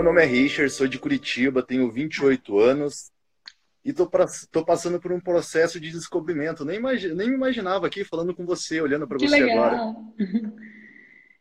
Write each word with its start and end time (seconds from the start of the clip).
Meu 0.00 0.06
nome 0.06 0.22
é 0.22 0.24
Richard, 0.24 0.72
sou 0.72 0.88
de 0.88 0.98
Curitiba, 0.98 1.62
tenho 1.62 1.92
28 1.92 2.58
anos 2.58 3.12
e 3.84 3.92
tô, 3.92 4.08
pra, 4.08 4.24
tô 4.50 4.64
passando 4.64 4.98
por 4.98 5.12
um 5.12 5.20
processo 5.20 5.78
de 5.78 5.92
descobrimento. 5.92 6.64
Nem, 6.64 6.78
imagi, 6.78 7.14
nem 7.14 7.28
me 7.28 7.34
imaginava 7.34 7.86
aqui 7.86 8.02
falando 8.02 8.34
com 8.34 8.46
você, 8.46 8.80
olhando 8.80 9.06
para 9.06 9.18
você 9.18 9.26
legal. 9.26 9.62
agora. 9.62 9.96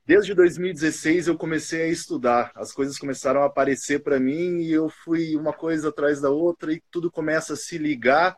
Desde 0.05 0.33
2016 0.33 1.29
eu 1.29 1.37
comecei 1.37 1.83
a 1.83 1.87
estudar, 1.87 2.51
as 2.53 2.73
coisas 2.73 2.99
começaram 2.99 3.43
a 3.43 3.45
aparecer 3.45 4.03
para 4.03 4.19
mim 4.19 4.57
e 4.57 4.73
eu 4.73 4.89
fui 4.89 5.37
uma 5.37 5.53
coisa 5.53 5.87
atrás 5.87 6.19
da 6.19 6.29
outra 6.29 6.73
e 6.73 6.83
tudo 6.91 7.09
começa 7.09 7.53
a 7.53 7.55
se 7.55 7.77
ligar 7.77 8.35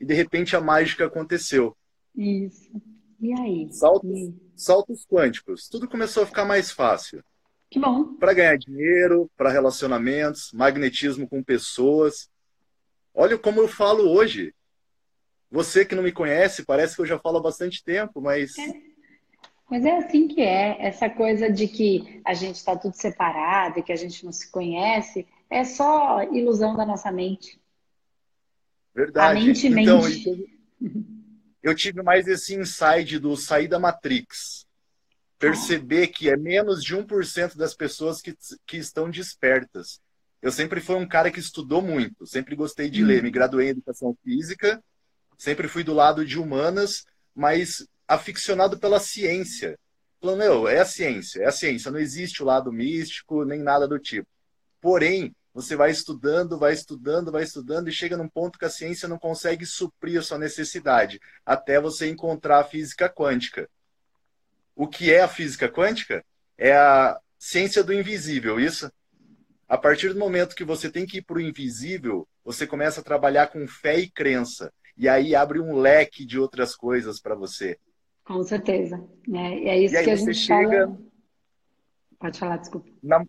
e 0.00 0.04
de 0.04 0.12
repente 0.12 0.56
a 0.56 0.60
mágica 0.60 1.06
aconteceu. 1.06 1.76
Isso. 2.16 2.68
E 3.20 3.32
aí? 3.40 3.72
Saltos, 3.72 4.10
e... 4.10 4.34
saltos 4.56 5.06
quânticos. 5.06 5.68
Tudo 5.68 5.88
começou 5.88 6.24
a 6.24 6.26
ficar 6.26 6.44
mais 6.44 6.72
fácil. 6.72 7.22
Que 7.72 7.80
bom. 7.80 8.12
Para 8.16 8.34
ganhar 8.34 8.58
dinheiro, 8.58 9.30
para 9.34 9.50
relacionamentos, 9.50 10.52
magnetismo 10.52 11.26
com 11.26 11.42
pessoas. 11.42 12.28
Olha 13.14 13.38
como 13.38 13.60
eu 13.60 13.66
falo 13.66 14.10
hoje. 14.10 14.54
Você 15.50 15.82
que 15.82 15.94
não 15.94 16.02
me 16.02 16.12
conhece, 16.12 16.66
parece 16.66 16.94
que 16.94 17.00
eu 17.00 17.06
já 17.06 17.18
falo 17.18 17.38
há 17.38 17.42
bastante 17.42 17.82
tempo, 17.82 18.20
mas. 18.20 18.58
É. 18.58 18.74
Mas 19.70 19.86
é 19.86 19.96
assim 19.96 20.28
que 20.28 20.42
é. 20.42 20.76
Essa 20.86 21.08
coisa 21.08 21.50
de 21.50 21.66
que 21.66 22.20
a 22.26 22.34
gente 22.34 22.56
está 22.56 22.76
tudo 22.76 22.94
separado 22.94 23.78
e 23.78 23.82
que 23.82 23.92
a 23.92 23.96
gente 23.96 24.22
não 24.22 24.32
se 24.32 24.50
conhece, 24.50 25.26
é 25.48 25.64
só 25.64 26.22
ilusão 26.24 26.76
da 26.76 26.84
nossa 26.84 27.10
mente. 27.10 27.58
Verdade. 28.94 29.40
A 29.40 29.42
mente 29.42 29.66
então, 29.66 30.02
mente. 30.02 30.60
Eu 31.62 31.74
tive 31.74 32.02
mais 32.02 32.26
esse 32.26 32.54
insight 32.54 33.18
do 33.18 33.34
sair 33.34 33.66
da 33.66 33.78
Matrix. 33.78 34.66
Perceber 35.42 36.06
que 36.06 36.30
é 36.30 36.36
menos 36.36 36.84
de 36.84 36.96
1% 36.96 37.56
das 37.56 37.74
pessoas 37.74 38.20
que, 38.20 38.32
que 38.64 38.76
estão 38.76 39.10
despertas. 39.10 40.00
Eu 40.40 40.52
sempre 40.52 40.80
fui 40.80 40.94
um 40.94 41.06
cara 41.06 41.32
que 41.32 41.40
estudou 41.40 41.82
muito, 41.82 42.24
sempre 42.24 42.54
gostei 42.54 42.88
de 42.88 43.02
hum. 43.02 43.08
ler. 43.08 43.24
Me 43.24 43.30
graduei 43.30 43.66
em 43.66 43.70
educação 43.70 44.16
física, 44.22 44.80
sempre 45.36 45.66
fui 45.66 45.82
do 45.82 45.92
lado 45.92 46.24
de 46.24 46.38
humanas, 46.38 47.04
mas 47.34 47.84
aficionado 48.06 48.78
pela 48.78 49.00
ciência. 49.00 49.76
Falando, 50.20 50.38
meu, 50.38 50.68
é 50.68 50.78
a 50.78 50.84
ciência, 50.84 51.42
é 51.42 51.46
a 51.46 51.52
ciência, 51.52 51.90
não 51.90 51.98
existe 51.98 52.40
o 52.40 52.46
lado 52.46 52.72
místico, 52.72 53.44
nem 53.44 53.60
nada 53.60 53.88
do 53.88 53.98
tipo. 53.98 54.28
Porém, 54.80 55.34
você 55.52 55.74
vai 55.74 55.90
estudando, 55.90 56.56
vai 56.56 56.72
estudando, 56.72 57.32
vai 57.32 57.42
estudando 57.42 57.88
e 57.88 57.92
chega 57.92 58.16
num 58.16 58.28
ponto 58.28 58.60
que 58.60 58.64
a 58.64 58.70
ciência 58.70 59.08
não 59.08 59.18
consegue 59.18 59.66
suprir 59.66 60.20
a 60.20 60.22
sua 60.22 60.38
necessidade, 60.38 61.18
até 61.44 61.80
você 61.80 62.08
encontrar 62.08 62.60
a 62.60 62.64
física 62.64 63.08
quântica. 63.08 63.68
O 64.74 64.86
que 64.86 65.12
é 65.12 65.20
a 65.20 65.28
física 65.28 65.68
quântica? 65.68 66.24
É 66.56 66.72
a 66.72 67.18
ciência 67.38 67.82
do 67.82 67.92
invisível, 67.92 68.58
isso? 68.58 68.90
A 69.68 69.78
partir 69.78 70.12
do 70.12 70.18
momento 70.18 70.54
que 70.54 70.64
você 70.64 70.90
tem 70.90 71.06
que 71.06 71.18
ir 71.18 71.22
para 71.22 71.38
o 71.38 71.40
invisível, 71.40 72.28
você 72.44 72.66
começa 72.66 73.00
a 73.00 73.04
trabalhar 73.04 73.48
com 73.48 73.66
fé 73.66 73.98
e 73.98 74.10
crença. 74.10 74.72
E 74.96 75.08
aí 75.08 75.34
abre 75.34 75.60
um 75.60 75.76
leque 75.76 76.24
de 76.24 76.38
outras 76.38 76.76
coisas 76.76 77.20
para 77.20 77.34
você. 77.34 77.78
Com 78.24 78.42
certeza. 78.42 79.02
É, 79.32 79.68
é 79.70 79.78
isso 79.78 79.94
que 79.94 80.10
a 80.10 80.16
gente 80.16 80.34
chega... 80.34 80.86
fala. 80.86 80.98
Pode 82.18 82.38
falar, 82.38 82.56
desculpa. 82.58 82.88
Na 83.02 83.24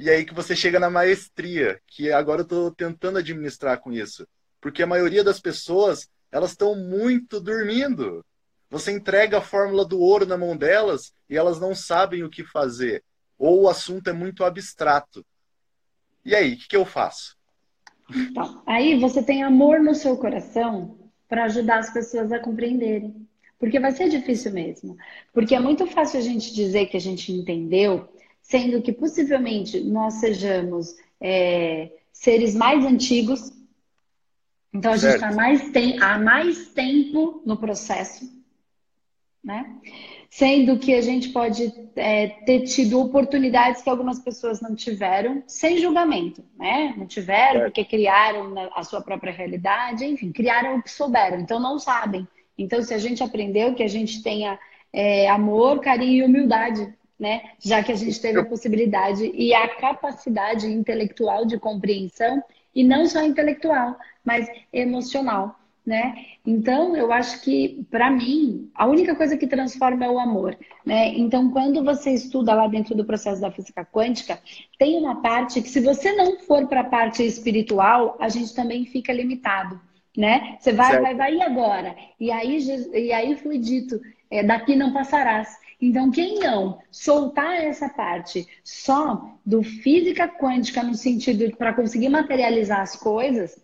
e 0.00 0.08
aí 0.08 0.24
que 0.24 0.32
você 0.32 0.56
chega 0.56 0.80
na 0.80 0.88
maestria, 0.88 1.78
que 1.86 2.10
agora 2.10 2.40
eu 2.40 2.44
estou 2.44 2.70
tentando 2.70 3.18
administrar 3.18 3.78
com 3.78 3.92
isso. 3.92 4.26
Porque 4.58 4.82
a 4.82 4.86
maioria 4.86 5.22
das 5.22 5.38
pessoas, 5.38 6.08
elas 6.32 6.52
estão 6.52 6.74
muito 6.74 7.38
dormindo. 7.38 8.24
Você 8.70 8.92
entrega 8.92 9.38
a 9.38 9.42
fórmula 9.42 9.84
do 9.84 10.00
ouro 10.00 10.24
na 10.24 10.38
mão 10.38 10.56
delas 10.56 11.12
e 11.28 11.36
elas 11.36 11.60
não 11.60 11.74
sabem 11.74 12.22
o 12.22 12.30
que 12.30 12.44
fazer. 12.44 13.02
Ou 13.36 13.62
o 13.62 13.68
assunto 13.68 14.08
é 14.08 14.12
muito 14.12 14.44
abstrato. 14.44 15.26
E 16.24 16.34
aí, 16.34 16.54
o 16.54 16.56
que, 16.56 16.68
que 16.68 16.76
eu 16.76 16.84
faço? 16.84 17.36
Então, 18.14 18.62
aí 18.66 18.98
você 18.98 19.22
tem 19.22 19.42
amor 19.42 19.80
no 19.80 19.94
seu 19.94 20.16
coração 20.16 20.98
para 21.28 21.44
ajudar 21.44 21.78
as 21.78 21.92
pessoas 21.92 22.30
a 22.32 22.38
compreenderem. 22.38 23.26
Porque 23.58 23.80
vai 23.80 23.92
ser 23.92 24.08
difícil 24.08 24.52
mesmo. 24.52 24.96
Porque 25.32 25.54
é 25.54 25.60
muito 25.60 25.86
fácil 25.86 26.18
a 26.18 26.22
gente 26.22 26.54
dizer 26.54 26.86
que 26.86 26.96
a 26.96 27.00
gente 27.00 27.32
entendeu 27.32 28.08
sendo 28.40 28.82
que 28.82 28.92
possivelmente 28.92 29.80
nós 29.80 30.14
sejamos 30.14 30.96
é, 31.20 31.90
seres 32.12 32.54
mais 32.54 32.84
antigos. 32.84 33.52
Então 34.72 34.92
a 34.92 34.96
gente 34.96 35.14
está 35.14 35.32
mais 35.32 35.70
tem, 35.70 36.02
há 36.02 36.18
mais 36.18 36.68
tempo 36.68 37.42
no 37.44 37.56
processo, 37.56 38.28
né? 39.42 39.74
Sendo 40.28 40.78
que 40.78 40.94
a 40.94 41.00
gente 41.00 41.30
pode 41.30 41.72
é, 41.96 42.28
ter 42.44 42.60
tido 42.64 43.00
oportunidades 43.00 43.82
que 43.82 43.90
algumas 43.90 44.18
pessoas 44.18 44.60
não 44.60 44.74
tiveram, 44.74 45.42
sem 45.46 45.78
julgamento, 45.78 46.44
né? 46.58 46.94
Não 46.96 47.06
tiveram 47.06 47.60
certo. 47.60 47.64
porque 47.64 47.84
criaram 47.84 48.54
a 48.74 48.82
sua 48.84 49.00
própria 49.00 49.32
realidade, 49.32 50.04
enfim, 50.04 50.30
criaram 50.30 50.76
o 50.76 50.82
que 50.82 50.90
souberam, 50.90 51.40
então 51.40 51.58
não 51.58 51.78
sabem. 51.78 52.26
Então, 52.56 52.82
se 52.82 52.92
a 52.92 52.98
gente 52.98 53.22
aprendeu 53.22 53.74
que 53.74 53.82
a 53.82 53.88
gente 53.88 54.22
tenha 54.22 54.58
é, 54.92 55.28
amor, 55.28 55.80
carinho 55.80 56.22
e 56.22 56.26
humildade 56.26 56.94
né? 57.20 57.42
Já 57.58 57.84
que 57.84 57.92
a 57.92 57.94
gente 57.94 58.18
teve 58.18 58.40
a 58.40 58.44
possibilidade 58.46 59.30
e 59.34 59.52
a 59.52 59.68
capacidade 59.76 60.66
intelectual 60.66 61.44
de 61.44 61.58
compreensão, 61.58 62.42
e 62.74 62.82
não 62.82 63.06
só 63.06 63.22
intelectual, 63.22 63.96
mas 64.24 64.48
emocional, 64.72 65.59
né? 65.84 66.14
Então, 66.46 66.96
eu 66.96 67.12
acho 67.12 67.40
que, 67.42 67.84
para 67.90 68.10
mim, 68.10 68.70
a 68.74 68.86
única 68.86 69.14
coisa 69.14 69.36
que 69.36 69.46
transforma 69.46 70.04
é 70.04 70.10
o 70.10 70.18
amor, 70.18 70.56
né? 70.84 71.08
Então, 71.08 71.50
quando 71.50 71.82
você 71.82 72.12
estuda 72.12 72.54
lá 72.54 72.66
dentro 72.66 72.94
do 72.94 73.04
processo 73.04 73.40
da 73.40 73.50
física 73.50 73.84
quântica, 73.84 74.38
tem 74.78 74.96
uma 74.96 75.20
parte 75.20 75.60
que, 75.60 75.68
se 75.68 75.80
você 75.80 76.12
não 76.12 76.38
for 76.40 76.66
para 76.66 76.80
a 76.80 76.84
parte 76.84 77.24
espiritual, 77.24 78.16
a 78.20 78.28
gente 78.28 78.54
também 78.54 78.84
fica 78.84 79.12
limitado, 79.12 79.80
né? 80.16 80.56
Você 80.58 80.72
vai, 80.72 80.90
certo. 80.90 81.02
vai, 81.02 81.14
vai, 81.14 81.34
e 81.34 81.42
agora? 81.42 81.96
E 82.18 82.30
aí, 82.30 82.58
e 82.94 83.12
aí 83.12 83.36
foi 83.36 83.58
dito, 83.58 84.00
é, 84.30 84.42
daqui 84.42 84.76
não 84.76 84.92
passarás. 84.92 85.58
Então, 85.80 86.10
quem 86.10 86.38
não 86.38 86.78
soltar 86.90 87.64
essa 87.64 87.88
parte 87.88 88.46
só 88.62 89.34
do 89.46 89.62
física 89.62 90.28
quântica 90.28 90.82
no 90.82 90.94
sentido 90.94 91.56
para 91.56 91.72
conseguir 91.72 92.10
materializar 92.10 92.80
as 92.80 92.94
coisas, 92.94 93.58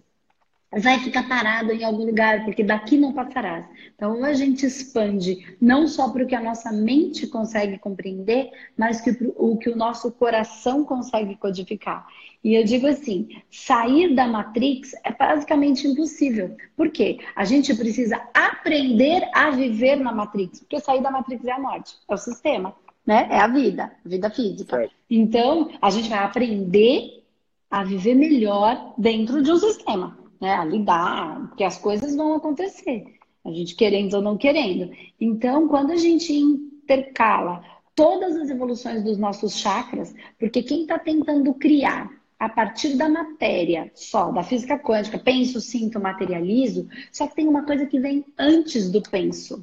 vai 0.78 0.98
ficar 1.00 1.28
parado 1.28 1.72
em 1.72 1.84
algum 1.84 2.04
lugar, 2.04 2.44
porque 2.44 2.62
daqui 2.62 2.96
não 2.96 3.12
passarás. 3.12 3.64
Então, 3.94 4.22
a 4.24 4.34
gente 4.34 4.66
expande 4.66 5.56
não 5.60 5.88
só 5.88 6.10
para 6.10 6.22
o 6.22 6.26
que 6.26 6.34
a 6.34 6.42
nossa 6.42 6.72
mente 6.72 7.26
consegue 7.26 7.78
compreender, 7.78 8.50
mas 8.76 9.00
que 9.00 9.16
o 9.36 9.56
que 9.56 9.70
o 9.70 9.76
nosso 9.76 10.10
coração 10.12 10.84
consegue 10.84 11.36
codificar. 11.36 12.06
E 12.44 12.54
eu 12.54 12.64
digo 12.64 12.86
assim: 12.86 13.28
sair 13.50 14.14
da 14.14 14.26
Matrix 14.26 14.92
é 15.02 15.12
basicamente 15.12 15.86
impossível. 15.86 16.56
Por 16.76 16.90
quê? 16.90 17.18
A 17.34 17.44
gente 17.44 17.74
precisa 17.74 18.20
aprender 18.34 19.28
a 19.32 19.50
viver 19.50 19.96
na 19.96 20.12
Matrix, 20.12 20.60
porque 20.60 20.80
sair 20.80 21.02
da 21.02 21.10
Matrix 21.10 21.44
é 21.44 21.52
a 21.52 21.58
morte, 21.58 21.94
é 22.08 22.14
o 22.14 22.18
sistema, 22.18 22.74
né? 23.04 23.28
É 23.30 23.38
a 23.40 23.48
vida, 23.48 23.92
a 24.04 24.08
vida 24.08 24.30
física. 24.30 24.82
É. 24.82 24.90
Então, 25.08 25.70
a 25.80 25.90
gente 25.90 26.08
vai 26.08 26.18
aprender 26.18 27.24
a 27.70 27.82
viver 27.82 28.14
melhor 28.14 28.94
dentro 28.96 29.42
de 29.42 29.50
um 29.50 29.58
sistema, 29.58 30.16
né? 30.40 30.54
A 30.54 30.64
lidar, 30.64 31.48
porque 31.48 31.64
as 31.64 31.78
coisas 31.78 32.14
vão 32.14 32.34
acontecer, 32.34 33.18
a 33.44 33.50
gente 33.50 33.74
querendo 33.74 34.14
ou 34.14 34.22
não 34.22 34.36
querendo. 34.36 34.92
Então, 35.20 35.68
quando 35.68 35.92
a 35.92 35.96
gente 35.96 36.32
intercala 36.32 37.64
todas 37.94 38.36
as 38.36 38.50
evoluções 38.50 39.02
dos 39.02 39.16
nossos 39.16 39.56
chakras, 39.56 40.14
porque 40.38 40.62
quem 40.62 40.82
está 40.82 40.98
tentando 40.98 41.54
criar 41.54 42.10
a 42.38 42.48
partir 42.48 42.96
da 42.96 43.08
matéria 43.08 43.90
só, 43.94 44.30
da 44.30 44.42
física 44.42 44.78
quântica, 44.78 45.18
penso, 45.18 45.60
sinto, 45.60 45.98
materializo, 45.98 46.86
só 47.10 47.26
que 47.26 47.34
tem 47.34 47.48
uma 47.48 47.64
coisa 47.64 47.86
que 47.86 47.98
vem 47.98 48.24
antes 48.38 48.90
do 48.90 49.02
penso, 49.02 49.62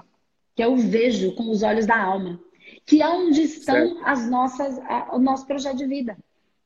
que 0.55 0.63
eu 0.63 0.75
vejo 0.75 1.35
com 1.35 1.49
os 1.51 1.61
olhos 1.61 1.85
da 1.85 2.01
alma, 2.01 2.39
que 2.85 3.01
é 3.01 3.07
onde 3.07 3.43
estão 3.43 3.75
certo. 3.75 4.01
as 4.03 4.29
nossas, 4.29 4.79
a, 4.79 5.15
o 5.15 5.19
nosso 5.19 5.45
projeto 5.45 5.77
de 5.77 5.85
vida, 5.85 6.17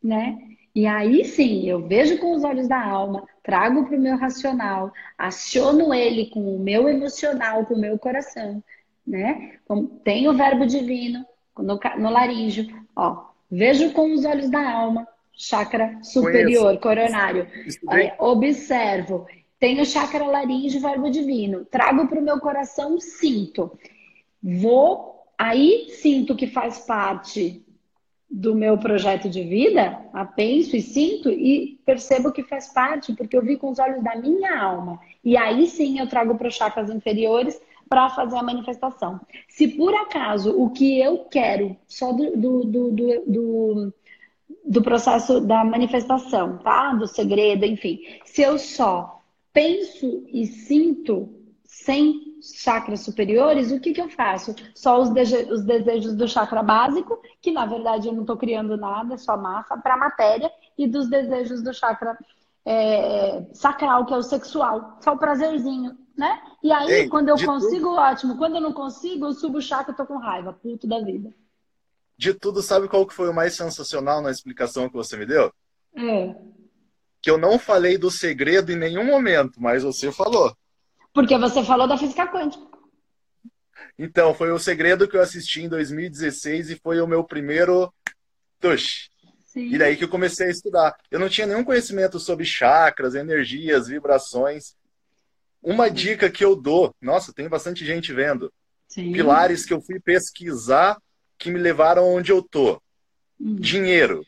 né? 0.01 0.56
E 0.77 0.85
aí 0.85 1.25
sim, 1.25 1.67
eu 1.67 1.87
vejo 1.87 2.19
com 2.19 2.35
os 2.35 2.43
olhos 2.43 2.67
da 2.67 2.79
alma, 2.79 3.27
trago 3.41 3.87
para 3.87 3.97
o 3.97 3.99
meu 3.99 4.15
racional, 4.15 4.93
aciono 5.17 5.91
ele 5.91 6.27
com 6.27 6.55
o 6.55 6.59
meu 6.59 6.87
emocional, 6.87 7.65
com 7.65 7.73
o 7.73 7.79
meu 7.79 7.97
coração, 7.97 8.63
né? 9.05 9.53
Tem 10.03 10.29
o 10.29 10.37
verbo 10.37 10.67
divino 10.67 11.25
no, 11.57 11.79
no 11.97 12.09
laríngeo, 12.11 12.67
ó, 12.95 13.23
vejo 13.49 13.91
com 13.91 14.13
os 14.13 14.23
olhos 14.23 14.51
da 14.51 14.71
alma, 14.71 15.07
chakra 15.33 15.97
superior, 16.03 16.65
Conheço. 16.65 16.81
coronário. 16.81 17.47
É, 17.93 18.13
observo. 18.19 19.25
Tenho 19.59 19.83
chakra 19.83 20.27
laríngeo, 20.27 20.79
verbo 20.79 21.09
divino. 21.09 21.65
Trago 21.65 22.07
para 22.07 22.19
o 22.19 22.23
meu 22.23 22.39
coração, 22.39 22.99
sinto. 22.99 23.71
Vou, 24.43 25.23
aí 25.35 25.87
sinto 25.89 26.35
que 26.35 26.45
faz 26.45 26.77
parte 26.85 27.65
do 28.29 28.53
meu 28.53 28.77
projeto 28.77 29.29
de 29.29 29.41
vida, 29.43 29.99
a 30.13 30.25
penso 30.25 30.75
e 30.75 30.81
sinto 30.81 31.29
e 31.29 31.79
percebo 31.85 32.31
que 32.31 32.43
faz 32.43 32.73
parte, 32.73 33.13
porque 33.13 33.37
eu 33.37 33.41
vi 33.41 33.57
com 33.57 33.69
os 33.69 33.79
olhos 33.79 34.03
da 34.03 34.15
minha 34.15 34.61
alma. 34.61 34.99
E 35.23 35.37
aí 35.37 35.67
sim 35.67 35.99
eu 35.99 36.07
trago 36.07 36.35
para 36.35 36.47
os 36.47 36.55
chakras 36.55 36.89
inferiores 36.89 37.59
para 37.87 38.09
fazer 38.09 38.37
a 38.37 38.43
manifestação. 38.43 39.19
Se 39.47 39.67
por 39.69 39.93
acaso 39.95 40.51
o 40.61 40.69
que 40.71 40.99
eu 40.99 41.19
quero 41.25 41.77
só 41.87 42.11
do, 42.11 42.35
do, 42.35 42.63
do, 42.65 42.91
do 42.91 43.93
do 44.67 44.81
processo 44.81 45.39
da 45.39 45.63
manifestação, 45.63 46.57
tá? 46.57 46.93
Do 46.93 47.07
segredo, 47.07 47.65
enfim. 47.65 47.99
Se 48.25 48.41
eu 48.41 48.57
só 48.57 49.21
penso 49.53 50.25
e 50.27 50.45
sinto 50.45 51.29
sem 51.63 52.26
chakras 52.55 53.01
superiores, 53.01 53.71
o 53.71 53.79
que, 53.79 53.93
que 53.93 54.01
eu 54.01 54.09
faço? 54.09 54.55
Só 54.75 55.01
os, 55.01 55.09
os 55.09 55.63
desejos 55.63 56.15
do 56.15 56.27
chakra 56.27 56.63
básico, 56.63 57.21
que 57.41 57.51
na 57.51 57.65
verdade 57.65 58.07
eu 58.07 58.13
não 58.13 58.21
estou 58.21 58.37
criando 58.37 58.77
nada, 58.77 59.15
é 59.15 59.17
só 59.17 59.37
massa, 59.37 59.77
para 59.77 59.95
a 59.95 59.97
matéria, 59.97 60.51
e 60.77 60.87
dos 60.87 61.09
desejos 61.09 61.61
do 61.61 61.73
chakra 61.73 62.17
é, 62.65 63.45
sacral, 63.53 64.05
que 64.05 64.13
é 64.13 64.17
o 64.17 64.23
sexual, 64.23 64.97
só 65.01 65.13
o 65.13 65.17
prazerzinho, 65.17 65.97
né? 66.17 66.41
E 66.63 66.71
aí, 66.71 66.91
Ei, 66.91 67.09
quando 67.09 67.29
eu 67.29 67.37
consigo, 67.37 67.89
tudo... 67.89 67.95
ótimo. 67.95 68.37
Quando 68.37 68.55
eu 68.55 68.61
não 68.61 68.73
consigo, 68.73 69.25
eu 69.25 69.33
subo 69.33 69.59
o 69.59 69.61
chakra, 69.61 69.91
eu 69.93 69.97
tô 69.97 70.05
com 70.05 70.17
raiva, 70.17 70.53
puto 70.53 70.87
da 70.87 70.99
vida. 70.99 71.33
De 72.17 72.33
tudo, 72.33 72.63
sabe 72.63 72.87
qual 72.87 73.05
que 73.05 73.13
foi 73.13 73.29
o 73.29 73.33
mais 73.33 73.55
sensacional 73.55 74.21
na 74.21 74.31
explicação 74.31 74.89
que 74.89 74.95
você 74.95 75.15
me 75.15 75.25
deu? 75.25 75.51
É 75.95 76.35
que 77.27 77.31
eu 77.31 77.37
não 77.37 77.59
falei 77.59 77.97
do 77.97 78.09
segredo 78.09 78.71
em 78.71 78.77
nenhum 78.77 79.05
momento, 79.05 79.61
mas 79.61 79.83
você 79.83 80.11
falou. 80.13 80.55
Porque 81.17 81.35
você 81.35 81.63
falou 81.63 81.87
da 81.87 81.97
física 81.97 82.27
quântica. 82.27 82.63
Então, 83.97 84.35
foi 84.35 84.51
o 84.51 84.59
segredo 84.59 85.07
que 85.07 85.17
eu 85.17 85.21
assisti 85.21 85.63
em 85.63 85.67
2016 85.67 86.69
e 86.69 86.75
foi 86.75 87.01
o 87.01 87.07
meu 87.07 87.23
primeiro 87.23 87.91
tush. 88.59 89.09
Sim. 89.43 89.73
E 89.73 89.79
daí 89.79 89.97
que 89.97 90.03
eu 90.03 90.09
comecei 90.09 90.45
a 90.45 90.51
estudar. 90.51 90.95
Eu 91.09 91.19
não 91.19 91.27
tinha 91.27 91.47
nenhum 91.47 91.63
conhecimento 91.63 92.19
sobre 92.19 92.45
chakras, 92.45 93.15
energias, 93.15 93.87
vibrações. 93.87 94.75
Uma 95.59 95.89
dica 95.89 96.29
que 96.29 96.45
eu 96.45 96.55
dou, 96.55 96.93
nossa, 97.01 97.33
tem 97.33 97.49
bastante 97.49 97.83
gente 97.83 98.13
vendo. 98.13 98.53
Sim. 98.87 99.11
Pilares 99.11 99.65
que 99.65 99.73
eu 99.73 99.81
fui 99.81 99.99
pesquisar 99.99 101.01
que 101.35 101.49
me 101.49 101.57
levaram 101.57 102.05
onde 102.07 102.31
eu 102.31 102.43
tô. 102.43 102.79
Hum. 103.41 103.55
Dinheiro. 103.55 104.23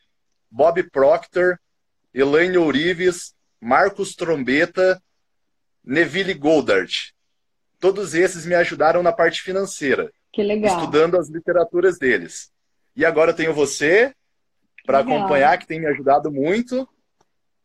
Bob 0.50 0.82
Proctor, 0.90 1.60
Elaine 2.12 2.58
Ourives, 2.58 3.36
Marcos 3.62 4.16
Trombeta, 4.16 5.00
Neville 5.90 6.34
Goldart. 6.34 7.12
Todos 7.80 8.14
esses 8.14 8.46
me 8.46 8.56
ajudaram 8.56 9.02
na 9.02 9.12
parte 9.12 9.42
financeira. 9.42 10.12
Que 10.32 10.44
legal. 10.44 10.78
Estudando 10.78 11.18
as 11.18 11.30
literaturas 11.30 11.98
deles. 11.98 12.52
E 12.96 13.06
agora 13.06 13.32
eu 13.32 13.36
tenho 13.36 13.54
você 13.54 14.14
para 14.86 15.00
acompanhar, 15.00 15.58
que 15.58 15.68
tem 15.68 15.80
me 15.80 15.88
ajudado 15.88 16.32
muito. 16.32 16.88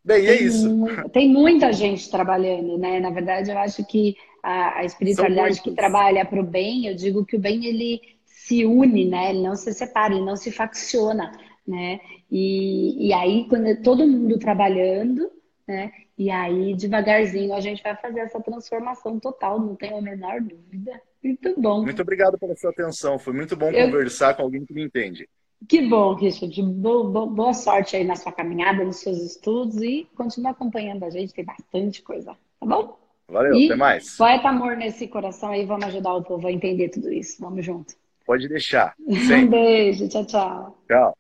Bem, 0.05 0.27
é 0.27 0.27
tem 0.27 0.39
é 0.39 0.43
isso. 0.43 0.69
tem 1.13 1.29
muita 1.29 1.73
gente 1.73 2.11
trabalhando, 2.11 2.79
né? 2.79 3.01
Na 3.01 3.11
verdade, 3.11 3.51
eu 3.51 3.59
acho 3.59 3.85
que 3.87 4.17
a, 4.43 4.79
a 4.79 4.85
espiritualidade 4.85 5.61
que 5.61 5.73
trabalha 5.73 6.25
para 6.25 6.41
o 6.41 6.45
bem, 6.45 6.87
eu 6.87 6.95
digo 6.95 7.25
que 7.25 7.37
o 7.37 7.41
bem 7.41 7.65
ele 7.65 8.01
se 8.25 8.65
une, 8.65 9.07
né? 9.07 9.31
Ele 9.31 9.43
não 9.43 9.55
se 9.55 9.73
separa, 9.73 10.15
ele 10.15 10.25
não 10.25 10.37
se 10.37 10.51
facciona 10.51 11.33
né? 11.67 12.01
E, 12.31 13.09
e 13.09 13.13
aí, 13.13 13.47
quando 13.49 13.67
é 13.67 13.75
todo 13.75 14.07
mundo 14.07 14.39
trabalhando, 14.39 15.31
né? 15.67 15.93
E 16.17 16.31
aí, 16.31 16.75
devagarzinho, 16.75 17.53
a 17.55 17.61
gente 17.61 17.83
vai 17.83 17.97
fazer 17.97 18.21
essa 18.21 18.41
transformação 18.41 19.19
total, 19.19 19.59
não 19.59 19.75
tenho 19.75 19.99
a 19.99 20.01
menor 20.01 20.41
dúvida. 20.41 21.01
Muito 21.23 21.61
bom. 21.61 21.83
Muito 21.83 22.03
obrigado 22.03 22.39
pela 22.39 22.55
sua 22.55 22.71
atenção. 22.71 23.19
Foi 23.19 23.33
muito 23.33 23.57
bom 23.57 23.71
Eu... 23.71 23.87
conversar 23.87 24.35
com 24.35 24.43
alguém 24.43 24.65
que 24.65 24.73
me 24.73 24.85
entende. 24.85 25.29
Que 25.69 25.83
bom, 25.83 26.15
Richard. 26.15 26.63
Boa, 26.63 27.27
boa, 27.27 27.55
sorte 27.55 27.97
aí 27.97 28.05
na 28.05 28.17
sua 28.17 28.31
caminhada, 28.33 28.85
nos 28.85 28.97
seus 28.97 29.19
estudos 29.19 29.81
e 29.81 30.07
continue 30.15 30.51
acompanhando 30.51 31.05
a 31.05 31.11
gente, 31.11 31.33
tem 31.33 31.45
bastante 31.45 32.03
coisa, 32.03 32.37
tá 32.61 32.67
bom? 32.67 32.99
Valeu, 33.27 33.55
e 33.55 33.67
até 33.67 33.77
mais. 33.77 34.17
Poeta 34.17 34.49
amor 34.49 34.77
nesse 34.77 35.09
coração 35.09 35.51
aí, 35.51 35.65
vamos 35.65 35.87
ajudar 35.87 36.15
o 36.15 36.23
povo 36.23 36.47
a 36.47 36.53
entender 36.53 36.91
tudo 36.91 37.11
isso. 37.11 37.41
Vamos 37.41 37.65
junto. 37.65 37.95
Pode 38.27 38.49
deixar. 38.49 38.95
um 39.01 39.47
beijo, 39.49 40.09
tchau, 40.09 40.27
tchau. 40.27 40.79
Tchau. 40.87 41.17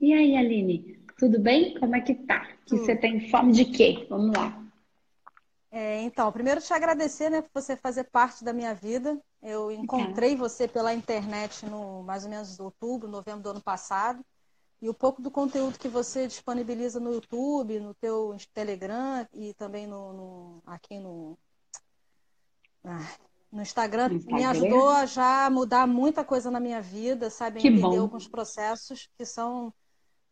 E 0.00 0.12
aí, 0.12 0.36
Aline, 0.36 0.98
tudo 1.18 1.38
bem? 1.38 1.78
Como 1.78 1.94
é 1.94 2.00
que 2.00 2.14
tá? 2.14 2.46
Que 2.66 2.76
você 2.76 2.96
tem 2.96 3.30
fome 3.30 3.52
de 3.52 3.64
quê? 3.66 4.06
Vamos 4.08 4.36
lá. 4.36 4.64
É, 5.70 6.02
então, 6.02 6.30
primeiro 6.30 6.60
te 6.60 6.72
agradecer, 6.72 7.28
né, 7.30 7.42
por 7.42 7.60
você 7.60 7.76
fazer 7.76 8.04
parte 8.04 8.44
da 8.44 8.52
minha 8.52 8.72
vida. 8.74 9.20
Eu 9.42 9.72
encontrei 9.72 10.36
você 10.36 10.68
pela 10.68 10.94
internet 10.94 11.66
no 11.66 12.02
mais 12.04 12.24
ou 12.24 12.30
menos 12.30 12.60
outubro, 12.60 13.08
novembro 13.08 13.42
do 13.42 13.50
ano 13.50 13.60
passado. 13.60 14.24
E 14.80 14.88
o 14.88 14.94
pouco 14.94 15.20
do 15.20 15.30
conteúdo 15.30 15.78
que 15.78 15.88
você 15.88 16.26
disponibiliza 16.26 17.00
no 17.00 17.12
YouTube, 17.12 17.80
no 17.80 17.94
teu 17.94 18.36
Telegram 18.52 19.26
e 19.32 19.54
também 19.54 19.86
no, 19.86 20.12
no 20.12 20.62
aqui 20.66 21.00
no, 21.00 21.38
ah, 22.84 23.16
no 23.50 23.62
Instagram, 23.62 24.12
Instagram, 24.12 24.36
me 24.36 24.44
ajudou 24.44 24.90
a 24.90 25.06
já 25.06 25.48
mudar 25.50 25.86
muita 25.86 26.22
coisa 26.22 26.50
na 26.50 26.60
minha 26.60 26.82
vida, 26.82 27.30
sabe? 27.30 27.60
Que 27.60 27.68
Entender 27.68 27.96
bom. 27.96 28.02
alguns 28.02 28.28
processos 28.28 29.08
que 29.16 29.24
são 29.24 29.72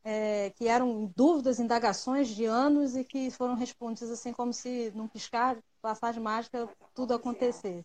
é, 0.04 0.50
que 0.56 0.66
eram 0.66 1.10
dúvidas, 1.16 1.60
indagações 1.60 2.28
de 2.28 2.44
anos 2.44 2.96
e 2.96 3.04
que 3.04 3.30
foram 3.30 3.54
respondidas 3.54 4.10
assim 4.10 4.32
como 4.32 4.52
se 4.52 4.92
num 4.94 5.06
piscar, 5.06 5.56
passagem 5.80 6.22
mágica, 6.22 6.68
tudo 6.94 7.14
acontecesse. 7.14 7.84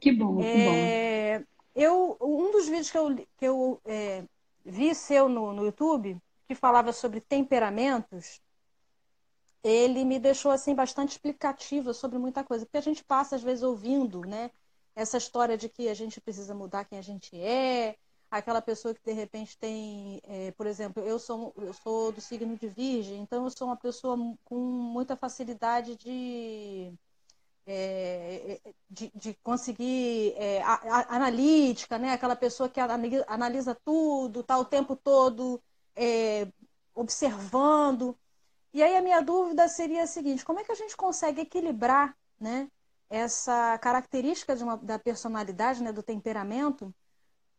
Que 0.00 0.12
bom, 0.12 0.38
que 0.38 0.44
é, 0.44 1.38
bom. 1.38 1.44
Eu, 1.74 2.16
um 2.20 2.50
dos 2.50 2.66
vídeos 2.66 2.90
que 2.90 2.98
eu, 2.98 3.16
que 3.16 3.46
eu 3.46 3.80
é, 3.84 4.24
vi 4.64 4.94
seu 4.94 5.28
no, 5.28 5.52
no 5.52 5.64
YouTube, 5.64 6.16
que 6.48 6.54
falava 6.54 6.92
sobre 6.92 7.20
temperamentos, 7.20 8.40
ele 9.62 10.04
me 10.04 10.18
deixou 10.18 10.50
assim 10.50 10.74
bastante 10.74 11.12
explicativa 11.12 11.94
sobre 11.94 12.18
muita 12.18 12.42
coisa, 12.42 12.66
porque 12.66 12.78
a 12.78 12.82
gente 12.82 13.04
passa 13.04 13.36
às 13.36 13.42
vezes 13.42 13.62
ouvindo, 13.62 14.20
né, 14.22 14.50
essa 14.94 15.16
história 15.16 15.56
de 15.56 15.68
que 15.68 15.88
a 15.88 15.94
gente 15.94 16.20
precisa 16.20 16.54
mudar 16.54 16.84
quem 16.84 16.98
a 16.98 17.02
gente 17.02 17.38
é, 17.40 17.96
aquela 18.32 18.62
pessoa 18.62 18.94
que 18.94 19.02
de 19.04 19.12
repente 19.12 19.58
tem, 19.58 20.20
é, 20.24 20.52
por 20.52 20.66
exemplo, 20.66 21.02
eu 21.04 21.18
sou, 21.18 21.52
eu 21.58 21.74
sou 21.74 22.10
do 22.10 22.20
signo 22.20 22.56
de 22.56 22.66
Virgem, 22.66 23.20
então 23.20 23.44
eu 23.44 23.50
sou 23.50 23.68
uma 23.68 23.76
pessoa 23.76 24.16
com 24.42 24.56
muita 24.56 25.14
facilidade 25.14 25.96
de, 25.96 26.94
é, 27.66 28.58
de, 28.88 29.12
de, 29.14 29.34
conseguir 29.42 30.34
é, 30.36 30.62
a, 30.62 30.74
a, 30.74 31.16
analítica, 31.16 31.98
né? 31.98 32.12
aquela 32.12 32.34
pessoa 32.34 32.70
que 32.70 32.80
analisa, 32.80 33.74
tudo, 33.84 34.40
está 34.40 34.58
o 34.58 34.64
tempo 34.64 34.96
todo 34.96 35.62
é, 35.94 36.48
observando. 36.94 38.16
E 38.72 38.82
aí 38.82 38.96
a 38.96 39.02
minha 39.02 39.20
dúvida 39.20 39.68
seria 39.68 40.04
a 40.04 40.06
seguinte: 40.06 40.44
como 40.44 40.58
é 40.58 40.64
que 40.64 40.72
a 40.72 40.76
gente 40.76 40.96
consegue 40.96 41.42
equilibrar 41.42 42.16
né, 42.40 42.70
essa 43.10 43.78
característica 43.78 44.56
de 44.56 44.64
uma, 44.64 44.78
da 44.78 44.98
personalidade, 44.98 45.82
né, 45.82 45.92
do 45.92 46.02
temperamento? 46.02 46.94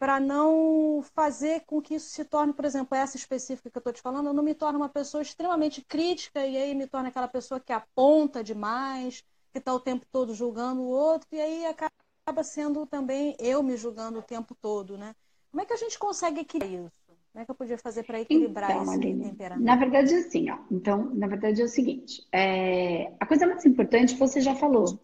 Para 0.04 0.20
não 0.20 1.02
fazer 1.16 1.62
com 1.62 1.82
que 1.82 1.96
isso 1.96 2.10
se 2.10 2.26
torne, 2.26 2.52
por 2.52 2.66
exemplo, 2.66 2.94
essa 2.94 3.16
específica 3.16 3.70
que 3.70 3.78
eu 3.78 3.80
estou 3.80 3.94
te 3.94 4.02
falando, 4.02 4.28
eu 4.28 4.34
não 4.34 4.44
me 4.44 4.54
torne 4.54 4.76
uma 4.76 4.90
pessoa 4.90 5.22
extremamente 5.22 5.82
crítica 5.82 6.46
e 6.46 6.58
aí 6.58 6.76
me 6.76 6.86
torna 6.86 7.08
aquela 7.08 7.30
pessoa 7.30 7.58
que 7.58 7.72
aponta 7.72 8.44
demais, 8.44 9.24
que 9.54 9.60
está 9.60 9.74
o 9.74 9.80
tempo 9.80 10.06
todo 10.12 10.36
julgando 10.36 10.82
o 10.82 10.90
outro, 10.90 11.26
e 11.32 11.40
aí 11.40 11.66
acaba 11.66 12.44
sendo 12.44 12.86
também 12.86 13.34
eu 13.40 13.64
me 13.64 13.78
julgando 13.78 14.20
o 14.20 14.22
tempo 14.22 14.54
todo, 14.62 14.98
né? 14.98 15.16
Como 15.50 15.62
é 15.62 15.66
que 15.66 15.72
a 15.72 15.78
gente 15.78 15.98
consegue 15.98 16.42
equilibrar 16.42 16.86
isso? 16.86 16.92
Como 17.32 17.42
é 17.42 17.46
que 17.46 17.52
eu 17.52 17.56
podia 17.56 17.78
fazer 17.78 18.04
para 18.04 18.20
equilibrar 18.20 18.72
então, 18.72 18.84
esse 18.84 18.96
Aline, 18.96 19.30
temperamento? 19.30 19.66
Na 19.66 19.78
verdade, 19.78 20.16
assim, 20.16 20.52
ó. 20.52 20.58
Então, 20.70 21.16
na 21.16 21.28
verdade 21.28 21.62
é 21.62 21.64
o 21.64 21.70
seguinte: 21.70 22.28
é... 22.30 23.14
a 23.22 23.26
coisa 23.26 23.48
mais 23.48 23.66
importante, 23.66 24.18
você 24.18 24.42
já 24.42 24.54
falou, 24.54 25.00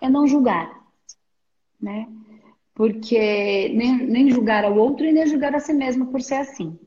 é 0.00 0.08
não 0.08 0.28
julgar, 0.28 0.80
né? 1.80 2.06
Porque 2.74 3.68
nem, 3.74 3.96
nem 4.06 4.30
julgar 4.30 4.64
ao 4.64 4.76
outro 4.76 5.06
e 5.06 5.12
nem 5.12 5.26
julgar 5.26 5.54
a 5.54 5.60
si 5.60 5.72
mesmo 5.72 6.06
por 6.06 6.20
ser 6.20 6.36
assim. 6.36 6.78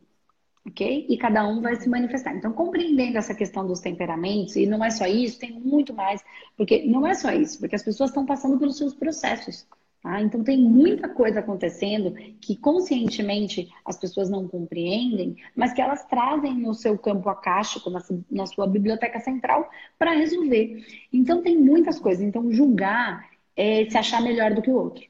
Ok? 0.67 1.05
E 1.07 1.17
cada 1.17 1.47
um 1.47 1.61
vai 1.61 1.77
se 1.77 1.87
manifestar. 1.87 2.35
Então, 2.35 2.51
compreendendo 2.51 3.17
essa 3.17 3.33
questão 3.33 3.65
dos 3.65 3.79
temperamentos, 3.79 4.57
e 4.57 4.65
não 4.65 4.83
é 4.83 4.89
só 4.89 5.05
isso, 5.07 5.39
tem 5.39 5.53
muito 5.53 5.93
mais, 5.93 6.21
porque 6.57 6.83
não 6.85 7.07
é 7.07 7.13
só 7.13 7.31
isso, 7.31 7.57
porque 7.57 7.75
as 7.75 7.83
pessoas 7.83 8.09
estão 8.09 8.25
passando 8.25 8.59
pelos 8.59 8.77
seus 8.77 8.93
processos. 8.93 9.65
Tá? 10.03 10.21
Então, 10.21 10.43
tem 10.43 10.57
muita 10.57 11.07
coisa 11.07 11.39
acontecendo 11.39 12.11
que 12.41 12.57
conscientemente 12.57 13.69
as 13.85 13.97
pessoas 13.97 14.29
não 14.29 14.45
compreendem, 14.45 15.37
mas 15.55 15.71
que 15.71 15.81
elas 15.81 16.05
trazem 16.05 16.53
no 16.53 16.73
seu 16.73 16.97
campo 16.97 17.29
acástico, 17.29 17.89
na, 17.89 18.03
na 18.29 18.45
sua 18.45 18.67
biblioteca 18.67 19.21
central, 19.21 19.69
para 19.97 20.11
resolver. 20.11 20.85
Então, 21.13 21.41
tem 21.41 21.57
muitas 21.57 21.97
coisas. 21.97 22.21
Então, 22.21 22.51
julgar 22.51 23.29
é 23.55 23.89
se 23.89 23.97
achar 23.97 24.21
melhor 24.21 24.53
do 24.53 24.61
que 24.61 24.69
o 24.69 24.75
outro. 24.75 25.05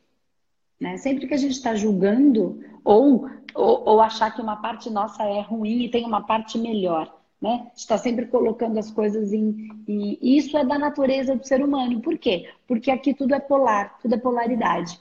Né? 0.79 0.98
Sempre 0.98 1.27
que 1.27 1.34
a 1.34 1.38
gente 1.38 1.53
está 1.53 1.75
julgando 1.75 2.63
ou, 2.84 3.27
ou, 3.53 3.84
ou, 3.89 4.01
achar 4.01 4.34
que 4.34 4.41
uma 4.41 4.57
parte 4.57 4.89
nossa 4.89 5.24
é 5.24 5.41
ruim 5.41 5.84
e 5.84 5.89
tem 5.89 6.05
uma 6.05 6.22
parte 6.22 6.57
melhor, 6.57 7.12
né? 7.41 7.72
está 7.75 7.98
sempre 7.98 8.27
colocando 8.27 8.77
as 8.77 8.91
coisas 8.91 9.34
em, 9.34 9.69
em. 9.88 10.17
Isso 10.22 10.55
é 10.55 10.63
da 10.63 10.77
natureza 10.77 11.36
do 11.36 11.46
ser 11.46 11.63
humano. 11.63 12.00
Por 12.00 12.17
quê? 12.17 12.50
Porque 12.67 12.91
aqui 12.91 13.13
tudo 13.13 13.34
é 13.34 13.39
polar, 13.39 13.98
tudo 14.00 14.15
é 14.15 14.17
polaridade. 14.17 15.00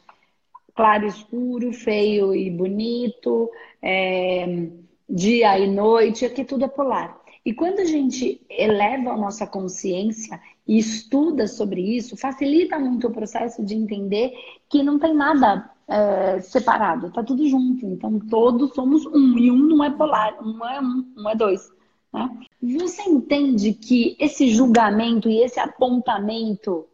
Claro 0.75 1.05
e 1.05 1.09
escuro, 1.09 1.73
feio 1.73 2.35
e 2.35 2.51
bonito, 2.51 3.51
é... 3.83 4.69
dia 5.09 5.59
e 5.59 5.67
noite, 5.67 6.25
aqui 6.25 6.45
tudo 6.45 6.65
é 6.65 6.69
polar. 6.69 7.19
E 7.45 7.53
quando 7.55 7.81
a 7.81 7.85
gente 7.85 8.45
eleva 8.51 9.13
a 9.13 9.17
nossa 9.17 9.47
consciência 9.47 10.41
e 10.67 10.79
estuda 10.79 11.47
sobre 11.47 11.81
isso, 11.81 12.17
facilita 12.17 12.79
muito 12.79 13.07
o 13.07 13.13
processo 13.13 13.65
de 13.65 13.75
entender 13.75 14.33
que 14.69 14.83
não 14.83 14.99
tem 14.99 15.15
nada 15.15 15.71
é, 15.87 16.41
separado, 16.41 17.13
tá 17.13 17.23
tudo 17.23 17.49
junto. 17.49 17.87
Então 17.87 18.19
todos 18.19 18.75
somos 18.75 19.07
um, 19.07 19.39
e 19.39 19.51
um 19.51 19.59
não 19.59 19.85
é 19.85 19.91
polar, 19.91 20.37
um 20.43 20.65
é 20.67 20.81
um, 20.81 21.13
um 21.17 21.29
é 21.29 21.37
dois. 21.37 21.71
Né? 22.13 22.29
Você 22.63 23.03
entende 23.03 23.73
que 23.75 24.17
esse 24.19 24.49
julgamento 24.49 25.29
e 25.29 25.43
esse 25.43 25.61
apontamento 25.61 26.87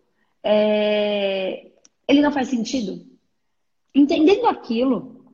é... 0.42 1.70
ele 2.06 2.20
não 2.20 2.32
faz 2.32 2.48
sentido? 2.48 3.06
Entendendo 3.94 4.46
aquilo, 4.46 5.24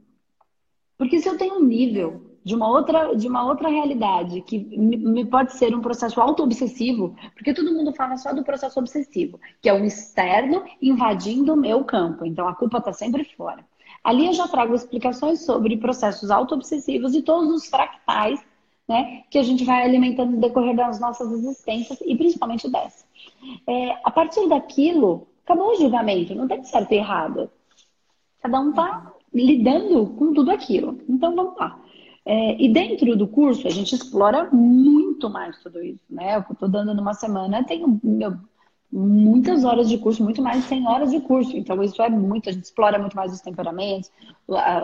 porque 0.96 1.20
se 1.20 1.28
eu 1.28 1.36
tenho 1.36 1.56
um 1.56 1.64
nível 1.64 2.27
de 2.48 2.54
uma 2.54 2.66
outra, 2.66 3.14
de 3.14 3.28
uma 3.28 3.44
outra 3.44 3.68
realidade, 3.68 4.40
que 4.40 4.58
me 4.58 5.22
pode 5.26 5.52
ser 5.52 5.74
um 5.74 5.82
processo 5.82 6.18
auto-obsessivo, 6.18 7.14
porque 7.34 7.52
todo 7.52 7.74
mundo 7.74 7.92
fala 7.92 8.16
só 8.16 8.32
do 8.32 8.42
processo 8.42 8.80
obsessivo, 8.80 9.38
que 9.60 9.68
é 9.68 9.74
um 9.74 9.84
externo 9.84 10.64
invadindo 10.80 11.52
o 11.52 11.56
meu 11.56 11.84
campo. 11.84 12.24
Então 12.24 12.48
a 12.48 12.54
culpa 12.54 12.78
está 12.78 12.90
sempre 12.90 13.22
fora. 13.22 13.62
Ali 14.02 14.24
eu 14.24 14.32
já 14.32 14.48
trago 14.48 14.74
explicações 14.74 15.44
sobre 15.44 15.76
processos 15.76 16.30
auto-obsessivos 16.30 17.14
e 17.14 17.20
todos 17.20 17.50
os 17.50 17.68
fractais 17.68 18.42
né, 18.88 19.24
que 19.30 19.36
a 19.36 19.42
gente 19.42 19.62
vai 19.62 19.84
alimentando 19.84 20.32
no 20.32 20.40
decorrer 20.40 20.74
das 20.74 20.98
nossas 20.98 21.30
existências 21.30 22.00
e 22.00 22.16
principalmente 22.16 22.66
dessa. 22.70 23.04
É, 23.66 23.90
a 24.02 24.10
partir 24.10 24.48
daquilo, 24.48 25.28
acabou 25.44 25.72
o 25.72 25.76
julgamento, 25.76 26.34
não 26.34 26.48
tem 26.48 26.64
certo 26.64 26.92
e 26.92 26.96
errado. 26.96 27.50
Cada 28.40 28.58
um 28.58 28.70
está 28.70 29.12
lidando 29.34 30.06
com 30.18 30.32
tudo 30.32 30.50
aquilo. 30.50 30.98
Então 31.06 31.36
vamos 31.36 31.58
lá. 31.58 31.78
É, 32.24 32.62
e 32.62 32.68
dentro 32.68 33.16
do 33.16 33.26
curso, 33.26 33.66
a 33.66 33.70
gente 33.70 33.94
explora 33.94 34.48
muito 34.52 35.30
mais 35.30 35.58
tudo 35.62 35.82
isso, 35.82 36.00
né? 36.10 36.36
Eu 36.36 36.52
estou 36.52 36.68
dando 36.68 36.94
numa 36.94 37.14
semana, 37.14 37.64
tenho 37.64 37.98
meu, 38.02 38.36
muitas 38.90 39.64
horas 39.64 39.88
de 39.88 39.98
curso, 39.98 40.22
muito 40.22 40.42
mais 40.42 40.62
de 40.62 40.68
100 40.68 40.86
horas 40.86 41.10
de 41.10 41.20
curso. 41.20 41.56
Então, 41.56 41.82
isso 41.82 42.00
é 42.02 42.08
muito, 42.08 42.48
a 42.48 42.52
gente 42.52 42.64
explora 42.64 42.98
muito 42.98 43.16
mais 43.16 43.32
os 43.32 43.40
temperamentos, 43.40 44.10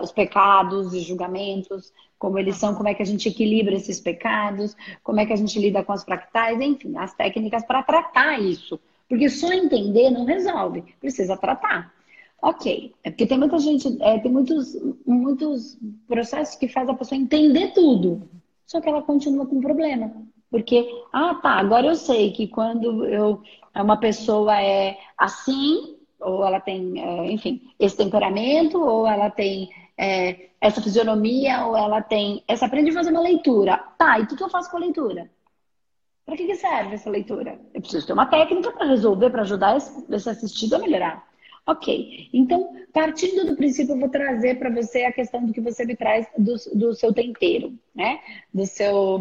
os 0.01 0.11
pecados 0.11 0.93
e 0.93 0.99
julgamentos, 0.99 1.91
como 2.17 2.39
eles 2.39 2.57
são, 2.57 2.75
como 2.75 2.87
é 2.87 2.93
que 2.93 3.01
a 3.01 3.05
gente 3.05 3.27
equilibra 3.29 3.75
esses 3.75 3.99
pecados, 3.99 4.75
como 5.03 5.19
é 5.19 5.25
que 5.25 5.33
a 5.33 5.37
gente 5.37 5.59
lida 5.59 5.83
com 5.83 5.91
as 5.91 6.03
fractais, 6.03 6.59
enfim, 6.61 6.97
as 6.97 7.13
técnicas 7.13 7.65
para 7.65 7.83
tratar 7.83 8.39
isso. 8.39 8.79
Porque 9.07 9.29
só 9.29 9.51
entender 9.53 10.09
não 10.09 10.25
resolve, 10.25 10.83
precisa 10.99 11.37
tratar. 11.37 11.93
Ok, 12.41 12.93
é 13.03 13.09
porque 13.09 13.25
tem 13.25 13.39
muita 13.39 13.57
gente, 13.57 13.97
é, 14.01 14.19
tem 14.19 14.31
muitos, 14.31 14.75
muitos 15.05 15.77
processos 16.07 16.55
que 16.55 16.67
faz 16.67 16.87
a 16.87 16.93
pessoa 16.93 17.19
entender 17.19 17.73
tudo, 17.73 18.29
só 18.67 18.79
que 18.79 18.87
ela 18.87 19.01
continua 19.01 19.45
com 19.47 19.59
problema. 19.61 20.13
Porque, 20.51 20.87
ah, 21.11 21.35
tá, 21.35 21.51
agora 21.51 21.87
eu 21.87 21.95
sei 21.95 22.31
que 22.31 22.47
quando 22.47 23.05
eu, 23.05 23.41
uma 23.75 23.97
pessoa 23.97 24.61
é 24.61 24.97
assim, 25.17 25.97
ou 26.19 26.45
ela 26.45 26.59
tem, 26.59 27.01
é, 27.01 27.31
enfim, 27.31 27.61
esse 27.79 27.97
temperamento, 27.97 28.79
ou 28.79 29.07
ela 29.07 29.29
tem 29.29 29.69
é, 29.97 30.49
essa 30.61 30.81
fisionomia, 30.81 31.65
ou 31.65 31.75
ela 31.75 32.01
tem. 32.01 32.43
Essa 32.47 32.65
aprende 32.65 32.91
a 32.91 32.93
fazer 32.93 33.11
uma 33.11 33.21
leitura. 33.21 33.77
Tá, 33.97 34.19
e 34.19 34.23
o 34.23 34.27
que, 34.27 34.35
que 34.35 34.43
eu 34.43 34.49
faço 34.49 34.69
com 34.69 34.77
a 34.77 34.81
leitura? 34.81 35.29
Para 36.25 36.35
que, 36.35 36.47
que 36.47 36.55
serve 36.55 36.95
essa 36.95 37.09
leitura? 37.09 37.59
Eu 37.73 37.81
preciso 37.81 38.07
ter 38.07 38.13
uma 38.13 38.25
técnica 38.25 38.71
para 38.71 38.87
resolver, 38.87 39.29
para 39.29 39.43
ajudar 39.43 39.77
esse, 39.77 40.05
esse 40.09 40.29
assistido 40.29 40.75
a 40.75 40.79
melhorar. 40.79 41.23
Ok. 41.67 42.29
Então, 42.31 42.75
partindo 42.93 43.45
do 43.45 43.55
princípio, 43.55 43.95
eu 43.95 43.99
vou 43.99 44.09
trazer 44.09 44.59
para 44.59 44.69
você 44.69 45.03
a 45.03 45.11
questão 45.11 45.43
do 45.43 45.51
que 45.51 45.59
você 45.59 45.83
me 45.83 45.95
traz 45.95 46.27
do, 46.37 46.55
do 46.75 46.93
seu 46.93 47.11
tempero, 47.11 47.73
né? 47.93 48.19
Do 48.53 48.67
seu, 48.67 49.19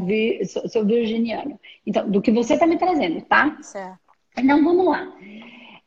seu 0.68 0.84
virginiano. 0.84 1.58
Então, 1.86 2.10
do 2.10 2.20
que 2.20 2.30
você 2.30 2.54
está 2.54 2.66
me 2.66 2.76
trazendo, 2.76 3.22
tá? 3.22 3.56
Certo. 3.62 3.98
Então, 4.36 4.62
vamos 4.62 4.86
lá. 4.86 5.10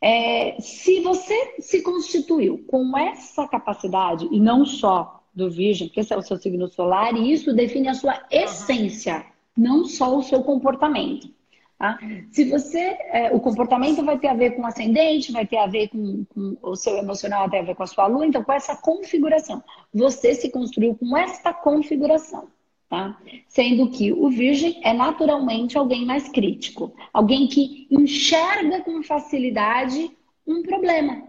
É, 0.02 0.58
se 0.60 1.02
você 1.02 1.56
se 1.60 1.82
constituiu 1.82 2.64
com 2.68 2.98
essa 2.98 3.48
capacidade, 3.48 4.28
e 4.32 4.40
não 4.40 4.66
só 4.66 5.24
do 5.34 5.52
virgem, 5.52 5.88
porque 5.88 6.00
esse 6.00 6.14
é 6.14 6.18
o 6.18 6.22
seu 6.24 6.38
signo 6.38 6.68
solar, 6.68 7.16
e 7.16 7.32
isso 7.32 7.54
define 7.54 7.90
a 7.90 7.94
sua 7.94 8.20
essência, 8.32 9.26
não 9.56 9.86
só 9.86 10.18
o 10.18 10.24
seu 10.24 10.44
comportamento. 10.44 11.30
Tá? 11.78 12.00
Se 12.32 12.46
você, 12.46 12.80
é, 12.80 13.32
o 13.32 13.40
comportamento 13.40 14.04
vai 14.04 14.18
ter 14.18 14.30
a 14.30 14.34
ver 14.34 14.52
com 14.56 14.64
o 14.64 14.66
ascendente, 14.66 15.32
vai 15.32 15.46
ter 15.46 15.58
a 15.58 15.68
ver 15.68 15.90
com, 15.90 16.26
com, 16.26 16.58
o 16.64 16.76
seu 16.76 16.98
emocional, 16.98 17.50
tem 17.50 17.60
a 17.60 17.64
ver 17.64 17.76
com 17.76 17.84
a 17.84 17.88
sua 17.88 18.08
lua, 18.08 18.26
então 18.26 18.44
com 18.44 18.52
essa 18.52 18.76
configuração. 18.76 19.64
Você 19.94 20.34
se 20.34 20.50
construiu 20.50 20.96
com 20.96 21.16
esta 21.16 21.54
configuração, 21.54 22.48
tá? 22.90 23.16
Sendo 23.48 23.92
que 23.92 24.12
o 24.12 24.28
virgem 24.28 24.82
é 24.84 24.92
naturalmente 24.92 25.78
alguém 25.78 26.04
mais 26.04 26.28
crítico, 26.30 26.96
alguém 27.14 27.48
que 27.48 27.88
enxerga 27.92 28.82
com 28.82 29.04
facilidade 29.04 30.12
um 30.48 30.64
problema, 30.64 31.28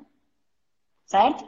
certo? 1.05 1.47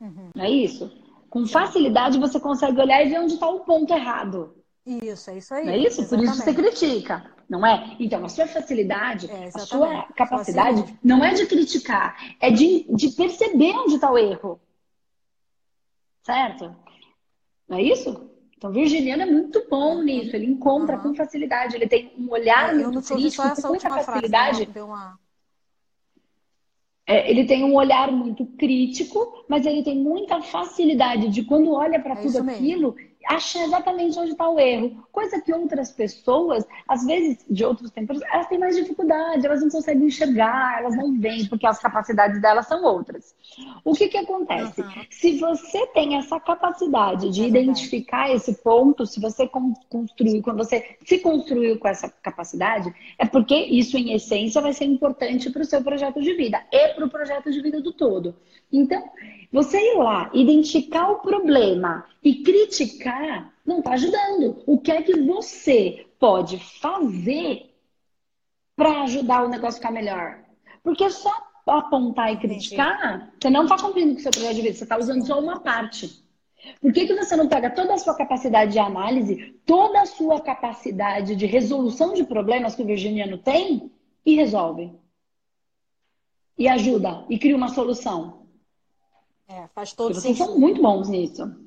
Uhum. 0.00 0.30
É 0.36 0.48
isso? 0.48 0.88
Com 1.28 1.46
facilidade 1.46 2.16
você 2.16 2.38
consegue 2.38 2.80
olhar 2.80 3.04
e 3.04 3.08
ver 3.08 3.18
onde 3.18 3.34
está 3.34 3.48
o 3.48 3.60
ponto 3.60 3.92
errado. 3.92 4.61
Isso, 4.84 5.30
é 5.30 5.38
isso 5.38 5.54
aí. 5.54 5.64
Não 5.64 5.72
é 5.72 5.78
isso? 5.78 6.00
Exatamente. 6.00 6.26
Por 6.26 6.34
isso 6.34 6.44
você 6.44 6.54
critica 6.54 7.32
não 7.52 7.66
é? 7.66 7.96
Então, 8.00 8.24
a 8.24 8.30
sua 8.30 8.46
facilidade, 8.46 9.30
é, 9.30 9.48
a 9.48 9.58
sua 9.58 10.04
capacidade 10.16 10.98
não 11.04 11.22
é 11.22 11.34
de 11.34 11.44
criticar, 11.44 12.16
é 12.40 12.50
de, 12.50 12.86
de 12.88 13.10
perceber 13.10 13.74
onde 13.76 13.96
está 13.96 14.10
o 14.10 14.16
erro. 14.16 14.58
Certo? 16.22 16.74
Não 17.68 17.76
é 17.76 17.82
isso? 17.82 18.30
Então, 18.56 18.70
o 18.70 18.72
virginiano 18.72 19.22
é 19.22 19.26
muito 19.26 19.66
bom 19.68 20.02
nisso, 20.02 20.34
ele 20.34 20.46
encontra 20.46 20.96
uhum. 20.96 21.02
com 21.02 21.14
facilidade, 21.14 21.76
ele 21.76 21.86
tem 21.86 22.10
um 22.16 22.30
olhar 22.30 22.70
é, 22.70 22.78
muito 22.78 23.02
crítico, 23.02 23.60
com 23.60 23.68
muita 23.68 23.90
facilidade. 23.90 24.64
Frase, 24.64 24.80
uma... 24.80 25.18
é, 27.06 27.30
ele 27.30 27.44
tem 27.44 27.64
um 27.64 27.74
olhar 27.74 28.10
muito 28.10 28.46
crítico, 28.46 29.44
mas 29.46 29.66
ele 29.66 29.82
tem 29.82 29.98
muita 29.98 30.40
facilidade 30.40 31.28
de 31.28 31.44
quando 31.44 31.70
olha 31.72 32.00
para 32.00 32.14
é 32.14 32.22
tudo 32.22 32.48
aquilo, 32.48 32.96
achar 33.26 33.64
exatamente 33.64 34.18
onde 34.18 34.32
está 34.32 34.48
o 34.48 34.58
erro. 34.58 35.06
Coisa 35.10 35.40
que 35.40 35.52
outras 35.52 35.90
pessoas, 35.90 36.64
às 36.88 37.04
vezes, 37.04 37.44
de 37.48 37.64
outros 37.64 37.90
tempos, 37.90 38.20
elas 38.22 38.46
têm 38.48 38.58
mais 38.58 38.76
dificuldade, 38.76 39.46
elas 39.46 39.60
não 39.60 39.70
conseguem 39.70 40.06
enxergar, 40.06 40.78
elas 40.78 40.96
não 40.96 41.18
veem, 41.18 41.46
porque 41.46 41.66
as 41.66 41.78
capacidades 41.78 42.40
delas 42.40 42.66
são 42.66 42.84
outras. 42.84 43.34
O 43.84 43.94
que, 43.94 44.08
que 44.08 44.18
acontece? 44.18 44.80
Uhum. 44.80 45.06
Se 45.10 45.38
você 45.38 45.86
tem 45.88 46.16
essa 46.16 46.38
capacidade 46.40 47.30
de 47.30 47.42
é 47.42 47.46
identificar 47.46 48.30
esse 48.30 48.54
ponto, 48.62 49.06
se 49.06 49.20
você 49.20 49.48
construiu, 49.88 50.42
quando 50.42 50.58
você 50.58 50.96
se 51.04 51.18
construiu 51.18 51.78
com 51.78 51.88
essa 51.88 52.08
capacidade, 52.08 52.92
é 53.18 53.26
porque 53.26 53.54
isso, 53.54 53.96
em 53.96 54.12
essência, 54.12 54.60
vai 54.60 54.72
ser 54.72 54.84
importante 54.84 55.50
para 55.50 55.62
o 55.62 55.64
seu 55.64 55.82
projeto 55.82 56.20
de 56.20 56.34
vida 56.34 56.62
e 56.72 56.88
para 56.88 57.04
o 57.04 57.10
projeto 57.10 57.50
de 57.50 57.60
vida 57.60 57.80
do 57.80 57.92
todo. 57.92 58.34
Então, 58.72 59.02
você 59.52 59.78
ir 59.78 59.98
lá, 59.98 60.30
identificar 60.32 61.10
o 61.10 61.16
problema 61.16 62.06
e 62.24 62.36
criticar, 62.36 63.11
não 63.64 63.78
está 63.78 63.92
ajudando. 63.92 64.62
O 64.66 64.78
que 64.78 64.92
é 64.92 65.02
que 65.02 65.20
você 65.20 66.06
pode 66.18 66.58
fazer 66.80 67.74
para 68.76 69.02
ajudar 69.02 69.44
o 69.44 69.48
negócio 69.48 69.78
a 69.78 69.80
ficar 69.80 69.90
melhor? 69.90 70.42
Porque 70.82 71.08
só 71.10 71.30
apontar 71.66 72.32
e 72.32 72.38
criticar, 72.38 73.32
você 73.40 73.50
não 73.50 73.64
está 73.64 73.78
cumprindo 73.78 74.14
com 74.14 74.18
o 74.18 74.22
seu 74.22 74.32
projeto 74.32 74.56
de 74.56 74.62
vida, 74.62 74.74
você 74.74 74.84
está 74.84 74.98
usando 74.98 75.26
só 75.26 75.38
uma 75.38 75.60
parte. 75.60 76.22
Por 76.80 76.92
que, 76.92 77.06
que 77.06 77.14
você 77.14 77.36
não 77.36 77.48
pega 77.48 77.70
toda 77.70 77.94
a 77.94 77.98
sua 77.98 78.14
capacidade 78.14 78.72
de 78.72 78.78
análise, 78.78 79.60
toda 79.66 80.00
a 80.00 80.06
sua 80.06 80.40
capacidade 80.40 81.34
de 81.34 81.46
resolução 81.46 82.14
de 82.14 82.24
problemas 82.24 82.74
que 82.74 82.82
o 82.82 82.86
virginiano 82.86 83.38
tem 83.38 83.90
e 84.24 84.34
resolve? 84.34 84.92
E 86.56 86.68
ajuda, 86.68 87.24
e 87.28 87.38
cria 87.38 87.56
uma 87.56 87.68
solução. 87.68 88.46
É, 89.48 89.66
faz 89.74 89.92
todo 89.92 90.14
Vocês 90.14 90.38
são 90.38 90.58
muito 90.58 90.80
bons 90.80 91.08
nisso. 91.08 91.61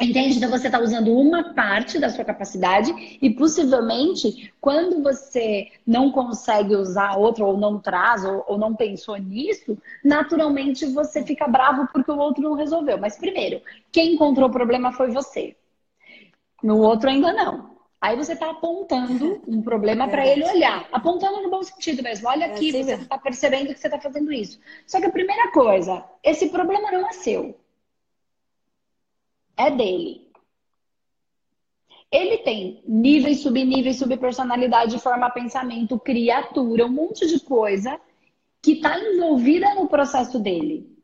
Entende? 0.00 0.36
Então 0.36 0.50
você 0.50 0.66
está 0.66 0.80
usando 0.80 1.16
uma 1.16 1.54
parte 1.54 1.98
da 1.98 2.08
sua 2.08 2.24
capacidade 2.24 3.18
e 3.22 3.30
possivelmente 3.30 4.52
quando 4.60 5.02
você 5.02 5.68
não 5.86 6.10
consegue 6.10 6.74
usar 6.74 7.16
outra 7.16 7.44
ou 7.44 7.56
não 7.56 7.78
traz 7.78 8.24
ou, 8.24 8.44
ou, 8.48 8.58
não 8.58 8.74
pensou 8.74 9.16
nisso, 9.16 9.78
naturalmente 10.04 10.84
você 10.86 11.22
fica 11.22 11.46
bravo 11.46 11.88
porque 11.92 12.10
o 12.10 12.18
outro 12.18 12.42
não 12.42 12.54
resolveu. 12.54 12.98
Mas 12.98 13.16
primeiro, 13.16 13.62
quem 13.92 14.14
encontrou 14.14 14.48
o 14.48 14.52
problema 14.52 14.92
foi 14.92 15.10
você. 15.12 15.56
No 16.62 16.78
outro 16.78 17.08
ainda 17.08 17.32
não. 17.32 17.74
Aí 18.00 18.16
você 18.16 18.34
está 18.34 18.50
apontando 18.50 19.40
um 19.46 19.62
problema 19.62 20.08
para 20.08 20.26
ele 20.26 20.44
olhar. 20.44 20.86
Apontando 20.92 21.40
no 21.40 21.50
bom 21.50 21.62
sentido 21.62 22.02
mesmo. 22.02 22.28
Olha 22.28 22.44
é 22.44 22.50
aqui, 22.50 22.66
é 22.66 22.80
assim 22.80 22.82
você 22.82 23.02
está 23.02 23.16
percebendo 23.16 23.72
que 23.72 23.80
você 23.80 23.86
está 23.86 23.98
fazendo 23.98 24.32
isso. 24.32 24.60
Só 24.86 25.00
que 25.00 25.06
a 25.06 25.10
primeira 25.10 25.52
coisa, 25.52 26.04
esse 26.22 26.50
problema 26.50 26.90
não 26.90 27.08
é 27.08 27.12
seu. 27.12 27.58
É 29.56 29.70
dele. 29.70 30.24
Ele 32.10 32.38
tem 32.38 32.82
níveis, 32.86 33.40
subníveis, 33.40 33.98
subpersonalidade, 33.98 35.00
forma, 35.00 35.30
pensamento, 35.30 35.98
criatura, 35.98 36.86
um 36.86 36.92
monte 36.92 37.26
de 37.26 37.40
coisa 37.40 38.00
que 38.62 38.72
está 38.72 38.98
envolvida 38.98 39.74
no 39.74 39.88
processo 39.88 40.38
dele. 40.38 40.94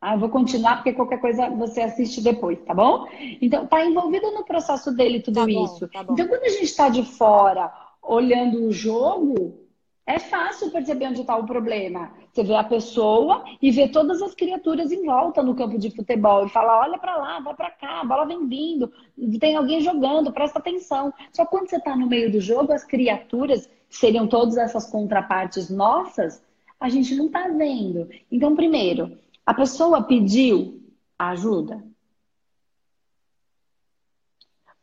Ah, 0.00 0.14
eu 0.14 0.18
vou 0.18 0.30
continuar 0.30 0.76
porque 0.76 0.94
qualquer 0.94 1.20
coisa 1.20 1.50
você 1.50 1.82
assiste 1.82 2.22
depois, 2.22 2.58
tá 2.64 2.72
bom? 2.72 3.06
Então, 3.40 3.66
tá 3.66 3.84
envolvido 3.84 4.30
no 4.30 4.44
processo 4.44 4.94
dele 4.94 5.20
tudo 5.20 5.34
tá 5.34 5.46
bom, 5.46 5.64
isso. 5.64 5.88
Tá 5.88 6.02
então, 6.02 6.26
quando 6.26 6.44
a 6.44 6.48
gente 6.48 6.64
está 6.64 6.88
de 6.88 7.04
fora 7.04 7.70
olhando 8.02 8.64
o 8.64 8.72
jogo, 8.72 9.66
É 10.06 10.18
fácil 10.18 10.70
perceber 10.70 11.06
onde 11.06 11.20
está 11.20 11.36
o 11.36 11.46
problema. 11.46 12.10
Você 12.32 12.42
vê 12.42 12.54
a 12.54 12.64
pessoa 12.64 13.44
e 13.60 13.70
vê 13.70 13.88
todas 13.88 14.20
as 14.22 14.34
criaturas 14.34 14.90
em 14.90 15.04
volta 15.04 15.42
no 15.42 15.54
campo 15.54 15.78
de 15.78 15.90
futebol 15.90 16.46
e 16.46 16.50
fala: 16.50 16.80
olha 16.80 16.98
para 16.98 17.16
lá, 17.16 17.40
vai 17.40 17.54
para 17.54 17.70
cá, 17.70 18.00
a 18.00 18.04
bola 18.04 18.26
vem 18.26 18.46
vindo, 18.48 18.92
tem 19.38 19.56
alguém 19.56 19.80
jogando, 19.80 20.32
presta 20.32 20.58
atenção. 20.58 21.12
Só 21.32 21.46
quando 21.46 21.68
você 21.68 21.76
está 21.76 21.96
no 21.96 22.08
meio 22.08 22.30
do 22.30 22.40
jogo, 22.40 22.72
as 22.72 22.84
criaturas, 22.84 23.66
que 23.88 23.96
seriam 23.96 24.26
todas 24.26 24.56
essas 24.56 24.90
contrapartes 24.90 25.70
nossas, 25.70 26.42
a 26.78 26.88
gente 26.88 27.14
não 27.14 27.26
está 27.26 27.46
vendo. 27.48 28.08
Então, 28.32 28.56
primeiro, 28.56 29.16
a 29.44 29.54
pessoa 29.54 30.02
pediu 30.02 30.80
ajuda. 31.18 31.89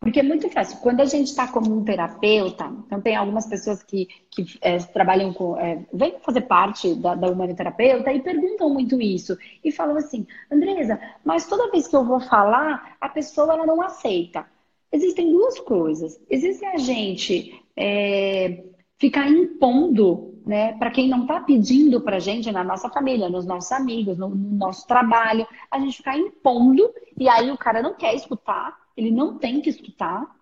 Porque 0.08 0.22
é 0.22 0.24
muito 0.24 0.50
fácil. 0.50 0.78
Quando 0.78 1.02
a 1.02 1.06
gente 1.06 1.28
está 1.28 1.50
como 1.50 1.70
um 1.70 1.84
terapeuta, 1.84 2.74
então 2.86 3.02
tem 3.02 3.14
algumas 3.14 3.46
pessoas 3.46 3.84
que, 3.84 4.08
que 4.32 4.58
é, 4.62 4.78
trabalham 4.78 5.34
com. 5.34 5.58
É, 5.58 5.86
vêm 5.92 6.16
fazer 6.22 6.44
parte 6.44 6.96
da, 6.96 7.14
da 7.14 7.30
humanoterapeuta 7.30 8.14
e 8.14 8.22
perguntam 8.22 8.70
muito 8.70 9.02
isso. 9.02 9.38
E 9.62 9.70
falam 9.70 9.98
assim, 9.98 10.26
Andresa, 10.50 10.98
mas 11.26 11.46
toda 11.46 11.70
vez 11.72 11.90
que 11.90 11.96
eu 11.98 12.06
vou 12.06 12.22
falar, 12.22 12.96
a 13.02 13.10
pessoa 13.10 13.52
ela 13.52 13.66
não 13.66 13.82
aceita. 13.82 14.46
Existem 14.94 15.30
duas 15.30 15.60
coisas. 15.60 16.18
Existe 16.30 16.64
a 16.64 16.78
gente 16.78 17.62
é, 17.76 18.64
ficar 18.98 19.30
impondo, 19.30 20.36
né, 20.46 20.72
para 20.78 20.90
quem 20.90 21.10
não 21.10 21.24
está 21.24 21.42
pedindo 21.42 22.00
para 22.00 22.16
a 22.16 22.22
gente, 22.22 22.50
na 22.50 22.64
nossa 22.64 22.88
família, 22.88 23.28
nos 23.28 23.46
nossos 23.46 23.74
amigos, 23.74 24.18
no, 24.18 24.30
no 24.30 24.58
nosso 24.58 24.88
trabalho, 24.88 25.46
a 25.70 25.78
gente 25.80 25.98
ficar 25.98 26.18
impondo 26.18 26.90
e 27.20 27.28
aí 27.28 27.52
o 27.52 27.58
cara 27.58 27.82
não 27.82 27.94
quer 27.94 28.16
escutar 28.16 28.87
ele 28.98 29.12
não 29.12 29.38
tem 29.38 29.62
que 29.62 29.70
escutar. 29.70 30.36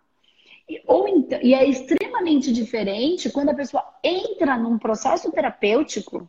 Ou 0.88 1.08
então, 1.08 1.40
e 1.44 1.54
é 1.54 1.68
extremamente 1.68 2.52
diferente 2.52 3.30
quando 3.30 3.50
a 3.50 3.54
pessoa 3.54 3.84
entra 4.04 4.58
num 4.58 4.80
processo 4.80 5.32
terapêutico 5.32 6.28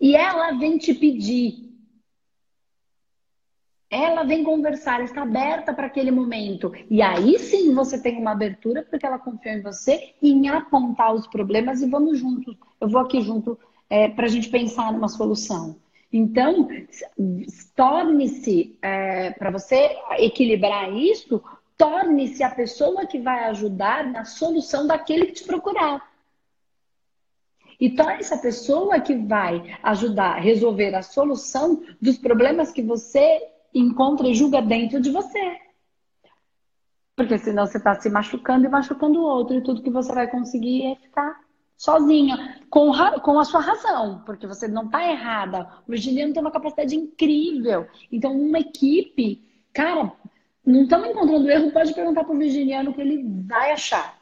e 0.00 0.14
ela 0.14 0.52
vem 0.52 0.76
te 0.76 0.92
pedir. 0.92 1.66
Ela 3.90 4.22
vem 4.22 4.44
conversar, 4.44 5.02
está 5.02 5.22
aberta 5.22 5.72
para 5.72 5.86
aquele 5.86 6.10
momento. 6.10 6.70
E 6.90 7.00
aí 7.00 7.38
sim 7.38 7.72
você 7.74 7.98
tem 7.98 8.18
uma 8.18 8.32
abertura 8.32 8.82
porque 8.82 9.06
ela 9.06 9.18
confiou 9.18 9.54
em 9.54 9.62
você 9.62 10.14
e 10.20 10.30
em 10.30 10.48
apontar 10.50 11.14
os 11.14 11.26
problemas 11.26 11.80
e 11.80 11.88
vamos 11.88 12.18
juntos. 12.18 12.54
Eu 12.78 12.88
vou 12.88 13.00
aqui 13.00 13.22
junto 13.22 13.58
é, 13.88 14.06
para 14.08 14.26
a 14.26 14.28
gente 14.28 14.50
pensar 14.50 14.92
numa 14.92 15.08
solução. 15.08 15.76
Então, 16.12 16.68
torne-se, 17.76 18.78
é, 18.80 19.30
para 19.32 19.50
você 19.50 19.96
equilibrar 20.18 20.90
isso, 20.92 21.42
torne-se 21.76 22.42
a 22.42 22.50
pessoa 22.50 23.06
que 23.06 23.18
vai 23.18 23.44
ajudar 23.44 24.06
na 24.06 24.24
solução 24.24 24.86
daquele 24.86 25.26
que 25.26 25.32
te 25.32 25.44
procurar. 25.44 26.08
E 27.78 27.90
torne-se 27.90 28.34
a 28.34 28.38
pessoa 28.38 29.00
que 29.00 29.14
vai 29.14 29.78
ajudar 29.82 30.36
a 30.36 30.40
resolver 30.40 30.94
a 30.94 31.02
solução 31.02 31.84
dos 32.00 32.18
problemas 32.18 32.72
que 32.72 32.82
você 32.82 33.40
encontra 33.72 34.26
e 34.26 34.34
julga 34.34 34.62
dentro 34.62 35.00
de 35.00 35.10
você. 35.10 35.60
Porque 37.14 37.36
senão 37.38 37.66
você 37.66 37.78
está 37.78 37.94
se 38.00 38.08
machucando 38.08 38.66
e 38.66 38.68
machucando 38.68 39.20
o 39.20 39.24
outro, 39.24 39.56
e 39.56 39.62
tudo 39.62 39.82
que 39.82 39.90
você 39.90 40.12
vai 40.12 40.28
conseguir 40.28 40.86
é 40.86 40.96
ficar 40.96 41.47
sozinha, 41.78 42.60
com, 42.68 42.90
com 43.22 43.38
a 43.38 43.44
sua 43.44 43.60
razão, 43.60 44.22
porque 44.26 44.48
você 44.48 44.66
não 44.66 44.86
está 44.86 45.08
errada. 45.08 45.66
O 45.86 45.92
virginiano 45.92 46.34
tem 46.34 46.42
uma 46.42 46.50
capacidade 46.50 46.96
incrível. 46.96 47.86
Então, 48.10 48.36
uma 48.36 48.58
equipe, 48.58 49.42
cara, 49.72 50.12
não 50.66 50.82
estamos 50.82 51.08
encontrando 51.08 51.48
erro, 51.48 51.70
pode 51.70 51.94
perguntar 51.94 52.24
para 52.24 52.34
o 52.34 52.38
virginiano 52.38 52.92
que 52.92 53.00
ele 53.00 53.24
vai 53.46 53.70
achar. 53.70 54.18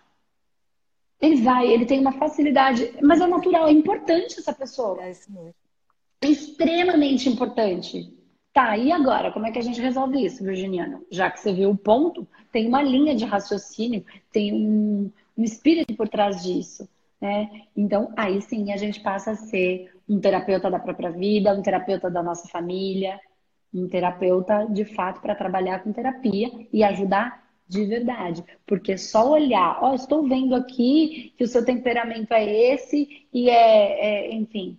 Ele 1.18 1.36
vai, 1.40 1.66
ele 1.66 1.86
tem 1.86 1.98
uma 1.98 2.12
facilidade, 2.12 2.94
mas 3.02 3.22
é 3.22 3.26
natural, 3.26 3.66
é 3.66 3.72
importante 3.72 4.38
essa 4.38 4.52
pessoa. 4.52 5.02
É 5.02 5.10
isso 5.10 5.32
mesmo. 5.32 5.54
É 6.20 6.28
extremamente 6.28 7.26
importante. 7.28 8.12
Tá, 8.52 8.76
e 8.76 8.92
agora? 8.92 9.32
Como 9.32 9.46
é 9.46 9.50
que 9.50 9.58
a 9.58 9.62
gente 9.62 9.80
resolve 9.80 10.24
isso, 10.24 10.44
virginiano? 10.44 11.04
Já 11.10 11.30
que 11.30 11.40
você 11.40 11.52
viu 11.52 11.70
o 11.70 11.76
ponto, 11.76 12.28
tem 12.52 12.68
uma 12.68 12.82
linha 12.82 13.14
de 13.14 13.24
raciocínio, 13.24 14.04
tem 14.30 14.52
um, 14.52 15.10
um 15.36 15.44
espírito 15.44 15.94
por 15.94 16.08
trás 16.08 16.42
disso. 16.42 16.88
Né? 17.20 17.62
Então, 17.76 18.12
aí 18.16 18.40
sim 18.42 18.72
a 18.72 18.76
gente 18.76 19.00
passa 19.00 19.32
a 19.32 19.36
ser 19.36 19.90
um 20.08 20.20
terapeuta 20.20 20.70
da 20.70 20.78
própria 20.78 21.10
vida, 21.10 21.54
um 21.54 21.62
terapeuta 21.62 22.10
da 22.10 22.22
nossa 22.22 22.46
família, 22.48 23.18
um 23.72 23.88
terapeuta 23.88 24.66
de 24.70 24.84
fato 24.84 25.20
para 25.20 25.34
trabalhar 25.34 25.82
com 25.82 25.92
terapia 25.92 26.50
e 26.72 26.84
ajudar 26.84 27.44
de 27.68 27.84
verdade. 27.84 28.44
Porque 28.66 28.96
só 28.96 29.30
olhar, 29.32 29.78
ó, 29.82 29.90
oh, 29.90 29.94
estou 29.94 30.28
vendo 30.28 30.54
aqui 30.54 31.34
que 31.36 31.44
o 31.44 31.48
seu 31.48 31.64
temperamento 31.64 32.32
é 32.32 32.44
esse 32.74 33.26
e 33.32 33.50
é, 33.50 34.28
é 34.28 34.34
enfim, 34.34 34.78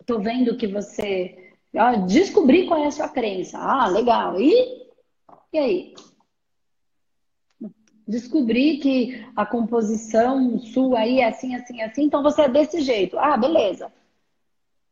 estou 0.00 0.20
vendo 0.20 0.56
que 0.56 0.66
você 0.66 1.52
ó, 1.76 2.06
descobri 2.06 2.66
qual 2.66 2.84
é 2.84 2.86
a 2.86 2.90
sua 2.90 3.08
crença. 3.08 3.58
Ah, 3.58 3.88
legal. 3.88 4.40
E, 4.40 4.86
e 5.52 5.58
aí? 5.58 5.94
Descobri 8.06 8.78
que 8.78 9.26
a 9.34 9.46
composição 9.46 10.58
sua 10.58 11.00
aí 11.00 11.20
é 11.20 11.28
assim, 11.28 11.54
assim, 11.54 11.80
assim, 11.82 12.04
então 12.04 12.22
você 12.22 12.42
é 12.42 12.48
desse 12.48 12.80
jeito. 12.80 13.18
Ah, 13.18 13.36
beleza. 13.36 13.92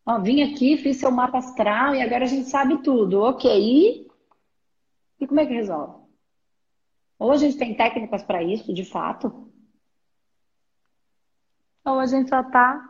Ó, 0.05 0.19
vim 0.21 0.43
aqui, 0.43 0.77
fiz 0.77 0.97
seu 0.97 1.11
mapa 1.11 1.39
astral 1.39 1.95
e 1.95 2.03
agora 2.03 2.25
a 2.25 2.29
gente 2.29 2.49
sabe 2.49 2.83
tudo. 2.83 3.21
Ok. 3.21 3.51
E, 3.51 4.07
e 5.21 5.27
como 5.27 5.41
é 5.41 5.47
que 5.47 5.55
resolve? 5.55 6.03
Ou 7.19 7.31
a 7.31 7.37
gente 7.37 7.57
tem 7.57 7.75
técnicas 7.77 8.23
para 8.25 8.43
isso, 8.43 8.75
de 8.75 8.85
fato, 8.85 9.49
ou 11.85 11.99
a 11.99 12.07
gente 12.07 12.29
só 12.29 12.41
está 12.41 12.81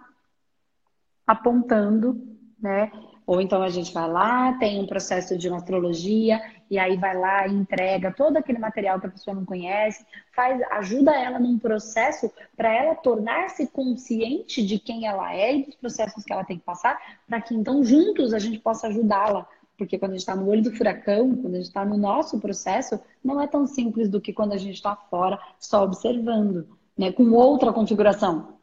apontando, 1.27 2.21
né? 2.59 2.91
Ou 3.27 3.41
então 3.41 3.63
a 3.63 3.69
gente 3.69 3.93
vai 3.93 4.11
lá, 4.11 4.59
tem 4.59 4.81
um 4.81 4.87
processo 4.87 5.37
de 5.39 5.49
astrologia 5.49 6.41
e 6.73 6.79
aí 6.79 6.97
vai 6.97 7.15
lá 7.15 7.47
e 7.47 7.53
entrega 7.53 8.11
todo 8.11 8.39
aquele 8.39 8.59
material 8.59 8.99
que 8.99 9.07
a 9.07 9.11
pessoa 9.11 9.37
não 9.37 9.45
conhece, 9.45 10.07
faz, 10.35 10.59
ajuda 10.71 11.15
ela 11.15 11.39
num 11.39 11.59
processo 11.59 12.33
para 12.57 12.73
ela 12.73 12.95
tornar-se 12.95 13.67
consciente 13.67 14.65
de 14.65 14.79
quem 14.79 15.07
ela 15.07 15.35
é 15.35 15.55
e 15.55 15.67
dos 15.67 15.75
processos 15.75 16.25
que 16.25 16.33
ela 16.33 16.47
tem 16.47 16.57
que 16.57 16.65
passar, 16.65 16.99
para 17.29 17.43
que 17.43 17.55
então 17.55 17.85
juntos 17.85 18.33
a 18.33 18.39
gente 18.39 18.59
possa 18.59 18.87
ajudá-la. 18.87 19.47
Porque 19.77 19.99
quando 19.99 20.13
a 20.13 20.15
gente 20.15 20.23
está 20.23 20.35
no 20.35 20.49
olho 20.49 20.63
do 20.63 20.75
furacão, 20.75 21.37
quando 21.37 21.53
a 21.53 21.59
gente 21.59 21.67
está 21.67 21.85
no 21.85 21.99
nosso 21.99 22.41
processo, 22.41 22.99
não 23.23 23.39
é 23.39 23.47
tão 23.47 23.67
simples 23.67 24.09
do 24.09 24.19
que 24.19 24.33
quando 24.33 24.55
a 24.55 24.59
gente 24.59 24.77
está 24.77 24.97
fora, 24.97 25.39
só 25.61 25.85
observando, 25.85 26.67
né? 26.97 27.13
com 27.13 27.33
outra 27.33 27.71
configuração. 27.71 28.57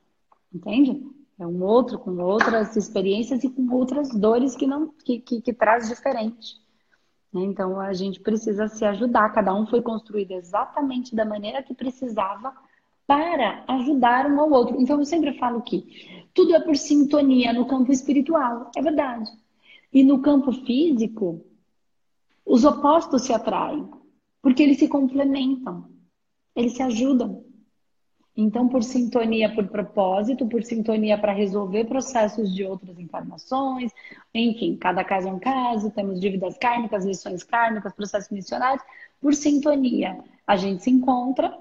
Entende? 0.51 0.99
É 1.37 1.45
um 1.45 1.61
outro, 1.61 1.99
com 1.99 2.17
outras 2.17 2.75
experiências 2.75 3.43
e 3.43 3.49
com 3.51 3.71
outras 3.71 4.09
dores 4.09 4.55
que 4.55 4.65
não 4.65 4.87
que, 5.05 5.19
que, 5.19 5.41
que 5.41 5.53
traz 5.53 5.87
diferente. 5.87 6.59
Né? 7.33 7.41
Então 7.41 7.79
a 7.79 7.93
gente 7.93 8.19
precisa 8.19 8.67
se 8.67 8.83
ajudar, 8.85 9.33
cada 9.33 9.53
um 9.53 9.65
foi 9.65 9.81
construído 9.81 10.31
exatamente 10.31 11.15
da 11.15 11.25
maneira 11.25 11.63
que 11.63 11.73
precisava 11.73 12.53
para 13.05 13.63
ajudar 13.67 14.27
um 14.27 14.39
ao 14.39 14.51
outro. 14.51 14.79
Então 14.79 14.99
eu 14.99 15.05
sempre 15.05 15.37
falo 15.37 15.61
que 15.61 16.27
tudo 16.33 16.55
é 16.55 16.59
por 16.59 16.77
sintonia 16.77 17.51
no 17.53 17.65
campo 17.65 17.91
espiritual, 17.91 18.71
é 18.75 18.81
verdade. 18.81 19.29
E 19.91 20.03
no 20.03 20.21
campo 20.21 20.51
físico, 20.51 21.43
os 22.45 22.63
opostos 22.63 23.23
se 23.23 23.33
atraem, 23.33 23.89
porque 24.41 24.61
eles 24.61 24.77
se 24.77 24.87
complementam, 24.87 25.89
eles 26.55 26.73
se 26.73 26.83
ajudam. 26.83 27.43
Então, 28.41 28.69
por 28.69 28.81
sintonia 28.81 29.53
por 29.53 29.67
propósito, 29.67 30.47
por 30.47 30.63
sintonia 30.63 31.17
para 31.17 31.33
resolver 31.33 31.83
processos 31.83 32.55
de 32.55 32.63
outras 32.63 32.97
encarnações, 32.97 33.91
enfim, 34.33 34.77
cada 34.77 35.03
caso 35.03 35.27
é 35.27 35.31
um 35.33 35.39
caso, 35.39 35.91
temos 35.91 36.21
dívidas 36.21 36.57
kármicas, 36.57 37.03
lições 37.03 37.43
kármicas, 37.43 37.91
processos 37.91 38.29
missionários, 38.29 38.81
por 39.19 39.33
sintonia 39.33 40.17
a 40.47 40.55
gente 40.55 40.85
se 40.85 40.89
encontra 40.89 41.53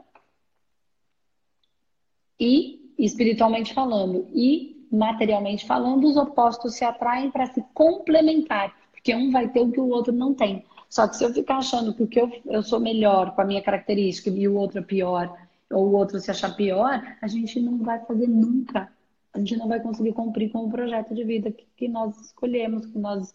e, 2.38 2.94
espiritualmente 2.96 3.74
falando, 3.74 4.28
e 4.32 4.86
materialmente 4.88 5.66
falando, 5.66 6.06
os 6.06 6.16
opostos 6.16 6.76
se 6.76 6.84
atraem 6.84 7.28
para 7.32 7.46
se 7.46 7.60
complementar, 7.74 8.72
porque 8.92 9.12
um 9.16 9.32
vai 9.32 9.48
ter 9.48 9.58
o 9.62 9.72
que 9.72 9.80
o 9.80 9.88
outro 9.88 10.12
não 10.12 10.32
tem. 10.32 10.64
Só 10.88 11.08
que 11.08 11.16
se 11.16 11.24
eu 11.24 11.34
ficar 11.34 11.58
achando 11.58 11.92
que 11.92 12.04
o 12.04 12.06
que 12.06 12.20
eu, 12.20 12.30
eu 12.46 12.62
sou 12.62 12.78
melhor 12.78 13.34
com 13.34 13.42
a 13.42 13.44
minha 13.44 13.60
característica 13.60 14.30
e 14.30 14.46
o 14.46 14.54
outro 14.54 14.78
é 14.78 14.82
pior, 14.82 15.47
ou 15.70 15.88
o 15.88 15.92
outro 15.92 16.18
se 16.20 16.30
achar 16.30 16.54
pior, 16.56 17.02
a 17.20 17.26
gente 17.26 17.60
não 17.60 17.78
vai 17.78 18.04
fazer 18.04 18.26
nunca. 18.26 18.92
A 19.32 19.38
gente 19.38 19.56
não 19.56 19.68
vai 19.68 19.80
conseguir 19.80 20.12
cumprir 20.12 20.50
com 20.50 20.66
o 20.66 20.70
projeto 20.70 21.14
de 21.14 21.24
vida 21.24 21.52
que, 21.52 21.66
que 21.76 21.88
nós 21.88 22.18
escolhemos, 22.20 22.86
que 22.86 22.98
nós, 22.98 23.34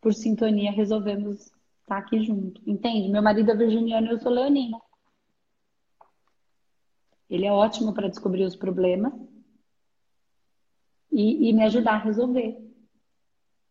por 0.00 0.14
sintonia, 0.14 0.72
resolvemos 0.72 1.52
estar 1.82 1.98
aqui 1.98 2.22
junto. 2.22 2.60
Entende? 2.66 3.08
Meu 3.08 3.22
marido 3.22 3.50
é 3.50 3.56
virginiano 3.56 4.06
e 4.06 4.10
eu 4.10 4.18
sou 4.18 4.32
leonina. 4.32 4.80
Ele 7.28 7.46
é 7.46 7.52
ótimo 7.52 7.92
para 7.92 8.08
descobrir 8.08 8.44
os 8.44 8.56
problemas 8.56 9.12
e, 11.10 11.48
e, 11.48 11.52
me 11.52 11.62
ajudar 11.64 11.94
a 11.94 12.04
resolver. 12.04 12.60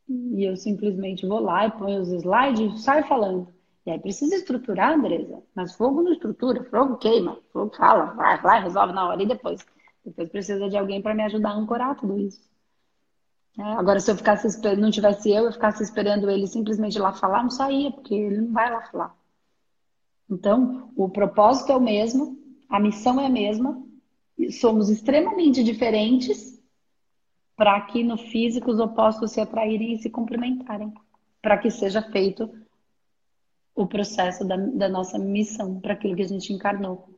E 0.07 0.43
eu 0.43 0.55
simplesmente 0.55 1.25
vou 1.25 1.39
lá 1.39 1.67
e 1.67 1.71
ponho 1.71 2.01
os 2.01 2.09
slides 2.09 2.73
e 2.73 2.83
saio 2.83 3.07
falando. 3.07 3.53
E 3.85 3.91
aí 3.91 3.99
precisa 3.99 4.35
estruturar, 4.35 4.93
Andresa. 4.93 5.43
Mas 5.53 5.75
fogo 5.75 6.01
não 6.01 6.13
estrutura, 6.13 6.63
fogo 6.63 6.97
queima, 6.97 7.37
fogo 7.51 7.75
fala, 7.75 8.13
vai, 8.13 8.41
vai, 8.41 8.63
resolve 8.63 8.93
na 8.93 9.07
hora 9.07 9.21
e 9.21 9.27
depois. 9.27 9.65
Depois 10.05 10.29
precisa 10.29 10.69
de 10.69 10.77
alguém 10.77 11.01
para 11.01 11.13
me 11.13 11.23
ajudar 11.23 11.49
a 11.49 11.55
ancorar 11.55 11.95
tudo 11.95 12.17
isso. 12.17 12.41
É, 13.57 13.61
agora, 13.61 13.99
se 13.99 14.09
eu 14.09 14.15
ficasse 14.15 14.47
não 14.77 14.89
tivesse 14.89 15.31
eu, 15.31 15.45
eu 15.45 15.51
ficasse 15.51 15.83
esperando 15.83 16.29
ele 16.29 16.47
simplesmente 16.47 16.97
lá 16.97 17.13
falar, 17.13 17.43
não 17.43 17.51
saía, 17.51 17.91
porque 17.91 18.15
ele 18.15 18.41
não 18.41 18.51
vai 18.51 18.71
lá 18.71 18.81
falar. 18.83 19.15
Então, 20.29 20.91
o 20.95 21.09
propósito 21.09 21.71
é 21.71 21.75
o 21.75 21.81
mesmo, 21.81 22.39
a 22.67 22.79
missão 22.79 23.19
é 23.21 23.27
a 23.27 23.29
mesma, 23.29 23.83
somos 24.59 24.89
extremamente 24.89 25.63
diferentes 25.63 26.59
para 27.55 27.79
que 27.81 28.03
no 28.03 28.17
físico 28.17 28.71
os 28.71 28.79
opostos 28.79 29.31
se 29.31 29.39
atraírem 29.39 29.93
e 29.93 29.97
se 29.99 30.09
complementarem, 30.09 30.91
para 31.41 31.57
que 31.57 31.69
seja 31.69 32.01
feito 32.01 32.49
o 33.75 33.87
processo 33.87 34.45
da, 34.45 34.55
da 34.55 34.89
nossa 34.89 35.17
missão, 35.17 35.79
para 35.79 35.93
aquilo 35.93 36.15
que 36.15 36.21
a 36.21 36.27
gente 36.27 36.53
encarnou. 36.53 37.09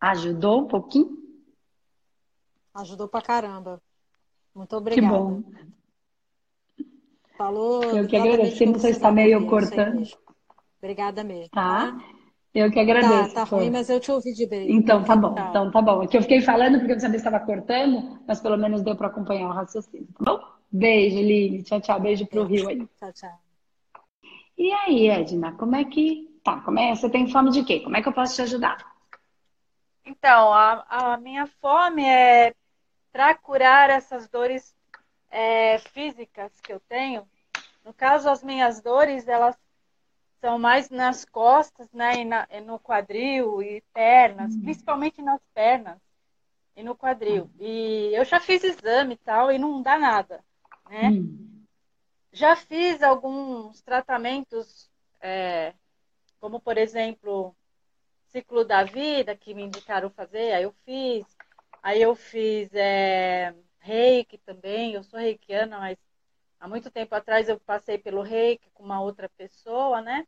Ajudou 0.00 0.62
um 0.62 0.68
pouquinho? 0.68 1.16
Ajudou 2.74 3.08
pra 3.08 3.22
caramba. 3.22 3.80
Muito 4.54 4.76
obrigada. 4.76 5.12
Que 5.12 5.18
bom. 5.18 5.42
Falou. 7.36 7.82
Eu 7.84 8.06
que 8.06 8.16
agradeço. 8.16 8.78
Se 8.80 8.90
está 8.90 9.10
meio 9.10 9.46
cortando. 9.46 10.02
Obrigada 10.78 11.24
mesmo. 11.24 11.48
Tá. 11.50 11.92
tá? 11.92 11.98
Eu 12.54 12.70
que 12.70 12.78
agradeço. 12.78 13.34
Tá, 13.34 13.44
tá 13.44 13.56
ruim, 13.56 13.70
mas 13.70 13.90
eu 13.90 13.98
te 13.98 14.12
ouvi 14.12 14.32
de 14.32 14.46
bem. 14.46 14.70
Então 14.70 15.02
tá 15.02 15.16
bom. 15.16 15.34
Tá. 15.34 15.48
Então 15.50 15.70
tá 15.70 15.82
bom. 15.82 16.02
É 16.02 16.06
que 16.06 16.16
eu 16.16 16.22
fiquei 16.22 16.40
falando 16.40 16.78
porque 16.78 16.92
eu 16.92 16.96
não 16.96 17.00
sabia 17.00 17.18
se 17.18 17.26
estava 17.26 17.44
cortando, 17.44 18.20
mas 18.26 18.40
pelo 18.40 18.56
menos 18.56 18.82
deu 18.82 18.94
para 18.94 19.08
acompanhar 19.08 19.48
o 19.48 19.52
raciocínio, 19.52 20.06
tá 20.18 20.24
bom? 20.24 20.40
Beijo, 20.70 21.16
Lili. 21.16 21.62
Tchau, 21.64 21.80
tchau. 21.80 22.00
Beijo 22.00 22.26
pro 22.26 22.44
Rio 22.44 22.68
aí. 22.68 22.86
Tchau, 22.98 23.12
tchau. 23.12 23.43
E 24.56 24.72
aí, 24.72 25.08
Edna, 25.08 25.52
como 25.52 25.74
é 25.74 25.84
que 25.84 26.34
tá? 26.44 26.60
Como 26.60 26.78
é? 26.78 26.94
Você 26.94 27.08
tem 27.08 27.26
fome 27.30 27.50
de 27.50 27.64
quê? 27.64 27.80
Como 27.80 27.96
é 27.96 28.02
que 28.02 28.08
eu 28.08 28.12
posso 28.12 28.36
te 28.36 28.42
ajudar? 28.42 28.94
Então, 30.04 30.52
a, 30.52 30.84
a 30.88 31.16
minha 31.16 31.46
fome 31.60 32.04
é 32.04 32.54
para 33.10 33.34
curar 33.34 33.90
essas 33.90 34.28
dores 34.28 34.76
é, 35.30 35.78
físicas 35.78 36.52
que 36.60 36.72
eu 36.72 36.80
tenho. 36.80 37.26
No 37.84 37.92
caso, 37.94 38.28
as 38.28 38.42
minhas 38.42 38.80
dores, 38.80 39.26
elas 39.26 39.56
são 40.40 40.58
mais 40.58 40.90
nas 40.90 41.24
costas, 41.24 41.90
né, 41.92 42.20
e, 42.20 42.24
na, 42.24 42.46
e 42.50 42.60
no 42.60 42.78
quadril 42.78 43.62
e 43.62 43.82
pernas, 43.94 44.54
hum. 44.54 44.60
principalmente 44.60 45.22
nas 45.22 45.40
pernas 45.54 45.98
e 46.76 46.82
no 46.82 46.94
quadril. 46.94 47.44
Hum. 47.44 47.50
E 47.58 48.10
eu 48.12 48.24
já 48.24 48.38
fiz 48.38 48.62
exame 48.62 49.14
e 49.14 49.18
tal 49.18 49.50
e 49.50 49.58
não 49.58 49.80
dá 49.80 49.98
nada, 49.98 50.44
né? 50.90 51.08
Hum. 51.08 51.53
Já 52.34 52.56
fiz 52.56 53.00
alguns 53.00 53.80
tratamentos, 53.82 54.90
é, 55.20 55.72
como 56.40 56.60
por 56.60 56.76
exemplo, 56.76 57.56
ciclo 58.26 58.64
da 58.64 58.82
vida, 58.82 59.36
que 59.36 59.54
me 59.54 59.62
indicaram 59.62 60.10
fazer, 60.10 60.52
aí 60.52 60.64
eu 60.64 60.72
fiz. 60.84 61.24
Aí 61.82 62.02
eu 62.02 62.16
fiz 62.16 62.74
é, 62.74 63.54
reiki 63.78 64.38
também, 64.38 64.94
eu 64.94 65.04
sou 65.04 65.20
reikiana, 65.20 65.78
mas 65.78 65.96
há 66.58 66.68
muito 66.68 66.90
tempo 66.90 67.14
atrás 67.14 67.48
eu 67.48 67.60
passei 67.60 67.98
pelo 67.98 68.22
reiki 68.22 68.68
com 68.74 68.82
uma 68.82 69.00
outra 69.00 69.28
pessoa, 69.36 70.02
né? 70.02 70.26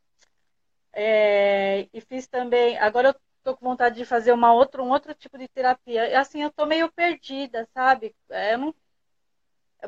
É, 0.93 1.89
e 1.93 2.01
fiz 2.01 2.25
também. 2.27 2.77
Agora 2.79 3.09
eu 3.09 3.15
tô 3.43 3.57
com 3.57 3.65
vontade 3.65 3.97
de 3.97 4.05
fazer 4.05 4.31
uma 4.31 4.53
outra, 4.53 4.81
um 4.81 4.91
outro 4.91 5.13
tipo 5.13 5.37
de 5.37 5.47
terapia. 5.49 6.19
Assim, 6.19 6.41
eu 6.43 6.51
tô 6.51 6.65
meio 6.65 6.91
perdida, 6.91 7.67
sabe? 7.73 8.15
É, 8.29 8.53
eu 8.53 8.59
não, 8.59 8.75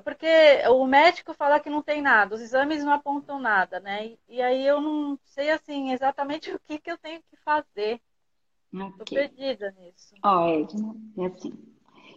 porque 0.04 0.28
o 0.69 0.86
médico 0.86 1.34
fala 1.34 1.60
que 1.60 1.69
não 1.69 1.82
tem 1.82 2.02
nada, 2.02 2.36
os 2.36 2.41
exames 2.41 2.84
não 2.84 2.91
apontam 2.91 3.39
nada, 3.39 3.80
né? 3.80 4.08
E, 4.08 4.19
e 4.30 4.41
aí 4.41 4.65
eu 4.65 4.80
não 4.80 5.17
sei 5.25 5.49
assim 5.49 5.91
exatamente 5.91 6.52
o 6.54 6.60
que, 6.60 6.80
que 6.80 6.91
eu 6.91 6.97
tenho 6.97 7.21
que 7.30 7.38
fazer. 7.43 7.99
Okay. 8.71 8.91
Tô 8.97 9.06
perdida 9.06 9.73
nisso. 9.80 10.13
Ó, 10.23 10.45
oh, 10.45 10.47
Edna, 10.47 10.95
é 11.17 11.25
assim. 11.25 11.54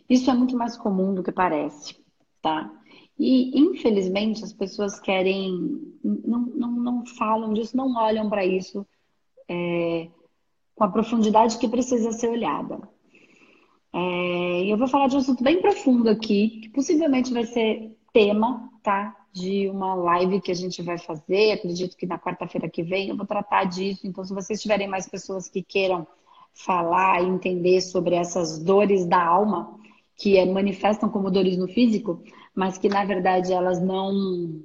Isso 0.08 0.30
é 0.30 0.34
muito 0.34 0.56
mais 0.56 0.76
comum 0.76 1.14
do 1.14 1.22
que 1.22 1.32
parece, 1.32 1.98
tá? 2.42 2.70
E, 3.18 3.58
infelizmente, 3.58 4.44
as 4.44 4.52
pessoas 4.52 5.00
querem, 5.00 5.96
não, 6.02 6.40
não, 6.40 6.70
não 6.70 7.06
falam 7.06 7.52
disso, 7.54 7.76
não 7.76 7.94
olham 7.96 8.28
para 8.28 8.44
isso 8.44 8.86
é, 9.48 10.10
com 10.74 10.84
a 10.84 10.90
profundidade 10.90 11.58
que 11.58 11.68
precisa 11.68 12.12
ser 12.12 12.28
olhada. 12.28 12.80
É, 13.94 14.64
eu 14.66 14.76
vou 14.78 14.88
falar 14.88 15.08
de 15.08 15.16
um 15.16 15.18
assunto 15.18 15.44
bem 15.44 15.60
profundo 15.60 16.08
aqui, 16.08 16.60
que 16.62 16.68
possivelmente 16.70 17.32
vai 17.32 17.44
ser 17.44 17.96
tema, 18.12 18.70
tá? 18.82 19.14
De 19.32 19.68
uma 19.68 19.94
live 19.94 20.40
que 20.40 20.50
a 20.50 20.54
gente 20.54 20.82
vai 20.82 20.98
fazer. 20.98 21.52
Acredito 21.52 21.96
que 21.96 22.06
na 22.06 22.18
quarta-feira 22.18 22.68
que 22.68 22.82
vem 22.82 23.08
eu 23.08 23.16
vou 23.16 23.26
tratar 23.26 23.64
disso. 23.64 24.06
Então, 24.06 24.24
se 24.24 24.34
vocês 24.34 24.60
tiverem 24.60 24.88
mais 24.88 25.08
pessoas 25.08 25.48
que 25.48 25.62
queiram 25.62 26.06
falar 26.54 27.22
e 27.22 27.28
entender 27.28 27.80
sobre 27.80 28.14
essas 28.14 28.58
dores 28.58 29.06
da 29.06 29.22
alma, 29.22 29.78
que 30.16 30.36
é, 30.36 30.44
manifestam 30.44 31.08
como 31.08 31.30
dores 31.30 31.56
no 31.56 31.68
físico, 31.68 32.22
mas 32.54 32.78
que 32.78 32.88
na 32.88 33.04
verdade 33.04 33.52
elas 33.52 33.80
não 33.80 34.62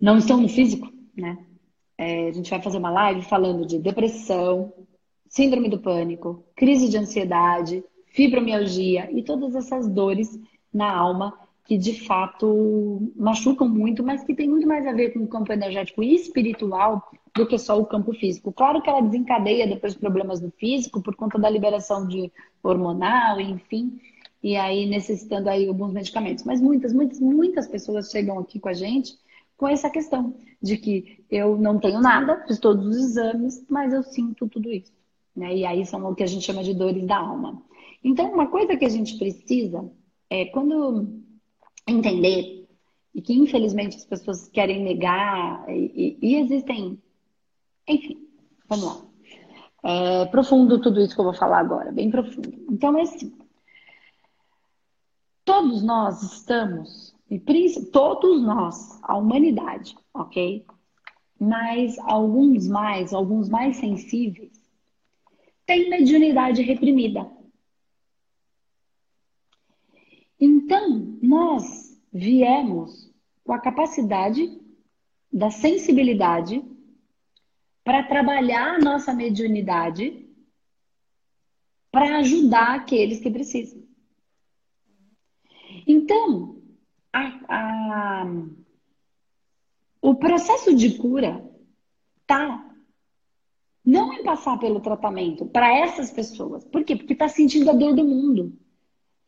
não 0.00 0.18
estão 0.18 0.40
no 0.40 0.48
físico, 0.48 0.92
né? 1.16 1.38
É, 1.96 2.28
a 2.28 2.32
gente 2.32 2.50
vai 2.50 2.60
fazer 2.60 2.78
uma 2.78 2.90
live 2.90 3.22
falando 3.22 3.64
de 3.64 3.78
depressão, 3.78 4.72
síndrome 5.34 5.68
do 5.68 5.80
pânico, 5.80 6.44
crise 6.54 6.88
de 6.88 6.96
ansiedade, 6.96 7.82
fibromialgia 8.06 9.10
e 9.10 9.20
todas 9.20 9.56
essas 9.56 9.88
dores 9.88 10.38
na 10.72 10.96
alma 10.96 11.36
que 11.64 11.76
de 11.76 12.06
fato 12.06 13.12
machucam 13.16 13.68
muito, 13.68 14.04
mas 14.04 14.22
que 14.22 14.32
tem 14.32 14.48
muito 14.48 14.64
mais 14.64 14.86
a 14.86 14.92
ver 14.92 15.12
com 15.12 15.20
o 15.20 15.26
campo 15.26 15.52
energético 15.52 16.04
e 16.04 16.14
espiritual 16.14 17.10
do 17.34 17.48
que 17.48 17.58
só 17.58 17.76
o 17.80 17.86
campo 17.86 18.12
físico. 18.12 18.52
Claro 18.52 18.80
que 18.80 18.88
ela 18.88 19.00
desencadeia 19.00 19.66
depois 19.66 19.96
problemas 19.96 20.40
no 20.40 20.52
físico 20.52 21.02
por 21.02 21.16
conta 21.16 21.36
da 21.36 21.50
liberação 21.50 22.06
de 22.06 22.30
hormonal, 22.62 23.40
enfim, 23.40 23.98
e 24.40 24.56
aí 24.56 24.86
necessitando 24.86 25.48
aí 25.48 25.66
alguns 25.66 25.92
medicamentos. 25.92 26.44
Mas 26.44 26.60
muitas, 26.60 26.92
muitas, 26.92 27.18
muitas 27.18 27.66
pessoas 27.66 28.08
chegam 28.08 28.38
aqui 28.38 28.60
com 28.60 28.68
a 28.68 28.74
gente 28.74 29.18
com 29.56 29.66
essa 29.66 29.90
questão 29.90 30.32
de 30.62 30.76
que 30.76 31.24
eu 31.28 31.56
não 31.56 31.80
tenho 31.80 32.00
nada, 32.00 32.44
fiz 32.46 32.60
todos 32.60 32.86
os 32.86 32.96
exames, 32.96 33.64
mas 33.68 33.92
eu 33.92 34.04
sinto 34.04 34.48
tudo 34.48 34.70
isso. 34.70 34.92
Né? 35.34 35.56
E 35.56 35.66
aí 35.66 35.84
são 35.84 36.04
o 36.06 36.14
que 36.14 36.22
a 36.22 36.26
gente 36.26 36.44
chama 36.44 36.62
de 36.62 36.74
dores 36.74 37.06
da 37.06 37.18
alma. 37.18 37.62
Então, 38.02 38.32
uma 38.32 38.46
coisa 38.46 38.76
que 38.76 38.84
a 38.84 38.88
gente 38.88 39.18
precisa 39.18 39.90
é 40.30 40.46
quando 40.46 41.22
entender 41.86 42.66
e 43.14 43.22
que 43.22 43.32
infelizmente 43.32 43.96
as 43.96 44.04
pessoas 44.04 44.48
querem 44.48 44.82
negar 44.82 45.64
e, 45.68 46.18
e, 46.20 46.28
e 46.30 46.36
existem, 46.36 47.00
enfim, 47.86 48.28
vamos 48.68 48.84
lá. 48.84 49.06
É 49.82 50.24
profundo 50.26 50.80
tudo 50.80 51.00
isso 51.00 51.14
que 51.14 51.20
eu 51.20 51.26
vou 51.26 51.34
falar 51.34 51.58
agora, 51.58 51.92
bem 51.92 52.10
profundo. 52.10 52.52
Então 52.70 52.96
é 52.98 53.02
assim, 53.02 53.36
todos 55.44 55.82
nós 55.82 56.22
estamos, 56.22 57.14
e 57.30 57.38
todos 57.92 58.42
nós, 58.42 58.98
a 59.02 59.16
humanidade, 59.16 59.94
ok? 60.12 60.64
Mas 61.38 61.98
alguns 61.98 62.66
mais, 62.66 63.12
alguns 63.12 63.48
mais 63.48 63.76
sensíveis, 63.76 64.52
têm 65.66 65.88
mediunidade 65.88 66.62
reprimida. 66.62 67.30
Então, 70.38 71.18
nós 71.22 72.00
viemos 72.12 73.12
com 73.42 73.52
a 73.52 73.60
capacidade 73.60 74.60
da 75.32 75.50
sensibilidade 75.50 76.62
para 77.82 78.02
trabalhar 78.02 78.74
a 78.74 78.78
nossa 78.78 79.12
mediunidade 79.12 80.26
para 81.90 82.18
ajudar 82.18 82.74
aqueles 82.74 83.20
que 83.20 83.30
precisam. 83.30 83.82
Então, 85.86 86.62
a, 87.12 88.22
a, 88.22 88.26
o 90.00 90.14
processo 90.14 90.74
de 90.74 90.98
cura 90.98 91.48
tá 92.26 92.73
não 93.84 94.12
em 94.12 94.22
passar 94.22 94.58
pelo 94.58 94.80
tratamento 94.80 95.44
para 95.46 95.72
essas 95.76 96.10
pessoas. 96.10 96.64
Por 96.64 96.84
quê? 96.84 96.96
Porque 96.96 97.12
está 97.12 97.28
sentindo 97.28 97.70
a 97.70 97.74
dor 97.74 97.94
do 97.94 98.04
mundo 98.04 98.52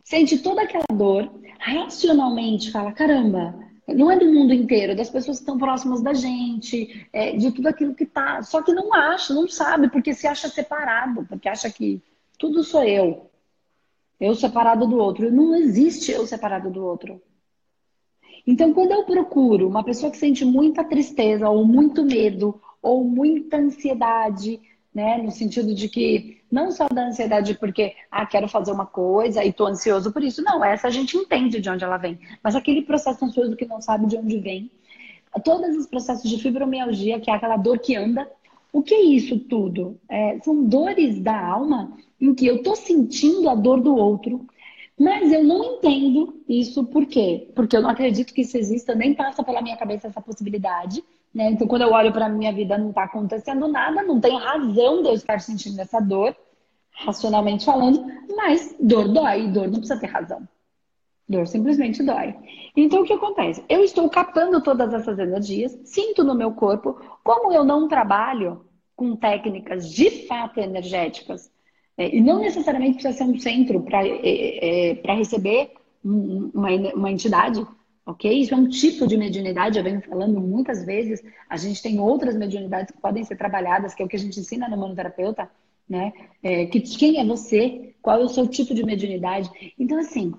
sente 0.07 0.38
toda 0.38 0.62
aquela 0.62 0.85
dor, 0.95 1.29
racionalmente 1.59 2.71
fala: 2.71 2.92
caramba, 2.92 3.59
não 3.88 4.11
é 4.11 4.16
do 4.16 4.33
mundo 4.33 4.55
inteiro, 4.55 4.97
das 4.97 5.11
pessoas 5.11 5.38
que 5.38 5.42
estão 5.42 5.59
próximas 5.59 6.01
da 6.01 6.14
gente, 6.14 7.07
é, 7.12 7.37
de 7.37 7.51
tudo 7.51 7.66
aquilo 7.66 7.95
que 7.95 8.07
tá. 8.07 8.40
Só 8.42 8.62
que 8.62 8.73
não 8.73 8.95
acha, 8.95 9.35
não 9.35 9.49
sabe, 9.49 9.90
porque 9.90 10.14
se 10.14 10.27
acha 10.27 10.49
separado, 10.49 11.27
porque 11.29 11.49
acha 11.49 11.69
que 11.71 12.01
tudo 12.38 12.62
sou 12.62 12.85
eu. 12.85 13.29
Eu 14.19 14.35
separado 14.35 14.87
do 14.87 14.97
outro. 14.97 15.31
Não 15.31 15.55
existe 15.55 16.11
eu 16.11 16.27
separado 16.27 16.71
do 16.71 16.83
outro. 16.83 17.21
Então, 18.47 18.73
quando 18.73 18.92
eu 18.92 19.05
procuro 19.05 19.69
uma 19.69 19.83
pessoa 19.83 20.11
que 20.11 20.16
sente 20.16 20.45
muita 20.45 20.85
tristeza, 20.85 21.49
ou 21.51 21.64
muito 21.66 22.05
medo, 22.05 22.61
ou 22.87 23.05
muita 23.05 23.57
ansiedade, 23.57 24.61
né? 24.94 25.18
No 25.18 25.31
sentido 25.31 25.75
de 25.75 25.88
que 25.88 26.40
não 26.51 26.70
só 26.70 26.87
da 26.88 27.07
ansiedade 27.09 27.55
porque, 27.55 27.94
ah, 28.11 28.25
quero 28.25 28.49
fazer 28.49 28.72
uma 28.72 28.87
coisa 28.87 29.44
e 29.44 29.53
tô 29.53 29.66
ansioso 29.66 30.12
por 30.12 30.22
isso. 30.22 30.42
Não, 30.42 30.64
essa 30.64 30.87
a 30.88 30.90
gente 30.90 31.16
entende 31.16 31.61
de 31.61 31.68
onde 31.68 31.85
ela 31.85 31.96
vem. 31.96 32.18
Mas 32.42 32.55
aquele 32.55 32.83
processo 32.83 33.25
ansioso 33.25 33.57
que 33.57 33.66
não 33.66 33.81
sabe 33.81 34.07
de 34.07 34.16
onde 34.16 34.38
vem. 34.38 34.70
Todos 35.44 35.77
os 35.77 35.87
processos 35.87 36.31
de 36.31 36.40
fibromialgia, 36.40 37.20
que 37.20 37.31
é 37.31 37.35
aquela 37.35 37.57
dor 37.57 37.79
que 37.79 37.96
anda, 37.96 38.31
O 38.72 38.83
que 38.83 38.94
é 38.94 39.01
isso 39.01 39.38
tudo? 39.38 39.99
É, 40.07 40.38
são 40.40 40.64
dores 40.64 41.18
da 41.20 41.38
alma 41.38 41.96
em 42.20 42.35
que 42.35 42.46
eu 42.46 42.57
estou 42.57 42.77
sentindo 42.77 43.49
a 43.49 43.55
dor 43.55 43.81
do 43.81 43.96
outro, 43.96 44.46
mas 44.99 45.33
eu 45.33 45.42
não 45.42 45.64
entendo 45.64 46.42
isso 46.49 46.85
por 46.85 47.07
quê? 47.07 47.49
Porque 47.55 47.75
eu 47.75 47.81
não 47.81 47.88
acredito 47.88 48.35
que 48.35 48.42
isso 48.42 48.57
exista, 48.59 48.94
nem 48.94 49.14
passa 49.14 49.42
pela 49.42 49.62
minha 49.62 49.79
cabeça 49.79 50.09
essa 50.09 50.20
possibilidade. 50.20 51.03
Né? 51.37 51.51
Então, 51.51 51.68
quando 51.68 51.83
eu 51.83 51.92
olho 51.92 52.11
para 52.11 52.25
a 52.25 52.31
minha 52.31 52.51
vida, 52.51 52.79
não 52.79 52.88
está 52.88 53.03
acontecendo 53.03 53.68
nada, 53.68 54.03
não 54.03 54.18
tem 54.18 54.38
razão 54.38 55.03
de 55.03 55.09
eu 55.09 55.12
estar 55.12 55.38
sentindo 55.38 55.79
essa 55.79 56.01
dor, 56.01 56.35
racionalmente 56.92 57.62
falando, 57.62 58.11
mas 58.35 58.75
dor 58.81 59.07
dói, 59.09 59.46
dor 59.49 59.66
não 59.66 59.75
precisa 59.81 60.01
ter 60.01 60.07
razão. 60.07 60.49
Dor 61.29 61.46
simplesmente 61.46 62.03
dói. 62.03 62.35
Então, 62.75 63.03
o 63.03 63.05
que 63.05 63.12
acontece? 63.12 63.62
Eu 63.68 63.85
estou 63.85 64.09
captando 64.09 64.62
todas 64.62 64.94
essas 64.94 65.18
energias, 65.18 65.79
sinto 65.85 66.25
no 66.25 66.35
meu 66.35 66.53
corpo, 66.53 66.99
como 67.22 67.53
eu 67.53 67.66
não 67.66 67.87
trabalho 67.87 68.64
com 68.94 69.14
técnicas 69.14 69.90
de 69.90 70.27
fato 70.27 70.59
energéticas, 70.59 71.53
é, 71.99 72.16
e 72.16 72.18
não 72.18 72.38
necessariamente 72.38 72.94
precisa 72.94 73.12
ser 73.12 73.25
um 73.25 73.38
centro 73.38 73.83
para 73.83 74.07
é, 74.09 75.03
é, 75.05 75.14
receber 75.14 75.70
uma, 76.03 76.70
uma 76.94 77.11
entidade, 77.11 77.62
ok? 78.07 78.33
Isso 78.40 78.55
é 78.55 78.57
um 78.57 78.69
tipo 78.69 79.07
de 79.07 79.16
mediunidade, 79.16 79.77
eu 79.77 79.85
venho 79.85 80.01
falando 80.01 80.40
muitas 80.40 80.85
vezes. 80.85 81.23
A 81.51 81.57
gente 81.57 81.83
tem 81.83 81.99
outras 81.99 82.37
mediunidades 82.37 82.95
que 82.95 83.01
podem 83.01 83.25
ser 83.25 83.37
trabalhadas, 83.37 83.95
que 83.95 84.03
é 84.03 84.07
o 84.07 84.09
que 84.09 84.16
a 84.16 84.19
gente 84.19 84.38
ensina 84.38 84.69
no 84.69 84.79
manoterapeuta, 84.79 85.51
né? 85.88 86.12
É, 86.42 86.66
que 86.66 86.81
quem 86.81 87.19
é 87.19 87.25
você? 87.25 87.95
Qual 88.01 88.21
é 88.21 88.25
o 88.25 88.29
seu 88.29 88.47
tipo 88.47 88.73
de 88.73 88.85
mediunidade? 88.85 89.51
Então, 89.77 89.99
assim, 89.99 90.33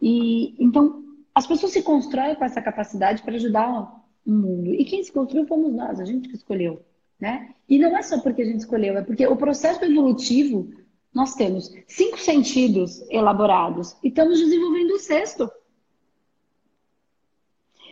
e, 0.00 0.54
então 0.62 1.02
as 1.34 1.46
pessoas 1.46 1.72
se 1.72 1.82
constroem 1.82 2.34
com 2.34 2.44
essa 2.44 2.60
capacidade 2.60 3.22
para 3.22 3.34
ajudar 3.34 4.04
o 4.26 4.30
mundo. 4.30 4.74
E 4.74 4.84
quem 4.84 5.02
se 5.02 5.12
construiu 5.12 5.46
fomos 5.46 5.72
nós, 5.74 5.98
a 5.98 6.04
gente 6.04 6.28
que 6.28 6.36
escolheu, 6.36 6.82
né? 7.18 7.54
E 7.68 7.78
não 7.78 7.96
é 7.96 8.02
só 8.02 8.20
porque 8.20 8.42
a 8.42 8.44
gente 8.44 8.60
escolheu, 8.60 8.96
é 8.96 9.02
porque 9.02 9.26
o 9.26 9.36
processo 9.36 9.82
evolutivo 9.84 10.70
nós 11.14 11.34
temos 11.34 11.74
cinco 11.86 12.18
sentidos 12.18 13.00
elaborados 13.10 13.96
e 14.02 14.08
estamos 14.08 14.38
desenvolvendo 14.38 14.90
o 14.90 14.98
sexto. 14.98 15.50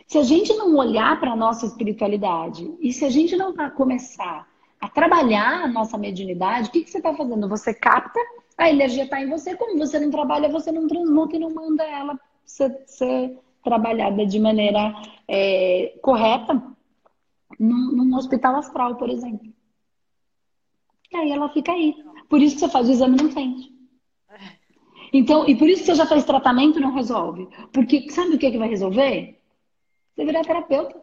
Se 0.05 0.17
a 0.17 0.23
gente 0.23 0.53
não 0.53 0.75
olhar 0.75 1.19
para 1.19 1.31
a 1.31 1.35
nossa 1.35 1.65
espiritualidade 1.65 2.71
e 2.79 2.93
se 2.93 3.03
a 3.05 3.09
gente 3.09 3.35
não 3.35 3.53
começar 3.71 4.47
a 4.79 4.87
trabalhar 4.87 5.63
a 5.63 5.67
nossa 5.67 5.97
mediunidade, 5.97 6.69
o 6.69 6.71
que, 6.71 6.83
que 6.83 6.91
você 6.91 6.97
está 6.97 7.13
fazendo? 7.13 7.49
Você 7.49 7.73
capta, 7.73 8.19
a 8.57 8.69
energia 8.69 9.05
está 9.05 9.19
em 9.21 9.29
você, 9.29 9.55
como 9.55 9.77
você 9.77 9.99
não 9.99 10.11
trabalha, 10.11 10.49
você 10.49 10.71
não 10.71 10.87
transmuta 10.87 11.35
e 11.35 11.39
não 11.39 11.49
manda 11.49 11.83
ela 11.83 12.19
ser, 12.45 12.83
ser 12.85 13.39
trabalhada 13.63 14.25
de 14.25 14.39
maneira 14.39 14.93
é, 15.27 15.97
correta 16.01 16.61
num, 17.59 17.91
num 17.91 18.15
hospital 18.15 18.57
astral, 18.57 18.95
por 18.95 19.09
exemplo. 19.09 19.51
E 21.11 21.17
aí 21.17 21.31
ela 21.31 21.49
fica 21.49 21.71
aí. 21.71 21.95
Por 22.29 22.41
isso 22.41 22.55
que 22.55 22.61
você 22.61 22.69
faz 22.69 22.87
o 22.87 22.91
exame 22.91 23.17
não 23.17 23.31
sente. 23.31 23.73
Então, 25.11 25.47
e 25.47 25.55
por 25.55 25.67
isso 25.67 25.81
que 25.81 25.87
você 25.87 25.95
já 25.95 26.05
fez 26.05 26.25
tratamento 26.25 26.77
e 26.77 26.81
não 26.81 26.93
resolve. 26.93 27.47
Porque 27.71 28.09
sabe 28.11 28.35
o 28.35 28.37
que, 28.37 28.45
é 28.45 28.51
que 28.51 28.57
vai 28.57 28.67
resolver? 28.67 29.39
Você 30.15 30.25
virar 30.25 30.43
terapeuta. 30.43 30.95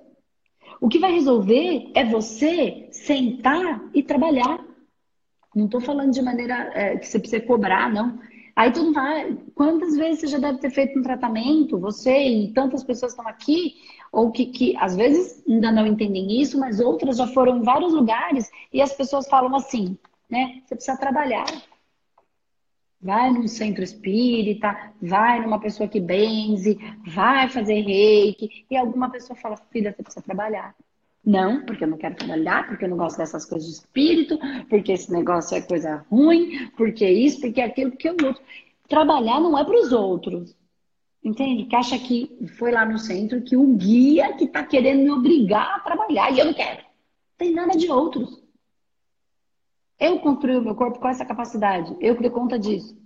O 0.80 0.88
que 0.88 0.98
vai 0.98 1.12
resolver 1.12 1.90
é 1.94 2.04
você 2.04 2.88
sentar 2.90 3.82
e 3.94 4.02
trabalhar. 4.02 4.64
Não 5.54 5.66
estou 5.66 5.80
falando 5.80 6.12
de 6.12 6.22
maneira 6.22 6.70
é, 6.74 6.96
que 6.96 7.06
você 7.06 7.18
precisa 7.18 7.42
cobrar, 7.42 7.92
não. 7.92 8.18
Aí 8.56 8.70
tu 8.70 8.82
não 8.82 8.92
vai. 8.92 9.36
Quantas 9.54 9.96
vezes 9.96 10.20
você 10.20 10.26
já 10.28 10.38
deve 10.38 10.58
ter 10.58 10.70
feito 10.70 10.98
um 10.98 11.02
tratamento, 11.02 11.78
você 11.78 12.26
e 12.26 12.52
tantas 12.52 12.82
pessoas 12.82 13.12
estão 13.12 13.28
aqui, 13.28 13.74
ou 14.10 14.30
que, 14.30 14.46
que 14.46 14.76
às 14.78 14.96
vezes 14.96 15.42
ainda 15.46 15.70
não 15.70 15.86
entendem 15.86 16.40
isso, 16.40 16.58
mas 16.58 16.80
outras 16.80 17.18
já 17.18 17.26
foram 17.26 17.58
em 17.58 17.62
vários 17.62 17.92
lugares 17.92 18.50
e 18.72 18.80
as 18.80 18.92
pessoas 18.94 19.28
falam 19.28 19.54
assim: 19.54 19.96
né? 20.28 20.62
Você 20.64 20.74
precisa 20.74 20.96
trabalhar. 20.96 21.46
Vai 23.02 23.32
num 23.32 23.48
centro 23.48 23.82
espírita, 23.82 24.92
vai 25.00 25.40
numa 25.40 25.58
pessoa 25.58 25.88
que 25.88 25.98
benze, 25.98 26.78
vai 27.04 27.48
fazer 27.48 27.80
reiki, 27.80 28.64
e 28.70 28.76
alguma 28.76 29.10
pessoa 29.10 29.36
fala, 29.36 29.56
filha, 29.70 29.92
você 29.92 30.02
precisa 30.02 30.24
trabalhar. 30.24 30.74
Não, 31.24 31.64
porque 31.64 31.84
eu 31.84 31.88
não 31.88 31.98
quero 31.98 32.16
trabalhar, 32.16 32.66
porque 32.66 32.84
eu 32.84 32.88
não 32.88 32.96
gosto 32.96 33.18
dessas 33.18 33.44
coisas 33.44 33.68
de 33.68 33.74
espírito, 33.74 34.38
porque 34.68 34.92
esse 34.92 35.10
negócio 35.12 35.56
é 35.56 35.60
coisa 35.60 36.04
ruim, 36.10 36.68
porque 36.76 37.08
isso, 37.08 37.40
porque 37.40 37.60
aquilo, 37.60 37.90
porque 37.92 38.08
o 38.08 38.26
outro. 38.26 38.42
Trabalhar 38.88 39.40
não 39.40 39.56
é 39.56 39.64
para 39.64 39.80
os 39.80 39.92
outros. 39.92 40.56
Entende? 41.24 41.64
Que 41.66 41.76
acha 41.76 41.96
que 41.98 42.36
foi 42.58 42.72
lá 42.72 42.84
no 42.84 42.98
centro 42.98 43.40
que 43.42 43.56
o 43.56 43.76
guia 43.76 44.32
que 44.36 44.44
está 44.44 44.64
querendo 44.64 45.04
me 45.04 45.10
obrigar 45.10 45.76
a 45.76 45.80
trabalhar 45.80 46.32
e 46.32 46.40
eu 46.40 46.46
não 46.46 46.54
quero. 46.54 46.82
Tem 47.38 47.52
nada 47.52 47.78
de 47.78 47.88
outros. 47.88 48.41
Eu 50.02 50.18
construí 50.18 50.56
o 50.56 50.62
meu 50.62 50.74
corpo 50.74 50.98
com 50.98 51.06
essa 51.06 51.24
capacidade. 51.24 51.96
Eu 52.00 52.16
que 52.16 52.22
dei 52.22 52.30
conta 52.30 52.58
disso. 52.58 53.00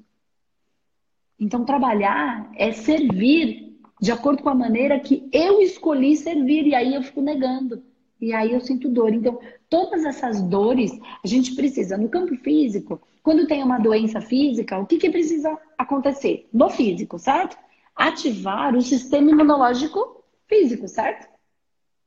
Então, 1.38 1.62
trabalhar 1.62 2.50
é 2.56 2.72
servir 2.72 3.78
de 4.00 4.10
acordo 4.10 4.42
com 4.42 4.48
a 4.48 4.54
maneira 4.54 4.98
que 4.98 5.28
eu 5.30 5.60
escolhi 5.60 6.16
servir. 6.16 6.66
E 6.66 6.74
aí 6.74 6.94
eu 6.94 7.02
fico 7.02 7.20
negando. 7.20 7.82
E 8.18 8.32
aí 8.32 8.50
eu 8.50 8.62
sinto 8.62 8.88
dor. 8.88 9.12
Então, 9.12 9.38
todas 9.68 10.06
essas 10.06 10.40
dores 10.40 10.90
a 11.22 11.28
gente 11.28 11.54
precisa. 11.54 11.98
No 11.98 12.08
campo 12.08 12.34
físico, 12.36 12.98
quando 13.22 13.46
tem 13.46 13.62
uma 13.62 13.78
doença 13.78 14.22
física, 14.22 14.78
o 14.78 14.86
que, 14.86 14.96
que 14.96 15.10
precisa 15.10 15.54
acontecer? 15.76 16.48
No 16.50 16.70
físico, 16.70 17.18
certo? 17.18 17.58
Ativar 17.94 18.74
o 18.74 18.80
sistema 18.80 19.30
imunológico 19.30 20.24
físico, 20.46 20.88
certo? 20.88 21.28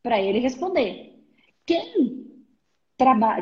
Para 0.01 0.19
ele 0.19 0.39
responder. 0.39 1.15
Quem 1.63 2.28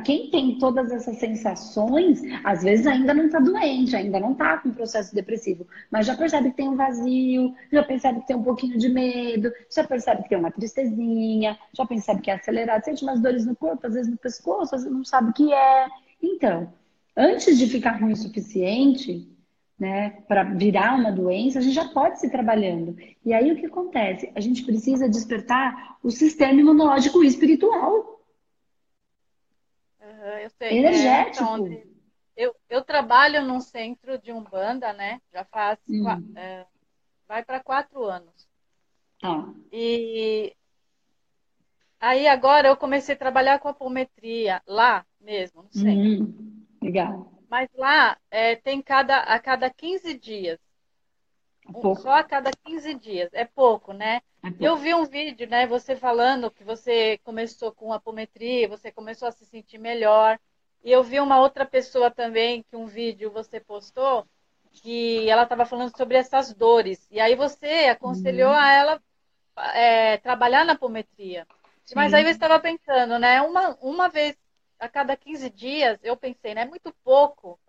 quem 0.03 0.29
tem 0.29 0.59
todas 0.59 0.91
essas 0.91 1.17
sensações, 1.17 2.21
às 2.43 2.61
vezes 2.61 2.85
ainda 2.85 3.11
não 3.11 3.25
está 3.25 3.39
doente, 3.39 3.95
ainda 3.95 4.19
não 4.19 4.33
está 4.33 4.57
com 4.59 4.69
processo 4.69 5.15
depressivo, 5.15 5.65
mas 5.89 6.05
já 6.05 6.15
percebe 6.15 6.51
que 6.51 6.57
tem 6.57 6.69
um 6.69 6.75
vazio, 6.75 7.55
já 7.71 7.81
percebe 7.83 8.19
que 8.19 8.27
tem 8.27 8.35
um 8.35 8.43
pouquinho 8.43 8.77
de 8.77 8.87
medo, 8.87 9.51
já 9.73 9.83
percebe 9.83 10.21
que 10.21 10.29
tem 10.29 10.37
uma 10.37 10.51
tristezinha, 10.51 11.57
já 11.73 11.85
percebe 11.87 12.21
que 12.21 12.29
é 12.29 12.35
acelerado, 12.35 12.83
sente 12.83 13.03
umas 13.03 13.19
dores 13.19 13.47
no 13.47 13.55
corpo, 13.55 13.87
às 13.87 13.95
vezes 13.95 14.11
no 14.11 14.17
pescoço, 14.17 14.75
às 14.75 14.83
vezes 14.83 14.95
não 14.95 15.03
sabe 15.03 15.31
o 15.31 15.33
que 15.33 15.51
é. 15.51 15.87
Então, 16.21 16.71
antes 17.15 17.57
de 17.57 17.65
ficar 17.65 17.99
ruim 17.99 18.11
o 18.11 18.15
suficiente, 18.15 19.27
né, 19.79 20.21
para 20.27 20.43
virar 20.43 20.95
uma 20.95 21.11
doença, 21.11 21.57
a 21.57 21.61
gente 21.63 21.73
já 21.73 21.85
pode 21.85 22.19
se 22.19 22.29
trabalhando. 22.29 22.95
E 23.25 23.33
aí 23.33 23.51
o 23.51 23.55
que 23.55 23.65
acontece? 23.65 24.31
A 24.35 24.39
gente 24.39 24.63
precisa 24.63 25.09
despertar 25.09 25.97
o 26.03 26.11
sistema 26.11 26.59
imunológico 26.59 27.23
espiritual 27.23 28.16
eu 30.29 30.49
sei. 30.51 30.77
Energético. 30.77 31.43
É, 31.43 31.57
então, 31.57 31.87
eu, 32.35 32.55
eu 32.69 32.83
trabalho 32.83 33.43
num 33.43 33.59
centro 33.59 34.17
de 34.19 34.31
Umbanda, 34.31 34.93
né? 34.93 35.19
Já 35.33 35.43
faz. 35.45 35.79
Hum. 35.89 36.33
É, 36.35 36.65
vai 37.27 37.43
para 37.43 37.59
quatro 37.59 38.03
anos. 38.03 38.47
Ah. 39.23 39.51
E 39.71 40.55
aí 41.99 42.27
agora 42.27 42.67
eu 42.67 42.77
comecei 42.77 43.15
a 43.15 43.17
trabalhar 43.17 43.59
com 43.59 43.67
apometria 43.67 44.61
lá 44.67 45.05
mesmo, 45.19 45.63
no 45.63 45.71
centro. 45.71 46.25
Hum, 46.25 46.65
legal. 46.81 47.31
Mas 47.49 47.69
lá 47.73 48.17
é, 48.29 48.55
tem 48.55 48.81
cada, 48.81 49.17
a 49.19 49.39
cada 49.39 49.69
15 49.69 50.17
dias. 50.17 50.59
Um, 51.73 51.95
só 51.95 52.15
a 52.15 52.23
cada 52.23 52.51
15 52.63 52.93
dias. 52.95 53.29
É 53.33 53.45
pouco, 53.45 53.93
né? 53.93 54.21
É 54.43 54.49
pouco. 54.49 54.63
Eu 54.63 54.77
vi 54.77 54.93
um 54.93 55.05
vídeo, 55.05 55.47
né? 55.47 55.67
Você 55.67 55.95
falando 55.95 56.51
que 56.51 56.63
você 56.63 57.17
começou 57.23 57.71
com 57.71 57.93
apometria, 57.93 58.67
você 58.67 58.91
começou 58.91 59.27
a 59.27 59.31
se 59.31 59.45
sentir 59.45 59.77
melhor. 59.77 60.39
E 60.83 60.91
eu 60.91 61.03
vi 61.03 61.19
uma 61.19 61.39
outra 61.39 61.65
pessoa 61.65 62.09
também, 62.09 62.63
que 62.63 62.75
um 62.75 62.85
vídeo 62.85 63.31
você 63.31 63.59
postou, 63.59 64.25
que 64.71 65.29
ela 65.29 65.43
estava 65.43 65.65
falando 65.65 65.95
sobre 65.95 66.17
essas 66.17 66.53
dores. 66.53 67.07
E 67.11 67.19
aí 67.19 67.35
você 67.35 67.87
aconselhou 67.89 68.51
uhum. 68.51 68.57
a 68.57 68.73
ela 68.73 69.01
é, 69.73 70.17
trabalhar 70.17 70.63
na 70.63 70.73
apometria. 70.73 71.47
Sim. 71.83 71.95
Mas 71.95 72.13
aí 72.13 72.23
eu 72.23 72.29
estava 72.29 72.59
pensando, 72.59 73.17
né? 73.17 73.41
Uma, 73.41 73.77
uma 73.81 74.09
vez 74.09 74.37
a 74.79 74.87
cada 74.87 75.17
15 75.17 75.49
dias, 75.49 75.99
eu 76.03 76.15
pensei, 76.15 76.53
né? 76.53 76.61
É 76.61 76.65
muito 76.65 76.93
pouco 77.03 77.59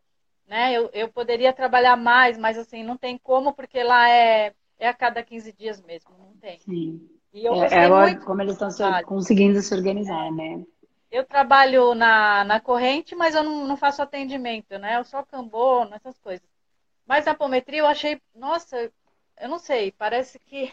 né? 0.49 0.73
Eu, 0.73 0.91
eu 0.93 1.09
poderia 1.09 1.53
trabalhar 1.53 1.97
mais, 1.97 2.39
mas 2.39 2.59
assim, 2.59 2.83
não 2.83 2.97
tem 2.97 3.19
como, 3.19 3.53
porque 3.53 3.83
lá 3.83 4.09
é, 4.09 4.55
é 4.79 4.89
a 4.89 4.95
cada 4.95 5.23
15 5.23 5.53
dias 5.53 5.81
mesmo, 5.83 6.11
não 6.19 6.35
tem. 6.41 6.59
Sim. 6.59 7.09
E 7.33 7.45
eu 7.45 7.55
é, 7.55 7.85
é 7.85 7.89
muito 7.89 8.25
como 8.25 8.41
eles 8.41 8.55
estão 8.55 8.71
se, 8.71 8.83
conseguindo 9.05 9.61
se 9.61 9.75
organizar, 9.75 10.33
né? 10.33 10.65
Eu 11.11 11.25
trabalho 11.25 11.95
na, 11.95 12.45
na 12.45 12.61
corrente, 12.61 13.15
mas 13.15 13.35
eu 13.35 13.43
não, 13.43 13.67
não 13.67 13.77
faço 13.77 14.03
atendimento, 14.03 14.79
né? 14.79 14.97
Eu 14.97 15.05
só 15.05 15.23
cambono, 15.23 15.95
essas 15.95 16.19
coisas. 16.19 16.47
Mas 17.07 17.27
a 17.27 17.33
apometria 17.33 17.81
eu 17.81 17.87
achei, 17.87 18.21
nossa, 18.35 18.91
eu 19.41 19.49
não 19.49 19.59
sei, 19.59 19.93
parece 19.93 20.39
que 20.41 20.73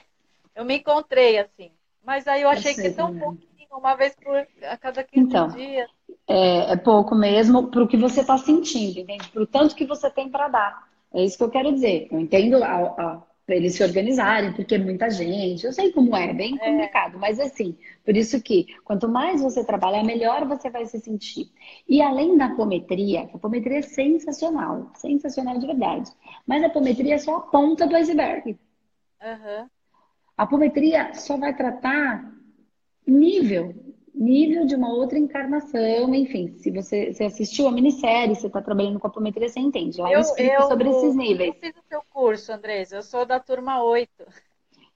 eu 0.55 0.65
me 0.65 0.77
encontrei 0.77 1.37
assim. 1.37 1.71
Mas 2.03 2.27
aí 2.27 2.41
eu 2.41 2.49
achei 2.49 2.71
eu 2.71 2.75
sei, 2.75 2.83
que 2.83 2.89
é 2.91 2.93
tão 2.93 3.13
né? 3.13 3.19
pouquinho, 3.19 3.69
uma 3.71 3.95
vez 3.95 4.15
por 4.15 4.35
a 4.63 4.77
cada 4.77 5.03
15 5.03 5.27
então, 5.27 5.47
dias. 5.49 5.89
É, 6.27 6.71
é 6.71 6.75
pouco 6.75 7.13
mesmo 7.13 7.67
para 7.67 7.83
o 7.83 7.87
que 7.87 7.97
você 7.97 8.21
está 8.21 8.37
sentindo, 8.37 8.99
entende? 8.99 9.29
Para 9.29 9.43
o 9.43 9.47
tanto 9.47 9.75
que 9.75 9.85
você 9.85 10.09
tem 10.09 10.29
para 10.29 10.47
dar. 10.47 10.87
É 11.13 11.23
isso 11.23 11.37
que 11.37 11.43
eu 11.43 11.51
quero 11.51 11.71
dizer. 11.71 12.07
Eu 12.11 12.19
entendo 12.19 12.63
a, 12.63 12.67
a, 12.67 13.21
para 13.45 13.55
eles 13.55 13.75
se 13.75 13.83
organizarem, 13.83 14.51
porque 14.53 14.75
é 14.75 14.77
muita 14.79 15.09
gente. 15.09 15.65
Eu 15.65 15.71
sei 15.71 15.91
como 15.91 16.15
é, 16.15 16.33
bem 16.33 16.55
é. 16.55 16.57
complicado, 16.57 17.15
é. 17.15 17.19
mas 17.19 17.39
assim, 17.39 17.77
por 18.03 18.17
isso 18.17 18.41
que 18.41 18.65
quanto 18.83 19.07
mais 19.07 19.41
você 19.41 19.63
trabalhar, 19.63 20.03
melhor 20.03 20.45
você 20.45 20.69
vai 20.69 20.85
se 20.85 20.99
sentir. 20.99 21.51
E 21.87 22.01
além 22.01 22.35
da 22.35 22.45
apometria, 22.45 23.29
a 23.31 23.35
apometria 23.35 23.79
é 23.79 23.83
sensacional, 23.83 24.91
sensacional 24.95 25.59
de 25.59 25.67
verdade. 25.67 26.11
Mas 26.45 26.63
a 26.63 26.67
apometria 26.67 27.15
é 27.15 27.19
só 27.19 27.37
a 27.37 27.41
ponta 27.41 27.85
do 27.85 27.95
iceberg. 27.95 28.57
Uhum. 29.21 29.69
A 30.37 30.43
apometria 30.43 31.13
só 31.13 31.37
vai 31.37 31.55
tratar 31.55 32.33
nível, 33.07 33.73
nível 34.15 34.65
de 34.65 34.75
uma 34.75 34.93
outra 34.93 35.19
encarnação, 35.19 36.13
enfim. 36.15 36.55
Se 36.57 36.71
você, 36.71 37.13
você 37.13 37.25
assistiu 37.25 37.67
a 37.67 37.71
minissérie, 37.71 38.35
você 38.35 38.47
está 38.47 38.61
trabalhando 38.61 38.99
com 38.99 39.07
apometria, 39.07 39.49
você 39.49 39.59
entende. 39.59 39.99
Ela 39.99 40.11
eu, 40.11 40.19
explica 40.19 40.53
eu, 40.53 40.67
sobre 40.67 40.89
esses 40.89 41.15
níveis. 41.15 41.53
Eu 41.53 41.59
fiz 41.59 41.75
o 41.75 41.87
seu 41.87 42.01
curso, 42.09 42.51
Andresa, 42.51 42.95
eu 42.95 43.03
sou 43.03 43.25
da 43.25 43.39
turma 43.39 43.83
8. 43.83 44.09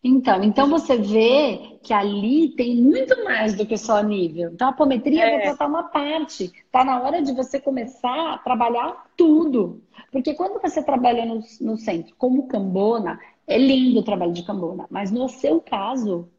Então, 0.02 0.42
então 0.44 0.70
você 0.70 0.98
vê 0.98 1.78
que 1.84 1.94
ali 1.94 2.56
tem 2.56 2.78
muito 2.78 3.22
mais 3.26 3.54
do 3.56 3.66
que 3.66 3.78
só 3.78 4.02
nível. 4.02 4.50
Então 4.54 4.68
a 4.68 4.72
apometria 4.72 5.26
é. 5.26 5.32
vai 5.32 5.42
tratar 5.42 5.68
uma 5.68 5.84
parte. 5.84 6.46
Está 6.46 6.86
na 6.86 7.02
hora 7.02 7.22
de 7.22 7.34
você 7.34 7.60
começar 7.60 8.34
a 8.34 8.38
trabalhar 8.38 9.06
tudo. 9.18 9.82
Porque 10.10 10.34
quando 10.36 10.62
você 10.62 10.82
trabalha 10.82 11.26
no, 11.26 11.42
no 11.60 11.78
centro 11.78 12.16
como 12.18 12.48
cambona, 12.48 13.20
é 13.46 13.58
lindo 13.58 14.00
o 14.00 14.04
trabalho 14.04 14.32
de 14.32 14.44
cambona. 14.44 14.86
Mas 14.90 15.12
no 15.12 15.28
seu 15.28 15.60
caso, 15.60 16.30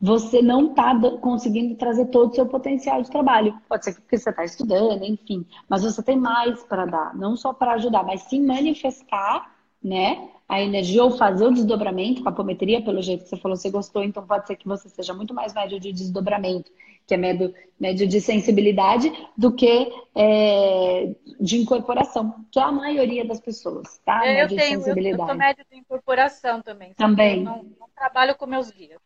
você 0.00 0.42
não 0.42 0.70
está 0.70 0.94
conseguindo 1.20 1.74
trazer 1.74 2.06
todo 2.06 2.30
o 2.30 2.34
seu 2.34 2.46
potencial 2.46 3.02
de 3.02 3.10
trabalho. 3.10 3.58
Pode 3.68 3.84
ser 3.84 3.94
porque 3.94 4.18
você 4.18 4.30
está 4.30 4.44
estudando, 4.44 5.02
enfim. 5.04 5.46
Mas 5.68 5.82
você 5.82 6.02
tem 6.02 6.16
mais 6.16 6.62
para 6.64 6.84
dar, 6.84 7.14
não 7.14 7.36
só 7.36 7.52
para 7.52 7.72
ajudar, 7.72 8.04
mas 8.04 8.22
sim 8.22 8.44
manifestar, 8.44 9.54
né? 9.82 10.28
A 10.48 10.60
energia 10.60 11.02
ou 11.02 11.10
fazer 11.10 11.46
o 11.46 11.52
desdobramento 11.52 12.22
com 12.22 12.28
a 12.28 12.32
apometria, 12.32 12.82
pelo 12.82 13.02
jeito 13.02 13.24
que 13.24 13.30
você 13.30 13.36
falou, 13.36 13.56
você 13.56 13.70
gostou, 13.70 14.04
então 14.04 14.24
pode 14.24 14.46
ser 14.46 14.56
que 14.56 14.68
você 14.68 14.88
seja 14.88 15.12
muito 15.12 15.34
mais 15.34 15.52
médio 15.54 15.80
de 15.80 15.92
desdobramento, 15.92 16.70
que 17.04 17.14
é 17.14 17.16
médio, 17.16 17.52
médio 17.80 18.06
de 18.06 18.20
sensibilidade, 18.20 19.10
do 19.36 19.52
que 19.52 19.90
é, 20.14 21.14
de 21.40 21.58
incorporação, 21.58 22.44
que 22.52 22.60
é 22.60 22.62
a 22.62 22.70
maioria 22.70 23.24
das 23.24 23.40
pessoas, 23.40 23.98
tá? 24.04 24.24
Eu, 24.26 24.34
médio 24.34 24.56
tenho, 24.56 24.78
de 24.78 24.84
sensibilidade. 24.84 25.22
Eu, 25.22 25.24
eu 25.24 25.28
sou 25.28 25.36
médio 25.36 25.64
de 25.68 25.78
incorporação 25.78 26.62
também. 26.62 26.94
Também. 26.94 27.38
Eu 27.38 27.44
não, 27.44 27.62
não 27.80 27.88
trabalho 27.96 28.36
com 28.36 28.46
meus 28.46 28.70
guias. 28.70 29.00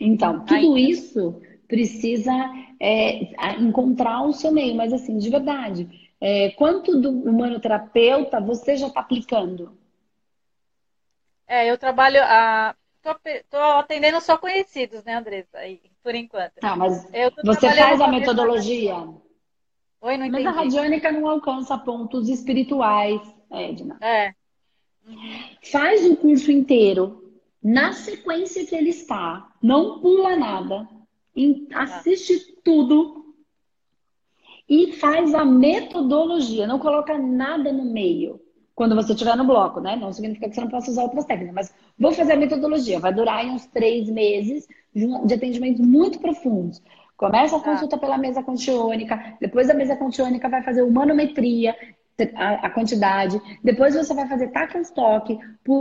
Então, 0.00 0.44
tudo 0.46 0.78
isso 0.78 1.42
precisa 1.68 2.32
é, 2.80 3.54
encontrar 3.60 4.22
o 4.22 4.32
seu 4.32 4.50
meio, 4.50 4.74
mas 4.74 4.92
assim, 4.92 5.18
de 5.18 5.28
verdade, 5.28 6.10
é, 6.18 6.50
quanto 6.52 6.98
do 6.98 7.10
humanoterapeuta 7.10 8.40
você 8.40 8.76
já 8.76 8.86
está 8.86 9.00
aplicando? 9.00 9.78
É, 11.46 11.70
eu 11.70 11.76
trabalho 11.76 12.20
a. 12.22 12.74
Tô, 13.02 13.14
tô, 13.48 13.56
atendendo 13.56 14.20
só 14.20 14.36
conhecidos, 14.36 15.02
né, 15.04 15.14
Andressa? 15.14 15.58
Aí, 15.58 15.80
por 16.02 16.14
enquanto. 16.14 16.54
Tá, 16.60 16.76
mas 16.76 17.06
você 17.42 17.70
faz 17.70 18.00
a 18.00 18.08
metodologia? 18.08 18.94
Oi, 20.02 20.16
não 20.16 20.26
entendi. 20.26 20.44
Mas 20.44 20.46
a 20.46 20.50
radiônica 20.50 21.12
não 21.12 21.28
alcança 21.28 21.76
pontos 21.76 22.28
espirituais, 22.28 23.20
Edna. 23.50 23.98
É. 24.00 24.32
Faz 25.62 26.04
o 26.06 26.16
curso 26.16 26.50
inteiro 26.50 27.29
na 27.62 27.92
sequência 27.92 28.64
que 28.66 28.74
ele 28.74 28.90
está, 28.90 29.48
não 29.62 30.00
pula 30.00 30.36
nada, 30.36 30.88
assiste 31.74 32.56
tudo 32.64 33.34
e 34.68 34.92
faz 34.92 35.34
a 35.34 35.44
metodologia, 35.44 36.66
não 36.66 36.78
coloca 36.78 37.18
nada 37.18 37.72
no 37.72 37.84
meio. 37.84 38.40
Quando 38.74 38.94
você 38.94 39.12
estiver 39.12 39.36
no 39.36 39.44
bloco, 39.44 39.78
né? 39.78 39.94
Não 39.94 40.10
significa 40.10 40.48
que 40.48 40.54
você 40.54 40.60
não 40.62 40.68
possa 40.68 40.90
usar 40.90 41.02
outras 41.02 41.26
técnicas, 41.26 41.54
mas 41.54 41.74
vou 41.98 42.12
fazer 42.12 42.32
a 42.32 42.36
metodologia. 42.36 42.98
Vai 42.98 43.12
durar 43.12 43.44
uns 43.44 43.66
três 43.66 44.08
meses 44.08 44.66
de 44.94 45.34
atendimentos 45.34 45.86
muito 45.86 46.18
profundos. 46.18 46.80
Começa 47.14 47.56
a 47.56 47.60
tá. 47.60 47.72
consulta 47.72 47.98
pela 47.98 48.16
mesa 48.16 48.42
contiônica, 48.42 49.36
depois 49.38 49.68
da 49.68 49.74
mesa 49.74 49.96
contiônica 49.96 50.48
vai 50.48 50.62
fazer 50.62 50.82
humanometria, 50.82 51.76
a, 52.34 52.70
quantidade. 52.70 53.40
Depois 53.62 53.94
você 53.94 54.14
vai 54.14 54.28
fazer 54.28 54.48
tac 54.48 54.76
and 54.76 54.82
stock. 54.82 55.38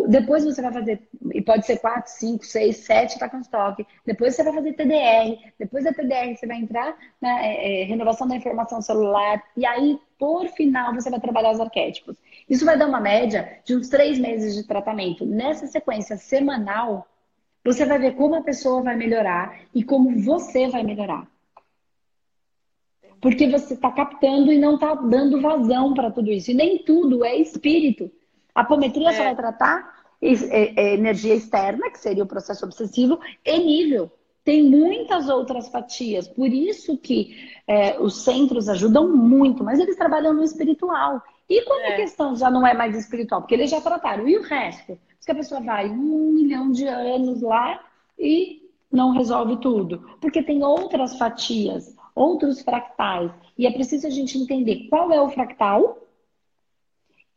Depois 0.07 0.45
você 0.45 0.61
vai 0.61 0.71
fazer, 0.71 1.01
e 1.33 1.41
pode 1.41 1.65
ser 1.65 1.77
4, 1.79 2.11
5, 2.11 2.45
6, 2.45 2.77
7 2.77 3.19
tac 3.19 3.35
and 3.35 3.41
stock. 3.41 3.85
Depois 4.05 4.35
você 4.35 4.43
vai 4.43 4.53
fazer 4.53 4.73
TDR. 4.73 5.53
Depois 5.57 5.83
da 5.83 5.93
TDR 5.93 6.35
você 6.35 6.47
vai 6.47 6.57
entrar 6.57 6.95
na 7.21 7.45
é, 7.45 7.81
é, 7.81 7.83
renovação 7.85 8.27
da 8.27 8.35
informação 8.35 8.81
celular. 8.81 9.43
E 9.55 9.65
aí, 9.65 9.99
por 10.17 10.47
final, 10.49 10.93
você 10.93 11.09
vai 11.09 11.19
trabalhar 11.19 11.51
os 11.51 11.59
arquétipos. 11.59 12.17
Isso 12.49 12.65
vai 12.65 12.77
dar 12.77 12.87
uma 12.87 12.99
média 12.99 13.59
de 13.65 13.75
uns 13.75 13.89
3 13.89 14.19
meses 14.19 14.55
de 14.55 14.63
tratamento. 14.63 15.25
Nessa 15.25 15.67
sequência 15.67 16.17
semanal, 16.17 17.07
você 17.63 17.85
vai 17.85 17.99
ver 17.99 18.15
como 18.15 18.35
a 18.35 18.41
pessoa 18.41 18.81
vai 18.81 18.95
melhorar 18.95 19.59
e 19.73 19.83
como 19.83 20.17
você 20.19 20.67
vai 20.69 20.83
melhorar 20.83 21.27
porque 23.21 23.49
você 23.49 23.73
está 23.73 23.91
captando 23.91 24.51
e 24.51 24.57
não 24.57 24.75
está 24.75 24.95
dando 24.95 25.41
vazão 25.41 25.93
para 25.93 26.11
tudo 26.11 26.31
isso. 26.31 26.51
E 26.51 26.53
nem 26.53 26.79
tudo 26.79 27.25
é 27.25 27.35
espírito. 27.35 28.09
A 28.55 28.61
apometria 28.61 29.09
é. 29.09 29.13
só 29.13 29.23
vai 29.23 29.35
tratar 29.35 29.99
é, 30.21 30.33
é, 30.81 30.93
energia 30.93 31.35
externa, 31.35 31.89
que 31.89 31.99
seria 31.99 32.23
o 32.23 32.27
processo 32.27 32.65
obsessivo, 32.65 33.19
e 33.45 33.59
nível. 33.59 34.11
Tem 34.43 34.63
muitas 34.63 35.29
outras 35.29 35.69
fatias. 35.69 36.27
Por 36.27 36.47
isso 36.47 36.97
que 36.97 37.35
é, 37.67 37.99
os 37.99 38.23
centros 38.23 38.69
ajudam 38.69 39.15
muito, 39.15 39.63
mas 39.63 39.79
eles 39.79 39.97
trabalham 39.97 40.33
no 40.33 40.43
espiritual. 40.43 41.21
E 41.47 41.61
quando 41.63 41.81
a 41.81 41.89
é. 41.89 41.95
questão 41.97 42.35
já 42.35 42.49
não 42.49 42.65
é 42.65 42.73
mais 42.73 42.95
espiritual? 42.95 43.41
Porque 43.41 43.55
eles 43.55 43.69
já 43.69 43.81
trataram. 43.81 44.27
E 44.27 44.37
o 44.37 44.41
resto? 44.41 44.97
Se 45.19 45.31
a 45.31 45.35
pessoa 45.35 45.61
vai 45.61 45.89
um 45.89 46.31
milhão 46.31 46.71
de 46.71 46.87
anos 46.87 47.41
lá 47.41 47.79
e 48.17 48.69
não 48.91 49.11
resolve 49.11 49.57
tudo. 49.57 50.17
Porque 50.21 50.41
tem 50.41 50.63
outras 50.63 51.17
fatias 51.17 51.95
outros 52.19 52.61
fractais. 52.61 53.31
E 53.57 53.65
é 53.65 53.71
preciso 53.71 54.05
a 54.05 54.09
gente 54.09 54.37
entender 54.37 54.87
qual 54.89 55.11
é 55.11 55.21
o 55.21 55.29
fractal 55.29 55.97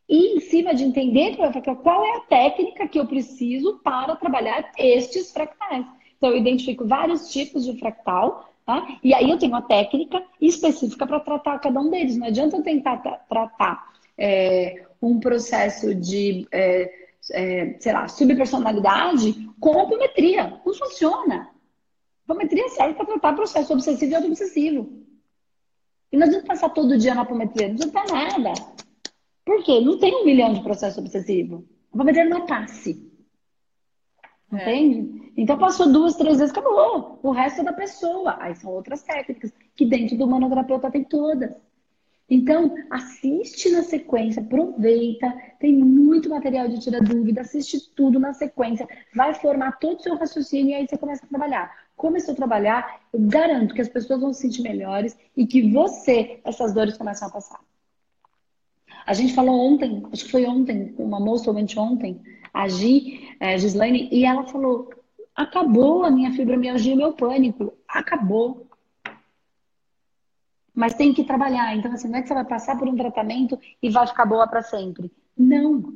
e, 0.07 0.35
em 0.35 0.39
cima 0.41 0.75
de 0.75 0.83
entender 0.83 1.37
qual 1.37 1.49
é 1.49 1.75
qual 1.75 2.05
é 2.05 2.17
a 2.17 2.21
técnica 2.21 2.87
que 2.87 2.99
eu 2.99 3.07
preciso 3.07 3.79
para 3.81 4.15
trabalhar 4.17 4.69
estes 4.77 5.31
fractais. 5.31 5.85
Então, 6.17 6.29
eu 6.29 6.37
identifico 6.37 6.85
vários 6.85 7.31
tipos 7.31 7.63
de 7.63 7.79
fractal, 7.79 8.53
tá? 8.65 8.99
E 9.01 9.13
aí 9.13 9.29
eu 9.29 9.37
tenho 9.37 9.55
a 9.55 9.61
técnica 9.61 10.21
específica 10.41 11.07
para 11.07 11.21
tratar 11.21 11.59
cada 11.59 11.79
um 11.79 11.89
deles. 11.89 12.17
Não 12.17 12.27
adianta 12.27 12.57
eu 12.57 12.63
tentar 12.63 12.97
tratar 12.97 13.93
é, 14.17 14.85
um 15.01 15.19
processo 15.19 15.95
de, 15.95 16.45
é, 16.51 16.91
é, 17.31 17.75
sei 17.79 17.93
lá, 17.93 18.07
subpersonalidade 18.09 19.49
com 19.59 19.79
apometria. 19.79 20.61
Não 20.65 20.73
funciona. 20.73 21.52
Apometria 22.25 22.69
serve 22.69 22.93
para 22.93 23.05
tratar 23.05 23.33
processo 23.33 23.73
obsessivo 23.73 24.11
e 24.11 24.15
auto-obsessivo. 24.15 25.03
E 26.11 26.17
não 26.17 26.27
adianta 26.27 26.47
passar 26.47 26.69
todo 26.69 26.97
dia 26.97 27.15
na 27.15 27.21
apometria, 27.21 27.67
não 27.67 27.75
adianta 27.75 28.03
nada. 28.13 28.53
Por 29.45 29.63
quê? 29.63 29.81
Não 29.81 29.97
tem 29.99 30.15
um 30.15 30.25
milhão 30.25 30.53
de 30.53 30.61
processo 30.61 30.99
obsessivo. 30.99 31.65
A 31.91 31.95
apometria 31.95 32.25
não 32.25 32.37
é 32.37 32.47
passe. 32.47 33.11
É. 34.51 34.55
Entende? 34.55 35.33
Então 35.35 35.57
passou 35.57 35.91
duas, 35.91 36.15
três 36.15 36.37
vezes, 36.37 36.51
acabou. 36.51 37.19
O 37.23 37.31
resto 37.31 37.61
é 37.61 37.63
da 37.63 37.73
pessoa. 37.73 38.37
Aí 38.39 38.55
são 38.55 38.71
outras 38.71 39.01
técnicas, 39.03 39.51
que 39.75 39.85
dentro 39.85 40.15
do 40.17 40.27
manoterapeuta 40.27 40.91
tem 40.91 41.03
todas. 41.03 41.51
Então, 42.29 42.73
assiste 42.89 43.69
na 43.69 43.83
sequência, 43.83 44.41
aproveita, 44.41 45.31
tem 45.59 45.73
muito 45.75 46.29
material 46.29 46.67
de 46.69 46.79
tirar 46.79 47.01
dúvida, 47.01 47.41
assiste 47.41 47.91
tudo 47.93 48.17
na 48.17 48.33
sequência, 48.33 48.87
vai 49.13 49.33
formar 49.33 49.73
todo 49.73 49.99
o 49.99 50.01
seu 50.01 50.15
raciocínio 50.15 50.71
e 50.71 50.73
aí 50.73 50.87
você 50.87 50.97
começa 50.97 51.25
a 51.25 51.29
trabalhar 51.29 51.82
começou 51.95 52.33
a 52.33 52.37
trabalhar, 52.37 53.01
eu 53.11 53.19
garanto 53.21 53.73
que 53.73 53.81
as 53.81 53.89
pessoas 53.89 54.21
vão 54.21 54.33
se 54.33 54.41
sentir 54.41 54.61
melhores 54.61 55.17
e 55.35 55.45
que 55.45 55.71
você, 55.71 56.39
essas 56.43 56.73
dores 56.73 56.97
começam 56.97 57.27
a 57.27 57.31
passar. 57.31 57.59
A 59.05 59.13
gente 59.13 59.33
falou 59.33 59.59
ontem, 59.59 60.03
acho 60.11 60.25
que 60.25 60.31
foi 60.31 60.45
ontem, 60.45 60.95
uma 60.97 61.19
moça 61.19 61.51
ou 61.51 61.57
ontem, 61.77 62.21
a 62.53 62.67
Gi, 62.67 63.35
a 63.39 63.57
Gislaine, 63.57 64.07
e 64.11 64.25
ela 64.25 64.43
falou: 64.43 64.89
acabou 65.35 66.03
a 66.03 66.11
minha 66.11 66.31
fibromialgia, 66.31 66.93
o 66.93 66.97
meu 66.97 67.13
pânico, 67.13 67.73
acabou. 67.87 68.67
Mas 70.73 70.95
tem 70.95 71.13
que 71.13 71.23
trabalhar. 71.23 71.75
Então, 71.75 71.91
assim, 71.91 72.07
não 72.07 72.17
é 72.17 72.21
que 72.21 72.27
você 72.27 72.33
vai 72.33 72.45
passar 72.45 72.77
por 72.79 72.87
um 72.87 72.95
tratamento 72.95 73.59
e 73.81 73.89
vai 73.89 74.07
ficar 74.07 74.25
boa 74.25 74.47
para 74.47 74.63
sempre. 74.63 75.11
Não. 75.37 75.93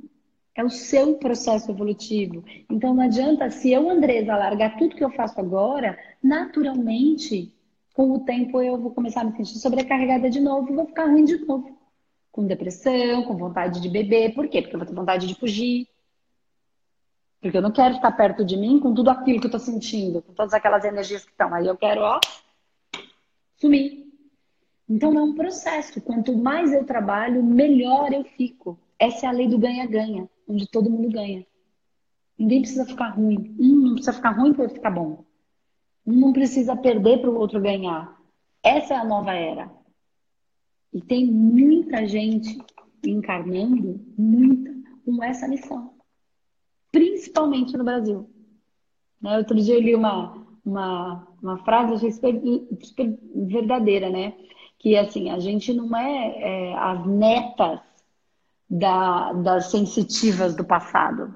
É 0.58 0.64
o 0.64 0.72
seu 0.72 1.14
processo 1.18 1.70
evolutivo. 1.70 2.43
Então 2.68 2.91
não 2.91 3.03
adianta, 3.03 3.47
se 3.51 3.72
eu, 3.72 3.88
Andresa, 3.88 4.36
largar 4.36 4.76
tudo 4.76 4.95
que 4.95 5.03
eu 5.03 5.12
faço 5.12 5.39
agora, 5.39 5.95
naturalmente, 6.22 7.53
com 7.93 8.12
o 8.12 8.22
tempo 8.22 8.60
eu 8.60 8.76
vou 8.76 8.89
começar 8.89 9.22
a 9.22 9.24
me 9.24 9.38
sentir 9.38 9.60
sobrecarregada 9.60 10.32
de 10.32 10.39
novo 10.39 10.72
e 10.72 10.76
vou 10.76 10.88
ficar 10.88 11.05
ruim 11.05 11.26
de 11.26 11.38
novo. 11.45 11.78
Com 12.32 12.47
depressão, 12.47 13.24
com 13.26 13.38
vontade 13.38 13.80
de 13.80 13.88
beber. 13.88 14.34
Por 14.34 14.47
quê? 14.47 14.64
Porque 14.64 14.76
eu 14.76 14.80
vou 14.80 14.88
ter 14.88 14.95
vontade 14.95 15.28
de 15.28 15.36
fugir. 15.36 15.88
Porque 17.39 17.55
eu 17.55 17.62
não 17.62 17.72
quero 17.72 17.93
estar 17.93 18.12
perto 18.14 18.43
de 18.43 18.58
mim 18.58 18.80
com 18.80 18.95
tudo 18.95 19.12
aquilo 19.12 19.39
que 19.39 19.45
eu 19.45 19.51
tô 19.51 19.60
sentindo, 19.60 20.24
com 20.24 20.34
todas 20.34 20.55
aquelas 20.55 20.84
energias 20.84 21.24
que 21.24 21.30
estão. 21.30 21.53
Aí 21.53 21.68
eu 21.68 21.78
quero, 21.78 22.01
ó, 22.01 22.20
sumir. 23.58 24.12
Então 24.89 25.16
é 25.20 25.22
um 25.22 25.36
processo. 25.36 26.01
Quanto 26.01 26.36
mais 26.36 26.74
eu 26.74 26.84
trabalho, 26.84 27.43
melhor 27.43 28.12
eu 28.12 28.24
fico. 28.24 28.80
Essa 28.97 29.28
é 29.28 29.30
a 29.30 29.32
lei 29.32 29.47
do 29.47 29.60
ganha-ganha 29.60 30.28
onde 30.48 30.68
todo 30.68 30.89
mundo 30.89 31.12
ganha. 31.12 31.45
Ninguém 32.38 32.62
precisa 32.62 32.86
ficar 32.86 33.10
ruim. 33.10 33.56
Um 33.60 33.76
não 33.76 33.93
precisa 33.93 34.14
ficar 34.14 34.32
ruim 34.32 34.54
para 34.54 34.64
outro 34.64 34.76
ficar 34.76 34.91
bom. 34.91 35.26
Um 36.06 36.14
não 36.14 36.32
precisa 36.32 36.76
perder 36.76 37.20
para 37.20 37.30
o 37.30 37.38
outro 37.38 37.60
ganhar. 37.60 38.18
Essa 38.64 38.93
é 38.93 38.98
a 38.98 39.04
nova 39.04 39.34
era. 39.34 39.72
E 40.93 41.02
tem 41.02 41.26
muita 41.26 42.08
gente 42.08 42.58
encarnando, 43.06 44.00
muita, 44.18 44.74
com 45.06 45.24
essa 45.24 45.48
missão. 45.48 45.93
Principalmente 46.91 47.76
no 47.76 47.84
Brasil. 47.84 48.30
Né? 49.22 49.38
Outro 49.38 49.56
dia 49.56 49.76
eu 49.76 49.82
li 49.82 49.95
uma, 49.95 50.45
uma, 50.66 51.28
uma 51.41 51.58
frase, 51.60 51.93
achei 51.93 52.12
super, 52.12 52.41
super 52.82 53.20
verdadeira, 53.36 54.10
né? 54.10 54.34
Que 54.80 54.95
assim, 54.95 55.30
a 55.30 55.39
gente 55.39 55.74
não 55.74 55.95
é, 55.95 56.70
é 56.72 56.78
as 56.78 57.06
netas 57.06 57.80
da, 58.70 59.34
das 59.34 59.72
sensitivas 59.72 60.55
do 60.55 60.65
passado. 60.65 61.36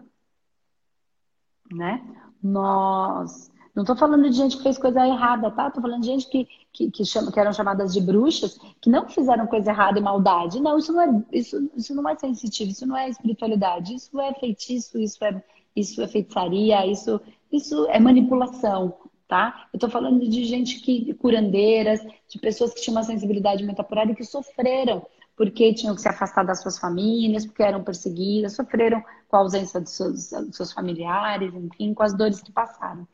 Né? 1.71 2.01
Nós. 2.43 3.49
Não 3.73 3.83
estou 3.83 3.95
falando 3.95 4.29
de 4.29 4.35
gente 4.35 4.57
que 4.57 4.63
fez 4.63 4.77
coisa 4.77 5.07
errada, 5.07 5.49
tá? 5.49 5.67
Estou 5.67 5.81
falando 5.81 6.01
de 6.01 6.07
gente 6.07 6.27
que, 6.27 6.45
que, 6.73 6.91
que, 6.91 7.05
chama, 7.05 7.31
que 7.31 7.39
eram 7.39 7.53
chamadas 7.53 7.93
de 7.93 8.01
bruxas, 8.01 8.59
que 8.81 8.89
não 8.89 9.07
fizeram 9.07 9.47
coisa 9.47 9.71
errada 9.71 9.97
e 9.97 10.01
maldade. 10.01 10.59
Não, 10.59 10.77
isso 10.77 10.91
não 10.91 11.01
é, 11.01 11.23
isso, 11.31 11.71
isso 11.73 11.95
não 11.95 12.09
é 12.09 12.15
sensitivo, 12.17 12.71
isso 12.71 12.85
não 12.85 12.97
é 12.97 13.07
espiritualidade, 13.07 13.95
isso 13.95 14.19
é 14.19 14.33
feitiço, 14.33 14.99
isso 14.99 15.23
é, 15.23 15.41
isso 15.73 16.01
é 16.01 16.07
feitiçaria, 16.07 16.85
isso, 16.85 17.21
isso 17.49 17.87
é 17.87 17.97
manipulação, 17.97 18.93
tá? 19.25 19.67
Eu 19.71 19.77
estou 19.77 19.89
falando 19.89 20.27
de 20.27 20.43
gente 20.43 20.81
que, 20.81 21.13
curandeiras, 21.13 22.05
de 22.27 22.39
pessoas 22.39 22.73
que 22.73 22.81
tinham 22.81 22.97
uma 22.97 23.03
sensibilidade 23.03 23.63
muito 23.63 23.79
apurada 23.79 24.11
e 24.11 24.15
que 24.15 24.25
sofreram 24.25 25.01
porque 25.41 25.73
tinham 25.73 25.95
que 25.95 26.01
se 26.01 26.07
afastar 26.07 26.45
das 26.45 26.61
suas 26.61 26.77
famílias, 26.77 27.47
porque 27.47 27.63
eram 27.63 27.83
perseguidas, 27.83 28.53
sofreram 28.53 29.03
com 29.27 29.37
a 29.37 29.39
ausência 29.39 29.81
dos 29.81 29.89
seus, 29.89 30.29
dos 30.29 30.55
seus 30.55 30.71
familiares, 30.71 31.51
enfim, 31.55 31.95
com 31.95 32.03
as 32.03 32.15
dores 32.15 32.43
que 32.43 32.51
passaram. 32.51 33.07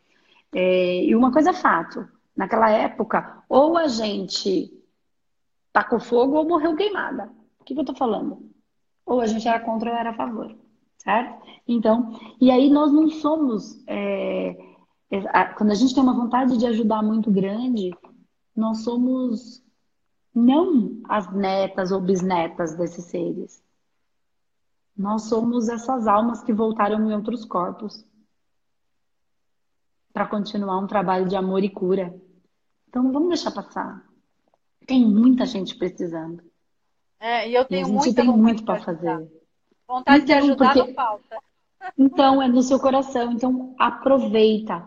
É, 0.54 1.06
e 1.06 1.16
uma 1.16 1.32
coisa 1.32 1.52
é 1.52 1.54
fato, 1.54 2.06
naquela 2.36 2.70
época, 2.70 3.46
ou 3.48 3.78
a 3.78 3.88
gente 3.88 4.78
tacou 5.72 6.02
fogo 6.02 6.36
ou 6.36 6.46
morreu 6.46 6.76
queimada. 6.76 7.32
O 7.62 7.64
que, 7.64 7.74
que 7.74 7.80
eu 7.80 7.84
estou 7.84 7.96
falando? 7.96 8.52
Ou 9.06 9.22
a 9.22 9.26
gente 9.26 9.48
era 9.48 9.62
contra 9.62 9.90
ou 9.90 9.96
era 9.96 10.10
a 10.10 10.16
favor, 10.16 10.54
certo? 10.98 11.42
Então, 11.66 12.12
e 12.42 12.52
aí 12.52 12.70
nós 12.70 12.92
não 12.92 13.10
somos. 13.10 13.82
É, 13.88 14.54
é, 15.12 15.46
quando 15.58 15.72
a 15.72 15.76
gente 15.76 15.94
tem 15.94 16.04
uma 16.04 16.14
vontade 16.14 16.58
de 16.58 16.66
ajudar 16.66 17.02
muito 17.02 17.32
grande, 17.32 17.92
nós 18.54 18.80
somos 18.84 19.66
não 20.38 21.02
as 21.10 21.34
netas 21.34 21.92
ou 21.92 22.00
bisnetas 22.00 22.76
desses 22.76 23.06
seres. 23.06 23.64
Nós 24.96 25.24
somos 25.24 25.68
essas 25.68 26.08
almas 26.08 26.44
que 26.44 26.54
voltaram 26.54 27.10
em 27.10 27.14
outros 27.14 27.44
corpos 27.44 28.06
para 30.14 30.28
continuar 30.28 30.78
um 30.78 30.88
trabalho 30.88 31.28
de 31.28 31.36
amor 31.36 31.64
e 31.64 31.70
cura. 31.70 32.16
Então 32.88 33.04
não 33.04 33.12
vamos 33.12 33.30
deixar 33.30 33.52
passar. 33.52 34.08
Tem 34.86 35.04
muita 35.04 35.46
gente 35.46 35.76
precisando. 35.76 36.44
É, 37.20 37.50
e 37.50 37.56
eu 37.56 37.66
tenho 37.66 37.88
e 37.88 37.98
a 37.98 38.02
gente 38.02 38.16
tem 38.16 38.28
muito 38.28 38.64
para 38.64 38.80
fazer. 38.80 39.28
Vontade 39.88 40.24
então, 40.24 40.26
de 40.26 40.34
ajudar 40.34 40.74
porque... 40.74 40.88
não 40.88 40.94
falta. 40.94 41.38
Então, 41.98 42.42
é 42.42 42.48
no 42.48 42.62
seu 42.64 42.80
coração. 42.80 43.32
Então, 43.32 43.74
aproveita 43.80 44.84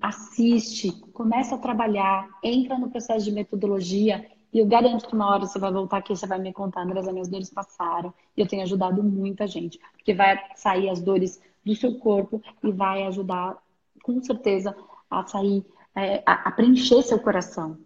assiste, 0.00 0.92
começa 1.12 1.54
a 1.54 1.58
trabalhar, 1.58 2.28
entra 2.42 2.78
no 2.78 2.90
processo 2.90 3.24
de 3.24 3.32
metodologia 3.32 4.28
e 4.52 4.58
eu 4.58 4.66
garanto 4.66 5.06
que 5.06 5.14
uma 5.14 5.28
hora 5.30 5.46
você 5.46 5.58
vai 5.58 5.72
voltar 5.72 5.98
aqui, 5.98 6.14
você 6.14 6.26
vai 6.26 6.38
me 6.38 6.52
contar, 6.52 6.82
Andrés, 6.82 7.06
as 7.06 7.12
minhas 7.12 7.28
dores 7.28 7.50
passaram 7.50 8.12
e 8.36 8.40
eu 8.40 8.46
tenho 8.46 8.62
ajudado 8.62 9.02
muita 9.02 9.46
gente, 9.46 9.78
porque 9.92 10.14
vai 10.14 10.38
sair 10.54 10.88
as 10.88 11.00
dores 11.00 11.40
do 11.64 11.74
seu 11.74 11.98
corpo 11.98 12.42
e 12.62 12.70
vai 12.70 13.04
ajudar, 13.04 13.56
com 14.02 14.22
certeza, 14.22 14.76
a 15.10 15.26
sair, 15.26 15.64
é, 15.94 16.22
a, 16.24 16.48
a 16.48 16.52
preencher 16.52 17.02
seu 17.02 17.18
coração. 17.18 17.78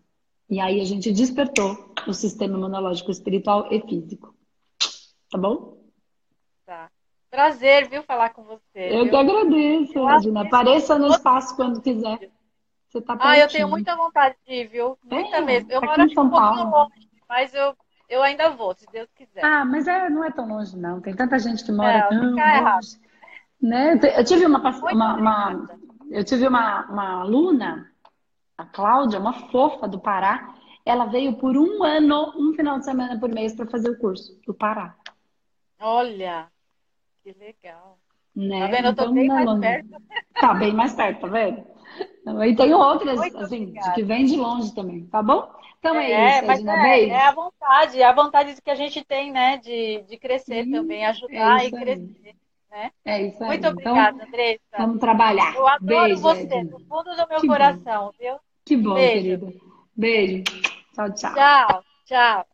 E 0.48 0.60
aí 0.60 0.80
a 0.80 0.84
gente 0.84 1.12
despertou 1.12 1.94
o 2.06 2.12
sistema 2.12 2.56
imunológico 2.56 3.10
espiritual 3.10 3.72
e 3.72 3.80
físico. 3.80 4.34
Tá 5.30 5.38
bom? 5.38 5.78
Tá. 6.66 6.90
Prazer, 7.30 7.88
viu, 7.88 8.02
falar 8.02 8.30
com 8.30 8.42
você. 8.42 8.90
Eu 8.90 9.04
viu? 9.04 9.10
que 9.10 9.16
agradeço, 9.16 10.04
Regina. 10.04 10.42
Apareça 10.42 10.98
no 10.98 11.08
espaço 11.08 11.54
quando 11.54 11.80
quiser. 11.80 12.30
Você 12.88 13.00
tá 13.00 13.16
ah, 13.20 13.38
eu 13.38 13.46
tenho 13.46 13.68
muita 13.68 13.94
vontade 13.94 14.34
de 14.44 14.52
ir, 14.52 14.66
viu? 14.66 14.98
Muita 15.04 15.36
é, 15.36 15.40
mesmo. 15.40 15.70
Eu 15.70 15.80
tá 15.80 15.86
moro 15.86 16.02
aqui 16.02 16.18
um 16.18 16.28
pouquinho 16.28 16.70
longe, 16.70 17.08
mas 17.28 17.54
eu, 17.54 17.76
eu 18.08 18.20
ainda 18.20 18.50
vou, 18.50 18.74
se 18.74 18.84
Deus 18.90 19.08
quiser. 19.14 19.44
Ah, 19.44 19.64
mas 19.64 19.86
é, 19.86 20.10
não 20.10 20.24
é 20.24 20.32
tão 20.32 20.48
longe, 20.48 20.76
não. 20.76 21.00
Tem 21.00 21.14
tanta 21.14 21.38
gente 21.38 21.64
que 21.64 21.70
mora 21.70 21.98
é, 21.98 22.08
tão 22.08 22.34
longe. 22.34 23.00
Né? 23.62 23.92
Eu 24.16 24.24
tive 24.24 24.44
uma, 24.44 24.58
uma, 24.58 25.14
uma, 25.14 25.68
eu 26.10 26.24
tive 26.24 26.48
uma, 26.48 26.86
uma 26.86 27.20
aluna, 27.20 27.92
a 28.58 28.64
Cláudia, 28.64 29.20
uma 29.20 29.34
fofa 29.50 29.86
do 29.86 30.00
Pará. 30.00 30.52
Ela 30.84 31.04
veio 31.04 31.34
por 31.36 31.56
um 31.56 31.84
ano, 31.84 32.32
um 32.36 32.52
final 32.54 32.80
de 32.80 32.86
semana 32.86 33.20
por 33.20 33.28
mês, 33.28 33.54
para 33.54 33.66
fazer 33.66 33.90
o 33.90 33.98
curso 33.98 34.36
do 34.44 34.52
Pará. 34.52 34.96
Olha! 35.78 36.48
Que 37.32 37.38
legal. 37.38 37.98
Né? 38.34 38.60
Tá 38.60 38.66
vendo? 38.68 38.86
Eu 38.86 38.94
tô 38.96 39.02
então, 39.02 39.14
bem 39.14 39.28
mais 39.28 39.46
longe. 39.46 39.60
perto. 39.60 39.88
Tá 40.34 40.54
bem 40.54 40.72
mais 40.72 40.94
perto, 40.94 41.20
tá 41.20 41.26
vendo? 41.28 41.66
E 42.46 42.56
tem 42.56 42.74
outras, 42.74 43.18
Muito 43.18 43.38
assim, 43.38 43.74
que 43.94 44.02
vem 44.02 44.24
de 44.24 44.36
longe 44.36 44.74
também, 44.74 45.06
tá 45.06 45.22
bom? 45.22 45.50
Então 45.78 45.96
é, 45.96 46.10
é 46.12 46.36
isso, 46.36 46.46
mas 46.46 46.64
é, 46.64 47.08
é, 47.08 47.26
a 47.26 47.32
vontade, 47.32 48.00
é 48.00 48.04
a 48.04 48.12
vontade 48.12 48.62
que 48.62 48.70
a 48.70 48.74
gente 48.74 49.02
tem, 49.04 49.32
né, 49.32 49.56
de, 49.56 50.02
de 50.02 50.18
crescer 50.18 50.64
Sim, 50.64 50.70
também, 50.70 51.06
ajudar 51.06 51.64
é 51.64 51.66
e 51.66 51.70
crescer. 51.70 52.36
Né? 52.70 52.90
É 53.04 53.22
isso 53.22 53.42
aí. 53.42 53.48
Muito 53.48 53.66
obrigada, 53.66 54.16
então, 54.16 54.28
Andressa. 54.28 54.60
Vamos 54.78 55.00
trabalhar. 55.00 55.56
Eu 55.56 55.66
adoro 55.66 55.86
Beijo, 55.86 56.20
você, 56.20 56.64
do 56.64 56.78
fundo 56.80 57.16
do 57.16 57.28
meu 57.28 57.40
que 57.40 57.46
coração, 57.46 58.04
bom. 58.06 58.12
viu? 58.18 58.36
Que 58.64 58.76
bom, 58.76 58.94
Beijo. 58.94 59.22
querida. 59.22 59.52
Beijo. 59.96 60.44
Tchau, 60.94 61.14
tchau. 61.14 61.34
Tchau, 61.34 61.84
tchau. 62.06 62.46